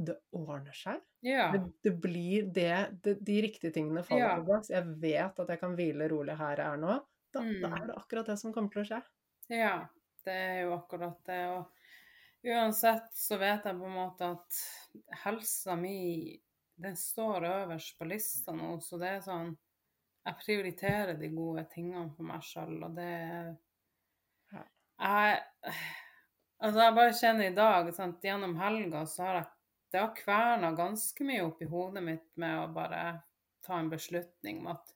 det 0.00 0.16
ordner 0.32 0.72
seg. 0.76 1.00
Ja. 1.22 1.50
Det, 1.52 1.60
det 1.84 1.92
blir 2.00 2.46
det, 2.56 3.00
det 3.04 3.18
De 3.26 3.40
riktige 3.44 3.72
tingene 3.74 4.02
faller 4.06 4.24
Ja. 4.24 4.36
på 4.40 4.46
plass. 4.48 4.70
Jeg 4.72 4.86
vet 5.02 5.40
at 5.42 5.48
jeg 5.52 5.60
kan 5.60 5.74
hvile 5.76 6.08
rolig 6.08 6.36
her 6.40 6.56
jeg 6.62 6.66
er 6.74 6.80
nå. 6.80 6.94
Da, 7.32 7.40
da 7.44 7.68
Mm. 7.68 7.74
er 7.76 7.86
det 7.86 7.96
akkurat 8.00 8.26
det 8.26 8.38
som 8.40 8.52
kommer 8.52 8.70
til 8.72 8.82
å 8.82 8.88
skje. 8.88 9.02
Ja, 9.54 9.74
det 10.24 10.32
er 10.34 10.62
jo 10.64 10.72
akkurat 10.78 11.18
det. 11.28 11.40
Og 11.52 11.70
uansett 12.50 13.12
så 13.14 13.38
vet 13.38 13.64
jeg 13.68 13.76
på 13.78 13.86
en 13.86 13.94
måte 13.98 14.30
at 14.32 14.62
helsa 15.24 15.76
mi, 15.76 16.40
den 16.80 16.96
står 16.96 17.44
øverst 17.44 17.98
på 17.98 18.08
lista 18.08 18.52
nå, 18.56 18.78
så 18.80 18.98
det 18.98 19.08
er 19.18 19.20
sånn 19.20 19.56
Jeg 20.26 20.36
prioriterer 20.44 21.14
de 21.18 21.28
gode 21.32 21.62
tingene 21.72 22.10
for 22.16 22.24
meg 22.28 22.42
sjøl, 22.44 22.82
og 22.84 22.94
det. 22.96 23.56
Jeg 25.00 25.40
Altså, 26.60 26.80
jeg 26.84 26.94
bare 26.96 27.16
kjenner 27.16 27.48
i 27.48 27.56
dag, 27.56 27.88
sant, 27.96 28.24
gjennom 28.24 28.54
helga 28.60 29.06
så 29.08 29.24
har 29.24 29.40
jeg 29.40 29.48
Det 29.90 29.98
har 29.98 30.12
kverna 30.14 30.68
ganske 30.78 31.24
mye 31.26 31.42
opp 31.42 31.62
i 31.62 31.66
hodet 31.66 32.02
mitt 32.06 32.28
med 32.38 32.58
å 32.60 32.66
bare 32.70 33.22
ta 33.66 33.78
en 33.80 33.88
beslutning 33.90 34.60
om 34.60 34.68
at 34.76 34.92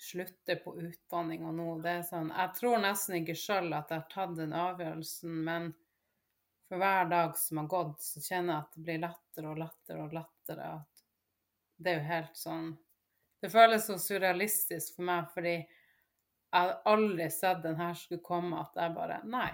slutte 0.00 0.56
på 0.56 0.78
utdanninga 0.80 1.50
nå. 1.52 1.74
Det 1.84 1.90
er 1.90 2.06
sånn 2.08 2.30
Jeg 2.32 2.54
tror 2.56 2.80
nesten 2.80 3.18
ikke 3.18 3.36
sjøl 3.36 3.68
at 3.76 3.92
jeg 3.92 4.00
har 4.00 4.06
tatt 4.14 4.36
den 4.38 4.54
avgjørelsen, 4.56 5.34
men 5.44 5.68
for 6.70 6.80
hver 6.80 7.10
dag 7.10 7.36
som 7.36 7.60
har 7.60 7.68
gått, 7.74 8.00
så 8.00 8.22
kjenner 8.22 8.54
jeg 8.54 8.62
at 8.62 8.74
det 8.78 8.84
blir 8.86 9.02
lettere 9.02 9.50
og 9.50 9.60
lettere 9.60 10.06
og 10.06 10.14
lettere. 10.14 10.70
At 10.78 11.04
det 11.76 11.92
er 11.92 11.98
jo 11.98 12.08
helt 12.14 12.38
sånn 12.38 12.70
Det 13.40 13.48
føles 13.48 13.86
så 13.88 13.96
surrealistisk 13.98 14.96
for 14.96 15.08
meg, 15.08 15.28
fordi 15.34 15.54
jeg 15.56 15.66
har 16.52 16.72
aldri 16.88 17.28
sett 17.32 17.62
den 17.64 17.78
her 17.80 17.94
skulle 17.96 18.24
komme, 18.24 18.60
at 18.60 18.76
jeg 18.76 18.94
bare 18.96 19.20
Nei, 19.24 19.48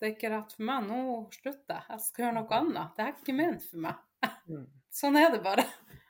det 0.00 0.08
er 0.08 0.14
ikke 0.14 0.30
rett 0.34 0.52
for 0.56 0.66
meg. 0.68 0.88
Nå 0.90 0.98
slutter 1.34 1.74
jeg. 1.78 1.84
Jeg 1.90 2.04
skal 2.06 2.24
gjøre 2.26 2.34
noe 2.40 2.58
annet. 2.60 2.96
Det 2.96 3.04
er 3.06 3.14
ikke 3.14 3.36
ment 3.38 3.62
for 3.70 3.84
meg. 3.86 4.02
Mm. 4.50 4.66
Sånn 5.00 5.16
er 5.20 5.30
det 5.34 5.42
bare. 5.44 5.64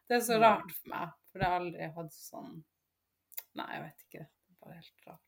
Det 0.06 0.18
er 0.20 0.24
så 0.26 0.36
rart 0.38 0.70
for 0.70 0.90
meg, 0.92 1.14
for 1.32 1.42
jeg 1.42 1.50
har 1.50 1.60
aldri 1.60 1.86
hatt 1.96 2.12
sånn 2.14 2.50
Nei, 3.56 3.64
jeg 3.72 3.80
vet 3.86 4.02
ikke. 4.06 4.26
Det 4.26 4.52
er 4.52 4.58
bare 4.66 4.76
helt 4.76 5.06
rart. 5.08 5.22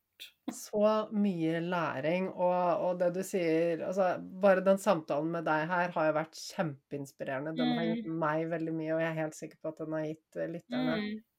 Så 0.52 0.80
mye 1.14 1.60
læring, 1.62 2.24
og, 2.34 2.82
og 2.84 2.98
det 3.00 3.08
du 3.14 3.20
sier 3.26 3.84
altså, 3.86 4.08
Bare 4.42 4.62
den 4.66 4.80
samtalen 4.82 5.30
med 5.34 5.46
deg 5.46 5.66
her 5.70 5.92
har 5.94 6.08
jo 6.08 6.14
vært 6.16 6.38
kjempeinspirerende. 6.42 7.54
Den 7.58 7.74
har 7.78 7.88
gitt 7.92 8.08
meg 8.10 8.46
veldig 8.50 8.74
mye, 8.74 8.92
og 8.96 9.02
jeg 9.02 9.10
er 9.12 9.18
helt 9.22 9.38
sikker 9.38 9.60
på 9.62 9.72
at 9.72 9.82
den 9.84 9.94
har 9.98 10.06
gitt 10.10 10.38
eh, 10.42 10.50
lytterne 10.56 10.96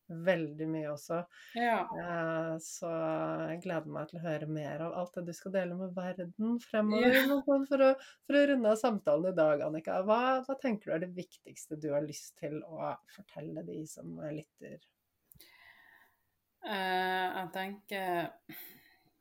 Mm. 0.10 0.24
veldig 0.26 0.68
mye 0.74 0.88
også. 0.90 1.18
Ja. 1.60 1.80
Eh, 2.04 2.54
Så 2.66 2.90
jeg 3.60 3.66
gleder 3.68 3.92
meg 3.94 4.10
til 4.10 4.20
å 4.20 4.24
høre 4.24 4.48
mer 4.50 4.84
av 4.86 4.94
alt 4.98 5.18
det 5.18 5.26
du 5.28 5.34
skal 5.36 5.54
dele 5.54 5.76
med 5.78 5.96
verden 5.96 6.60
fremover. 6.64 7.18
Sånn 7.28 7.66
For, 7.70 7.84
å, 7.84 7.90
for 8.28 8.40
å 8.40 8.44
runde 8.52 8.72
av 8.72 8.80
samtalen 8.80 9.34
i 9.34 9.38
dag, 9.38 9.64
Annika, 9.66 10.00
hva, 10.08 10.22
hva 10.46 10.56
tenker 10.62 10.90
du 10.90 10.96
er 10.96 11.04
det 11.04 11.12
viktigste 11.18 11.80
du 11.82 11.90
har 11.94 12.06
lyst 12.06 12.38
til 12.40 12.62
å 12.64 12.94
fortelle 13.14 13.66
de 13.68 13.82
som 13.90 14.16
lytter? 14.32 14.80
Uh, 16.64 17.28
jeg 17.40 17.50
tenker 17.56 18.32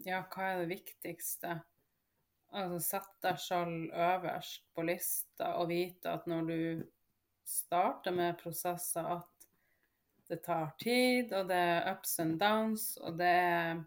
Ja, 0.06 0.22
hva 0.30 0.52
er 0.52 0.62
det 0.62 0.70
viktigste? 0.72 1.58
Altså 2.58 2.78
sett 2.80 3.10
deg 3.22 3.42
selv 3.42 3.90
øverst 3.92 4.64
på 4.74 4.86
lista 4.88 5.52
og 5.60 5.68
vite 5.68 6.14
at 6.14 6.24
når 6.30 6.46
du 6.48 6.62
starter 7.48 8.14
med 8.14 8.38
prosesser, 8.40 9.04
at 9.18 9.48
det 10.28 10.42
tar 10.44 10.72
tid, 10.80 11.32
og 11.32 11.48
det 11.48 11.56
er 11.56 11.86
ups 11.92 12.18
and 12.20 12.38
downs, 12.40 12.90
og 13.00 13.18
det 13.20 13.28
er 13.28 13.78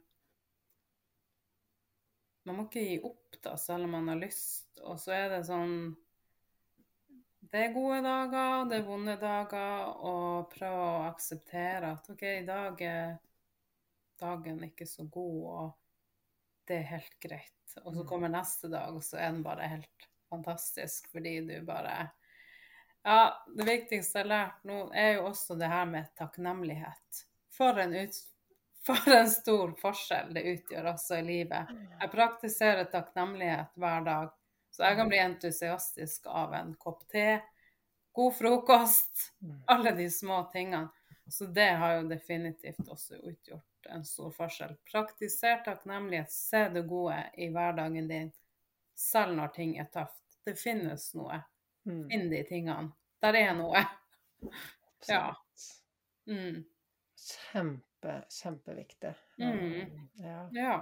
Man 2.43 2.57
må 2.57 2.63
ikke 2.67 2.83
gi 2.85 2.95
opp, 3.05 3.35
da, 3.43 3.55
selv 3.57 3.85
om 3.85 3.91
man 3.97 4.07
har 4.09 4.21
lyst. 4.21 4.79
Og 4.81 4.97
så 5.01 5.13
er 5.17 5.29
det 5.35 5.43
sånn 5.49 5.75
Det 7.51 7.59
er 7.65 7.73
gode 7.75 7.99
dager, 8.05 8.65
det 8.69 8.77
er 8.77 8.85
vonde 8.87 9.17
dager, 9.19 9.89
og 10.07 10.51
prøve 10.53 10.83
å 10.87 11.01
akseptere 11.09 11.89
at 11.97 12.09
OK, 12.13 12.21
i 12.23 12.45
dag 12.47 12.81
er 12.87 13.17
dagen 14.21 14.61
ikke 14.63 14.87
så 14.87 15.03
god, 15.11 15.41
og 15.51 15.71
det 16.69 16.77
er 16.77 16.91
helt 16.93 17.17
greit. 17.19 17.75
Og 17.83 17.93
så 17.95 18.03
Mm. 18.03 18.07
kommer 18.07 18.29
neste 18.29 18.69
dag, 18.71 18.95
og 18.95 19.03
så 19.03 19.17
er 19.17 19.31
den 19.31 19.43
bare 19.43 19.67
helt 19.67 20.07
fantastisk 20.29 21.11
fordi 21.11 21.39
du 21.47 21.61
bare 21.65 22.11
Ja, 23.03 23.33
det 23.57 23.65
viktigste 23.65 24.19
jeg 24.19 24.25
har 24.25 24.29
lært 24.29 24.63
nå, 24.63 24.91
er 24.93 25.15
jo 25.15 25.25
også 25.31 25.55
det 25.57 25.67
her 25.67 25.85
med 25.89 26.05
takknemlighet. 26.15 27.23
For 27.49 27.79
en, 27.81 27.95
ut, 27.95 28.19
for 28.85 29.11
en 29.13 29.29
stor 29.29 29.73
forskjell 29.81 30.33
det 30.33 30.43
utgjør 30.55 30.91
også 30.93 31.19
i 31.19 31.25
livet. 31.25 31.73
Jeg 31.99 32.11
praktiserer 32.11 32.89
takknemlighet 32.91 33.75
hver 33.79 34.05
dag, 34.05 34.31
så 34.71 34.87
jeg 34.87 34.97
kan 34.97 35.11
bli 35.11 35.19
entusiastisk 35.21 36.29
av 36.31 36.55
en 36.57 36.73
kopp 36.79 37.03
te, 37.11 37.41
god 38.11 38.35
frokost, 38.35 39.27
alle 39.71 39.93
de 39.97 40.09
små 40.11 40.43
tingene. 40.53 40.89
Så 41.31 41.45
det 41.45 41.69
har 41.79 41.93
jo 41.95 42.07
definitivt 42.09 42.89
også 42.89 43.15
utgjort 43.21 43.87
en 43.89 44.03
stor 44.05 44.31
forskjell. 44.35 44.73
Praktiser 44.91 45.61
takknemlighet, 45.65 46.31
se 46.31 46.65
det 46.73 46.81
gode 46.89 47.21
i 47.37 47.47
hverdagen 47.53 48.09
din, 48.09 48.31
selv 48.97 49.37
når 49.37 49.53
ting 49.55 49.77
er 49.79 49.87
tøft. 49.93 50.39
Det 50.45 50.57
finnes 50.59 51.05
noe. 51.15 51.39
Mm. 51.85 52.03
Finn 52.09 52.27
de 52.33 52.41
tingene. 52.49 52.91
Der 53.21 53.37
er 53.37 53.53
noe. 53.55 53.85
Ja. 55.07 55.35
Mm. 56.29 56.63
Kjempe, 57.21 58.21
kjempeviktig. 58.33 59.13
Mm. 59.37 60.09
Ja. 60.23 60.39
Ja. 60.55 60.75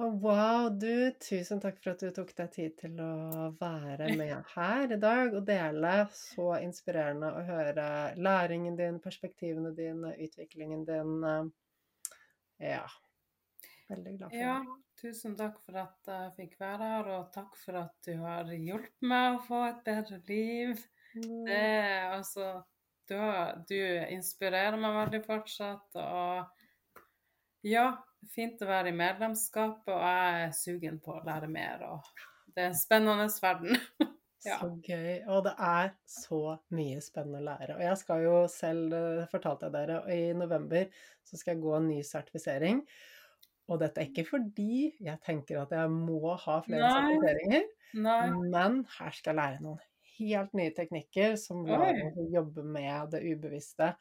Og 0.00 0.22
wow, 0.24 0.70
du, 0.72 1.12
tusen 1.20 1.60
takk 1.60 1.76
for 1.82 1.92
at 1.92 2.00
du 2.02 2.08
tok 2.16 2.32
deg 2.38 2.48
tid 2.54 2.76
til 2.80 2.96
å 3.04 3.50
være 3.60 4.08
med 4.20 4.48
her 4.54 4.94
i 4.96 4.98
dag 5.00 5.36
og 5.36 5.44
dele. 5.46 5.92
Så 6.16 6.48
inspirerende 6.62 7.30
å 7.36 7.44
høre 7.46 7.86
læringen 8.16 8.78
din, 8.78 8.98
perspektivene 9.04 9.74
dine, 9.76 10.14
utviklingen 10.16 10.86
din. 10.88 11.52
Ja. 12.62 12.86
Veldig 13.92 14.16
glad 14.16 14.32
for 14.32 14.40
ja. 14.40 14.56
Tusen 15.02 15.36
takk 15.36 15.56
for 15.64 15.78
at 15.82 16.08
jeg 16.08 16.34
fikk 16.36 16.58
være 16.60 16.88
her, 16.88 17.08
og 17.16 17.30
takk 17.34 17.56
for 17.58 17.80
at 17.80 17.94
du 18.06 18.12
har 18.20 18.50
hjulpet 18.54 19.08
meg 19.08 19.36
å 19.36 19.44
få 19.44 19.62
et 19.66 19.80
bedre 19.86 20.20
liv. 20.28 20.82
Det 21.12 21.56
er 21.56 22.12
altså 22.14 22.52
du, 23.10 23.18
du 23.68 23.78
inspirerer 24.12 24.78
meg 24.80 24.98
veldig 25.00 25.22
fortsatt, 25.26 26.00
og 26.00 27.02
ja, 27.66 27.86
fint 28.34 28.62
å 28.62 28.68
være 28.70 28.90
i 28.92 28.96
medlemskapet, 28.98 29.92
og 29.92 30.02
jeg 30.02 30.46
er 30.46 30.56
sugen 30.56 30.98
på 31.02 31.16
å 31.16 31.24
lære 31.26 31.50
mer, 31.50 31.86
og 31.88 32.26
det 32.52 32.64
er 32.66 32.72
en 32.72 32.78
spennende 32.78 33.30
verden. 33.42 33.78
Ja. 34.42 34.56
Så 34.58 34.72
gøy. 34.82 35.20
Og 35.30 35.44
det 35.46 35.52
er 35.62 35.92
så 36.10 36.56
mye 36.74 36.98
spennende 36.98 37.38
å 37.38 37.44
lære. 37.46 37.76
Og 37.76 37.84
jeg 37.84 37.98
skal 38.00 38.24
jo 38.24 38.32
selv, 38.50 38.88
det 38.90 39.28
fortalte 39.30 39.68
jeg 39.68 39.74
dere, 39.76 40.00
i 40.10 40.32
november 40.34 40.88
så 41.22 41.38
skal 41.38 41.54
jeg 41.54 41.62
gå 41.62 41.76
en 41.76 41.86
ny 41.86 42.00
sertifisering. 42.02 42.80
Og 43.70 43.78
dette 43.84 44.02
er 44.02 44.10
ikke 44.10 44.26
fordi 44.26 44.88
jeg 44.98 45.22
tenker 45.22 45.62
at 45.62 45.70
jeg 45.76 45.92
må 45.94 46.34
ha 46.34 46.58
flere 46.66 46.82
Nei. 46.82 46.90
sertifiseringer, 46.96 47.70
Nei. 48.02 48.18
men 48.50 48.82
her 48.98 49.14
skal 49.14 49.30
jeg 49.30 49.38
lære 49.38 49.62
noen 49.62 49.78
helt 50.18 50.52
nye 50.58 50.70
teknikker 50.76 51.36
som 51.40 51.64
lar 51.66 51.92
oss 52.06 52.18
jobbe 52.32 52.62
med 52.64 53.10
det 53.14 53.20
ubevisste. 53.32 53.92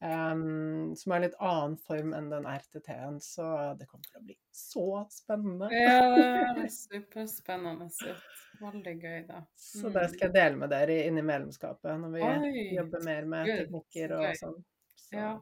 Um, 0.00 0.94
som 0.96 1.12
er 1.16 1.24
litt 1.26 1.36
annen 1.40 1.76
form 1.84 2.12
enn 2.16 2.28
den 2.32 2.46
RTT-en, 2.48 3.18
så 3.24 3.48
det 3.78 3.88
kommer 3.90 4.04
til 4.08 4.20
å 4.20 4.24
bli 4.28 4.36
så 4.54 4.86
spennende. 5.12 5.70
Ja, 5.74 6.04
det 6.14 6.66
er 6.66 6.70
superspennende 6.74 7.88
ut. 7.90 8.38
Veldig 8.60 8.94
gøy, 9.02 9.18
da. 9.28 9.42
Så 9.54 9.90
det 9.94 10.06
skal 10.14 10.28
jeg 10.28 10.36
dele 10.38 10.56
med 10.64 10.72
dere 10.74 11.00
inn 11.06 11.18
i 11.20 11.26
medlemskapet, 11.26 11.92
når 12.02 12.14
vi 12.16 12.22
Mm. 12.28 12.46
Oi, 12.48 12.64
jobber 12.74 13.04
mer 13.04 13.24
med 13.24 13.46
good. 13.46 13.58
teknikker 13.68 14.16
og 14.18 14.30
sånn. 14.36 14.56
Så 14.98 15.14
Ja, 15.16 15.34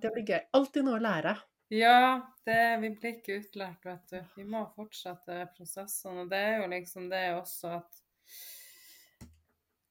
det 0.00 0.12
blir 0.14 0.26
gøy. 0.26 0.40
Alltid 0.54 0.84
noe 0.86 0.98
å 1.00 1.02
lære. 1.02 1.36
Ja, 1.70 2.20
det, 2.46 2.80
vi 2.82 2.88
blir 2.98 3.12
ikke 3.18 3.36
utlært, 3.40 3.84
vet 3.86 4.06
du. 4.10 4.20
Vi 4.36 4.44
må 4.44 4.64
fortsette 4.74 5.48
prosessene. 5.56 6.24
Og 6.24 6.30
det 6.32 6.38
er 6.38 6.56
jo 6.62 6.68
liksom 6.72 7.08
det 7.12 7.20
også 7.36 7.76
at 7.76 8.00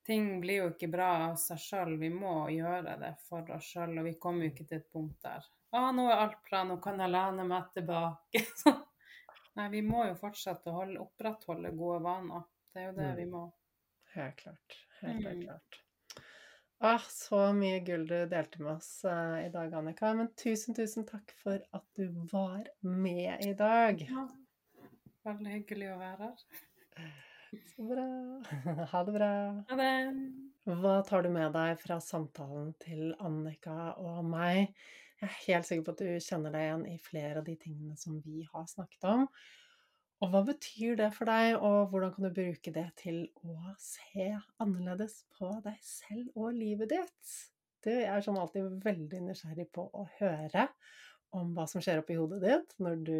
ting 0.09 0.27
blir 0.41 0.63
jo 0.63 0.67
ikke 0.73 0.89
bra 0.91 1.07
av 1.29 1.35
seg 1.41 1.59
sjøl. 1.61 1.95
Vi 2.01 2.09
må 2.13 2.33
gjøre 2.51 2.95
det 3.01 3.13
for 3.29 3.49
oss 3.55 3.69
sjøl, 3.73 3.93
og 4.01 4.07
vi 4.09 4.15
kommer 4.21 4.45
jo 4.47 4.51
ikke 4.53 4.65
til 4.69 4.81
et 4.81 4.91
punkt 4.93 5.19
der 5.25 5.45
Å, 5.69 5.91
nå 5.93 6.07
er 6.09 6.23
alt 6.23 6.39
bra, 6.49 6.63
nå 6.65 6.79
kan 6.81 6.97
jeg 6.97 7.11
lene 7.13 7.43
meg 7.45 7.67
tilbake. 7.75 8.41
Nei, 9.59 9.67
vi 9.69 9.83
må 9.85 10.05
jo 10.07 10.15
fortsette 10.17 10.71
å 10.71 10.79
holde, 10.79 10.97
opprettholde 11.03 11.69
gode 11.77 11.99
vaner. 12.07 12.47
Det 12.73 12.81
er 12.81 12.87
jo 12.89 12.95
det 12.97 13.05
Mm. 13.11 13.15
vi 13.19 13.25
må. 13.29 13.43
Helt 14.15 14.35
klart. 14.41 14.77
Helt, 15.01 15.23
helt 15.27 15.37
Mm. 15.37 15.43
klart. 15.45 15.79
Ah, 16.81 17.05
så 17.11 17.53
mye 17.53 17.79
gull 17.85 18.07
du 18.07 18.15
delte 18.31 18.61
med 18.63 18.71
oss 18.77 19.03
uh, 19.05 19.37
i 19.45 19.49
dag, 19.53 19.73
Annika. 19.77 20.13
Men 20.15 20.29
tusen, 20.39 20.73
tusen 20.73 21.05
takk 21.05 21.33
for 21.43 21.59
at 21.75 21.85
du 21.93 22.07
var 22.31 22.63
med 22.81 23.45
i 23.45 23.53
dag. 23.53 24.01
Ja. 24.09 24.25
Veldig 25.27 25.51
hyggelig 25.59 25.91
å 25.93 25.99
være 26.01 26.29
her. 26.31 26.45
Så 27.49 27.83
bra. 27.83 28.05
Ha 28.91 29.03
det 29.03 29.13
bra. 29.15 29.29
Ha 29.69 29.77
det. 29.79 29.93
Hva 30.69 30.99
tar 31.07 31.25
du 31.25 31.31
med 31.33 31.53
deg 31.55 31.79
fra 31.81 31.97
samtalen 32.03 32.73
til 32.81 33.13
Annika 33.25 33.95
og 33.97 34.21
meg? 34.27 34.75
Jeg 35.19 35.27
er 35.27 35.39
helt 35.47 35.67
sikker 35.67 35.87
på 35.87 35.95
at 35.95 36.03
du 36.03 36.23
kjenner 36.23 36.53
deg 36.53 36.67
igjen 36.67 36.85
i 36.91 36.99
flere 37.03 37.41
av 37.41 37.47
de 37.47 37.55
tingene 37.59 37.97
som 37.99 38.19
vi 38.23 38.45
har 38.51 38.67
snakket 38.69 39.07
om. 39.09 39.25
Og 40.19 40.31
hva 40.33 40.43
betyr 40.47 40.99
det 40.99 41.09
for 41.15 41.31
deg, 41.31 41.55
og 41.57 41.89
hvordan 41.91 42.13
kan 42.15 42.27
du 42.27 42.35
bruke 42.35 42.73
det 42.75 42.85
til 42.99 43.21
å 43.47 43.73
se 43.81 44.29
annerledes 44.61 45.21
på 45.37 45.51
deg 45.65 45.79
selv 45.83 46.35
og 46.35 46.53
livet 46.55 46.91
ditt? 46.93 47.35
Du, 47.79 47.89
jeg 47.91 48.11
er 48.11 48.23
sånn 48.23 48.39
alltid 48.39 48.81
veldig 48.83 49.21
nysgjerrig 49.29 49.69
på 49.75 49.87
å 49.95 50.05
høre 50.19 50.67
om 51.35 51.53
hva 51.53 51.65
som 51.69 51.81
skjer 51.83 52.01
oppi 52.01 52.17
hodet 52.17 52.39
ditt 52.43 52.75
når 52.81 53.01
du 53.05 53.17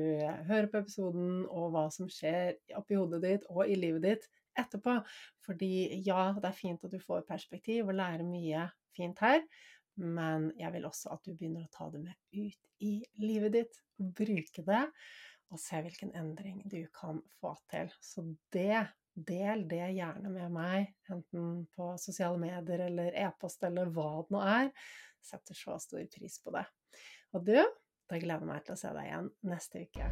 hører 0.50 0.70
på 0.72 0.82
episoden, 0.82 1.44
og 1.48 1.74
hva 1.76 1.88
som 1.94 2.10
skjer 2.12 2.58
oppi 2.80 2.98
hodet 2.98 3.22
ditt 3.26 3.50
og 3.52 3.66
i 3.70 3.78
livet 3.78 4.06
ditt 4.08 4.30
etterpå. 4.60 5.00
Fordi 5.46 6.02
ja, 6.06 6.32
det 6.38 6.50
er 6.50 6.58
fint 6.58 6.86
at 6.86 6.94
du 6.94 7.00
får 7.04 7.28
perspektiv 7.30 7.90
og 7.90 8.00
lærer 8.00 8.26
mye 8.28 8.68
fint 8.98 9.20
her, 9.24 9.44
men 10.00 10.50
jeg 10.60 10.74
vil 10.76 10.88
også 10.88 11.12
at 11.16 11.26
du 11.26 11.34
begynner 11.34 11.66
å 11.68 11.74
ta 11.74 11.90
det 11.94 12.02
med 12.04 12.16
ut 12.36 12.86
i 12.86 12.94
livet 13.22 13.56
ditt. 13.58 13.82
Bruke 14.00 14.64
det, 14.64 14.86
og 15.52 15.60
se 15.60 15.82
hvilken 15.84 16.14
endring 16.16 16.62
du 16.72 16.82
kan 16.96 17.20
få 17.42 17.52
til. 17.72 17.92
Så 18.00 18.24
det, 18.54 18.86
del 19.14 19.66
det 19.70 19.92
gjerne 19.98 20.32
med 20.32 20.56
meg, 20.56 20.94
enten 21.12 21.66
på 21.76 21.92
sosiale 22.00 22.40
medier 22.40 22.86
eller 22.88 23.18
e-post 23.26 23.66
eller 23.68 23.92
hva 23.94 24.12
det 24.24 24.36
nå 24.36 24.44
er. 24.46 24.72
Setter 25.26 25.58
så 25.58 25.76
stor 25.84 26.06
pris 26.14 26.40
på 26.44 26.56
det. 26.56 26.64
Og 27.36 27.44
du, 27.46 27.58
gleder 28.18 28.42
jeg 28.42 28.50
meg 28.50 28.66
til 28.66 28.74
å 28.74 28.82
se 28.82 28.94
deg 28.96 29.06
igjen 29.12 29.30
neste 29.46 29.86
uke. 29.86 30.10